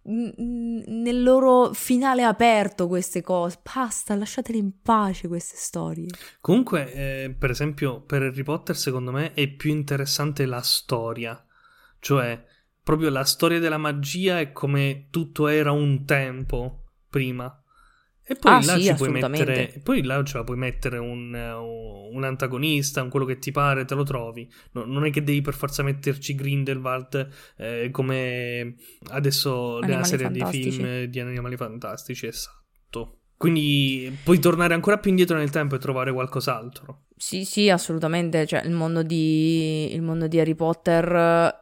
nel 0.02 1.22
loro 1.22 1.74
finale 1.74 2.22
aperto 2.22 2.88
queste 2.88 3.20
cose. 3.22 3.60
Basta, 3.62 4.14
lasciatele 4.14 4.58
in 4.58 4.80
pace 4.80 5.28
queste 5.28 5.56
storie. 5.56 6.08
Comunque, 6.40 6.92
eh, 6.92 7.36
per 7.38 7.50
esempio, 7.50 8.00
per 8.00 8.22
Harry 8.22 8.42
Potter, 8.42 8.76
secondo 8.76 9.12
me 9.12 9.34
è 9.34 9.48
più 9.48 9.70
interessante 9.70 10.46
la 10.46 10.62
storia, 10.62 11.42
cioè 11.98 12.42
proprio 12.82 13.10
la 13.10 13.24
storia 13.24 13.58
della 13.58 13.78
magia 13.78 14.40
e 14.40 14.52
come 14.52 15.08
tutto 15.10 15.48
era 15.48 15.70
un 15.70 16.04
tempo 16.06 16.84
prima. 17.08 17.59
E 18.30 18.36
poi 18.36 18.52
Ah, 18.52 18.60
là 18.64 18.78
sì, 18.78 18.84
ci 18.84 18.94
puoi 18.94 19.10
mettere, 19.10 19.80
poi 19.82 20.04
là 20.04 20.22
ce 20.22 20.38
la 20.38 20.44
puoi 20.44 20.56
mettere 20.56 20.98
un, 20.98 21.34
eh, 21.34 21.52
un 21.52 22.22
antagonista, 22.22 23.02
un 23.02 23.08
quello 23.08 23.26
che 23.26 23.40
ti 23.40 23.50
pare, 23.50 23.84
te 23.84 23.96
lo 23.96 24.04
trovi. 24.04 24.48
No- 24.70 24.84
non 24.84 25.04
è 25.04 25.10
che 25.10 25.24
devi 25.24 25.40
per 25.40 25.54
forza 25.54 25.82
metterci 25.82 26.36
Grindelwald 26.36 27.28
eh, 27.56 27.88
come 27.90 28.76
adesso 29.08 29.80
nella 29.80 29.84
Animali 29.86 30.04
serie 30.04 30.30
dei 30.30 30.40
fantastici. 30.42 30.70
film 30.70 30.84
eh, 30.86 31.08
di 31.08 31.18
Animali 31.18 31.56
Fantastici, 31.56 32.26
esatto. 32.28 33.16
Quindi 33.36 34.16
puoi 34.22 34.38
tornare 34.38 34.74
ancora 34.74 34.98
più 34.98 35.10
indietro 35.10 35.36
nel 35.36 35.50
tempo 35.50 35.74
e 35.74 35.78
trovare 35.78 36.12
qualcos'altro. 36.12 37.06
Sì, 37.16 37.44
sì, 37.44 37.68
assolutamente. 37.68 38.46
Cioè, 38.46 38.62
il 38.64 38.70
mondo 38.70 39.02
di, 39.02 39.92
il 39.92 40.02
mondo 40.02 40.28
di 40.28 40.38
Harry 40.38 40.54
Potter. 40.54 41.52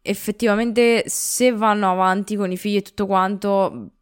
Effettivamente, 0.00 1.02
se 1.06 1.50
vanno 1.50 1.90
avanti 1.90 2.36
con 2.36 2.52
i 2.52 2.56
figli 2.56 2.76
e 2.76 2.82
tutto 2.82 3.06
quanto, 3.06 3.92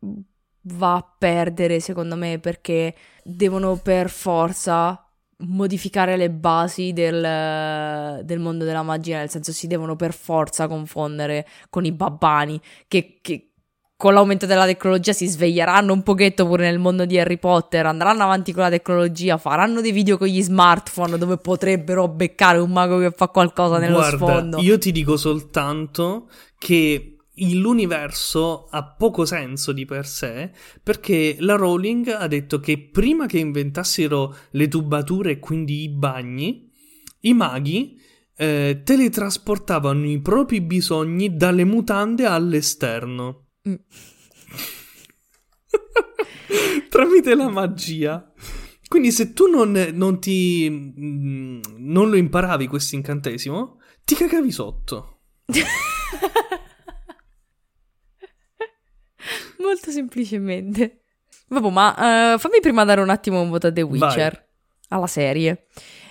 va 0.63 0.95
a 0.95 1.15
perdere, 1.19 1.81
secondo 1.81 2.17
me, 2.17 2.39
perché 2.39 2.95
devono 3.23 3.77
per 3.77 4.11
forza 4.11 5.07
modificare 5.45 6.17
le 6.17 6.31
basi 6.31 6.93
del, 6.93 8.21
del 8.25 8.39
mondo 8.39 8.65
della 8.65 8.83
magia. 8.83 9.19
Nel 9.19 9.31
senso, 9.31 9.53
si 9.53 9.67
devono 9.67 9.97
per 9.97 10.13
forza 10.15 10.69
confondere 10.69 11.47
con 11.69 11.85
i 11.85 11.93
babbani, 11.93 12.61
che, 12.87 13.19
che 13.21 13.53
con 14.03 14.15
l'aumento 14.15 14.47
della 14.47 14.67
tecnologia 14.67 15.13
si 15.13 15.29
sveglieranno 15.29 15.93
un 15.93 16.03
pochetto 16.03 16.45
pure 16.45 16.65
nel 16.65 16.81
mondo 16.81 17.05
di 17.05 17.21
Harry 17.21 17.39
Potter, 17.39 17.87
andranno 17.87 18.25
avanti 18.25 18.53
con 18.53 18.65
la 18.65 18.69
tecnologia, 18.69 19.39
faranno 19.39 19.81
dei 19.81 19.93
video 19.93 20.19
con 20.19 20.27
gli 20.27 20.43
smartphone 20.43 21.19
dove 21.19 21.37
potrebbero 21.37 22.09
beccare 22.09 22.59
un 22.59 22.73
mago 22.73 22.99
che 22.99 23.13
fa 23.13 23.29
qualcosa 23.29 23.79
nello 23.79 23.99
Guarda, 23.99 24.17
sfondo. 24.17 24.59
io 24.59 24.77
ti 24.79 24.91
dico 24.91 25.17
soltanto 25.17 26.29
che 26.59 27.12
l'universo 27.37 28.67
ha 28.67 28.85
poco 28.85 29.25
senso 29.25 29.73
di 29.73 29.87
per 29.87 30.07
sé 30.07 30.51
perché 30.83 31.37
la 31.41 31.57
Rowling 31.57 32.09
ha 32.09 32.27
detto 32.27 32.61
che 32.61 32.79
prima 32.79 33.25
che 33.27 33.39
inventassero 33.39 34.37
le 34.51 34.69
tubature 34.69 35.31
e 35.33 35.39
quindi 35.39 35.83
i 35.83 35.89
bagni, 35.89 36.71
i 37.21 37.33
maghi 37.33 37.99
eh, 38.37 38.83
teletrasportavano 38.85 40.07
i 40.09 40.21
propri 40.21 40.61
bisogni 40.61 41.35
dalle 41.37 41.65
mutande 41.65 42.27
all'esterno. 42.27 43.47
Mm. 43.69 43.75
Tramite 46.89 47.35
la 47.35 47.49
magia. 47.49 48.31
Quindi 48.89 49.11
se 49.11 49.33
tu 49.33 49.47
non, 49.47 49.73
non 49.95 50.21
ti... 50.21 50.69
mm, 50.71 51.61
non 51.79 52.11
lo 52.11 52.17
imparavi 52.17 52.67
questo 52.67 52.95
incantesimo, 52.95 53.79
ti 54.05 54.15
cagavi 54.15 54.51
sotto. 54.51 55.21
Molto 59.63 59.91
semplicemente. 59.91 61.03
Vabbè, 61.49 61.71
ma 61.71 62.35
eh, 62.35 62.39
fammi 62.39 62.61
prima 62.61 62.85
dare 62.85 63.01
un 63.01 63.11
attimo 63.11 63.41
un 63.41 63.51
voto 63.51 63.69
a 63.69 63.73
The 63.73 63.83
Witcher, 63.83 64.49
alla 64.89 65.07
serie. 65.07 65.67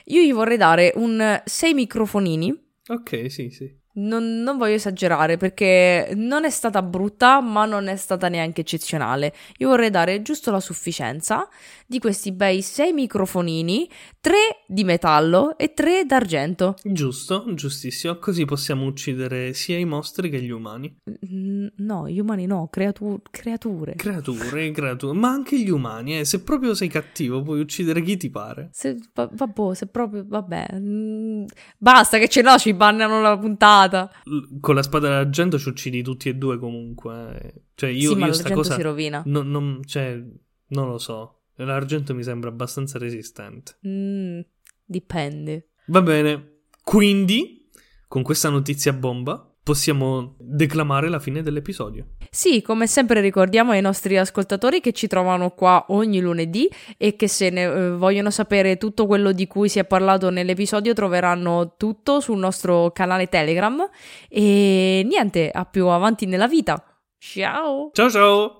Io 0.05 0.21
gli 0.21 0.33
vorrei 0.33 0.57
dare 0.57 0.93
un 0.95 1.41
6 1.43 1.73
microfonini. 1.73 2.69
Ok, 2.87 3.31
sì, 3.31 3.49
sì. 3.49 3.79
Non, 3.93 4.41
non 4.41 4.57
voglio 4.57 4.75
esagerare 4.75 5.35
perché 5.37 6.11
non 6.15 6.45
è 6.45 6.49
stata 6.49 6.81
brutta, 6.81 7.41
ma 7.41 7.65
non 7.65 7.87
è 7.87 7.95
stata 7.97 8.29
neanche 8.29 8.61
eccezionale. 8.61 9.33
Io 9.57 9.67
vorrei 9.67 9.89
dare 9.89 10.21
giusto 10.21 10.49
la 10.51 10.59
sufficienza 10.61 11.47
di 11.85 11.99
questi 11.99 12.31
bei 12.31 12.61
6 12.61 12.93
microfonini, 12.93 13.89
3 14.21 14.33
di 14.67 14.83
metallo 14.85 15.57
e 15.57 15.73
3 15.73 16.05
d'argento. 16.05 16.75
Giusto, 16.83 17.43
giustissimo. 17.53 18.15
Così 18.17 18.45
possiamo 18.45 18.85
uccidere 18.85 19.53
sia 19.53 19.77
i 19.77 19.83
mostri 19.85 20.29
che 20.29 20.41
gli 20.41 20.49
umani. 20.51 20.95
Mm, 21.29 21.67
No, 21.77 22.07
gli 22.07 22.19
umani 22.19 22.45
no, 22.45 22.67
creatu- 22.71 23.21
creature. 23.29 23.95
Creature, 23.95 24.71
creature. 24.71 25.17
Ma 25.17 25.29
anche 25.29 25.59
gli 25.59 25.69
umani, 25.69 26.19
eh. 26.19 26.25
Se 26.25 26.41
proprio 26.43 26.73
sei 26.73 26.87
cattivo, 26.87 27.41
puoi 27.41 27.59
uccidere 27.59 28.01
chi 28.01 28.15
ti 28.15 28.29
pare. 28.29 28.69
Se, 28.71 28.97
va- 29.13 29.29
vabbè, 29.31 29.75
se 29.75 29.87
proprio, 29.87 30.23
vabbè. 30.25 30.67
mm, 30.75 31.43
basta 31.77 32.17
che 32.17 32.29
ce 32.29 32.41
no, 32.41 32.57
ci 32.57 32.73
bannano 32.73 33.21
la 33.21 33.37
puntata. 33.37 33.79
L- 34.25 34.59
con 34.59 34.75
la 34.75 34.83
spada 34.83 35.09
d'argento 35.09 35.57
ci 35.59 35.69
uccidi 35.69 36.01
tutti 36.03 36.29
e 36.29 36.35
due 36.35 36.57
comunque. 36.57 37.39
eh. 37.41 37.53
Cioè, 37.75 37.89
io, 37.89 38.11
sì, 38.13 38.15
ma 38.15 38.27
io 38.27 38.33
sta 38.33 38.49
l'argento 38.49 38.61
cosa... 38.61 38.75
si 38.75 38.81
rovina. 38.81 39.23
non, 39.25 39.49
non- 39.49 39.79
cioè, 39.85 40.21
non 40.67 40.87
lo 40.87 40.97
so. 40.97 41.41
L'argento 41.55 42.15
mi 42.15 42.23
sembra 42.23 42.49
abbastanza 42.49 42.97
resistente. 42.97 43.77
Mm, 43.87 44.39
dipende. 44.85 45.69
Va 45.87 46.01
bene. 46.01 46.61
Quindi, 46.83 47.69
con 48.07 48.23
questa 48.23 48.49
notizia 48.49 48.93
bomba, 48.93 49.50
possiamo 49.63 50.35
declamare 50.39 51.07
la 51.07 51.19
fine 51.19 51.41
dell'episodio. 51.41 52.07
Sì, 52.29 52.61
come 52.61 52.87
sempre 52.87 53.21
ricordiamo 53.21 53.71
ai 53.71 53.81
nostri 53.81 54.17
ascoltatori 54.17 54.81
che 54.81 54.91
ci 54.91 55.07
trovano 55.07 55.51
qua 55.51 55.85
ogni 55.89 56.19
lunedì 56.19 56.69
e 56.97 57.15
che 57.15 57.27
se 57.27 57.49
ne 57.49 57.63
eh, 57.63 57.89
vogliono 57.91 58.31
sapere 58.31 58.77
tutto 58.77 59.05
quello 59.05 59.31
di 59.31 59.47
cui 59.47 59.69
si 59.69 59.79
è 59.79 59.85
parlato 59.85 60.29
nell'episodio 60.29 60.93
troveranno 60.93 61.75
tutto 61.77 62.19
sul 62.19 62.37
nostro 62.37 62.91
canale 62.91 63.27
Telegram 63.27 63.87
e 64.29 65.05
niente, 65.05 65.51
a 65.51 65.65
più 65.65 65.87
avanti 65.87 66.25
nella 66.25 66.47
vita. 66.47 66.83
Ciao! 67.17 67.91
Ciao 67.93 68.09
ciao! 68.09 68.59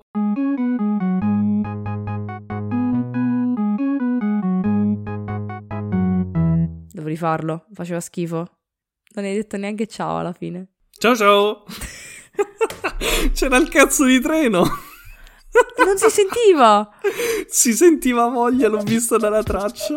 Devo 6.92 7.08
rifarlo, 7.08 7.66
faceva 7.72 7.98
schifo. 7.98 8.46
Non 9.14 9.24
hai 9.24 9.34
detto 9.34 9.56
neanche 9.56 9.86
ciao 9.86 10.18
alla 10.18 10.32
fine. 10.32 10.71
Ciao 11.02 11.16
ciao! 11.16 11.64
C'era 13.34 13.56
il 13.56 13.68
cazzo 13.68 14.04
di 14.04 14.20
treno! 14.20 14.62
Non 15.84 15.98
si 15.98 16.08
sentiva! 16.08 16.88
si 17.48 17.72
sentiva 17.72 18.28
voglia, 18.28 18.68
l'ho 18.68 18.84
visto 18.84 19.16
dalla 19.16 19.42
traccia. 19.42 19.96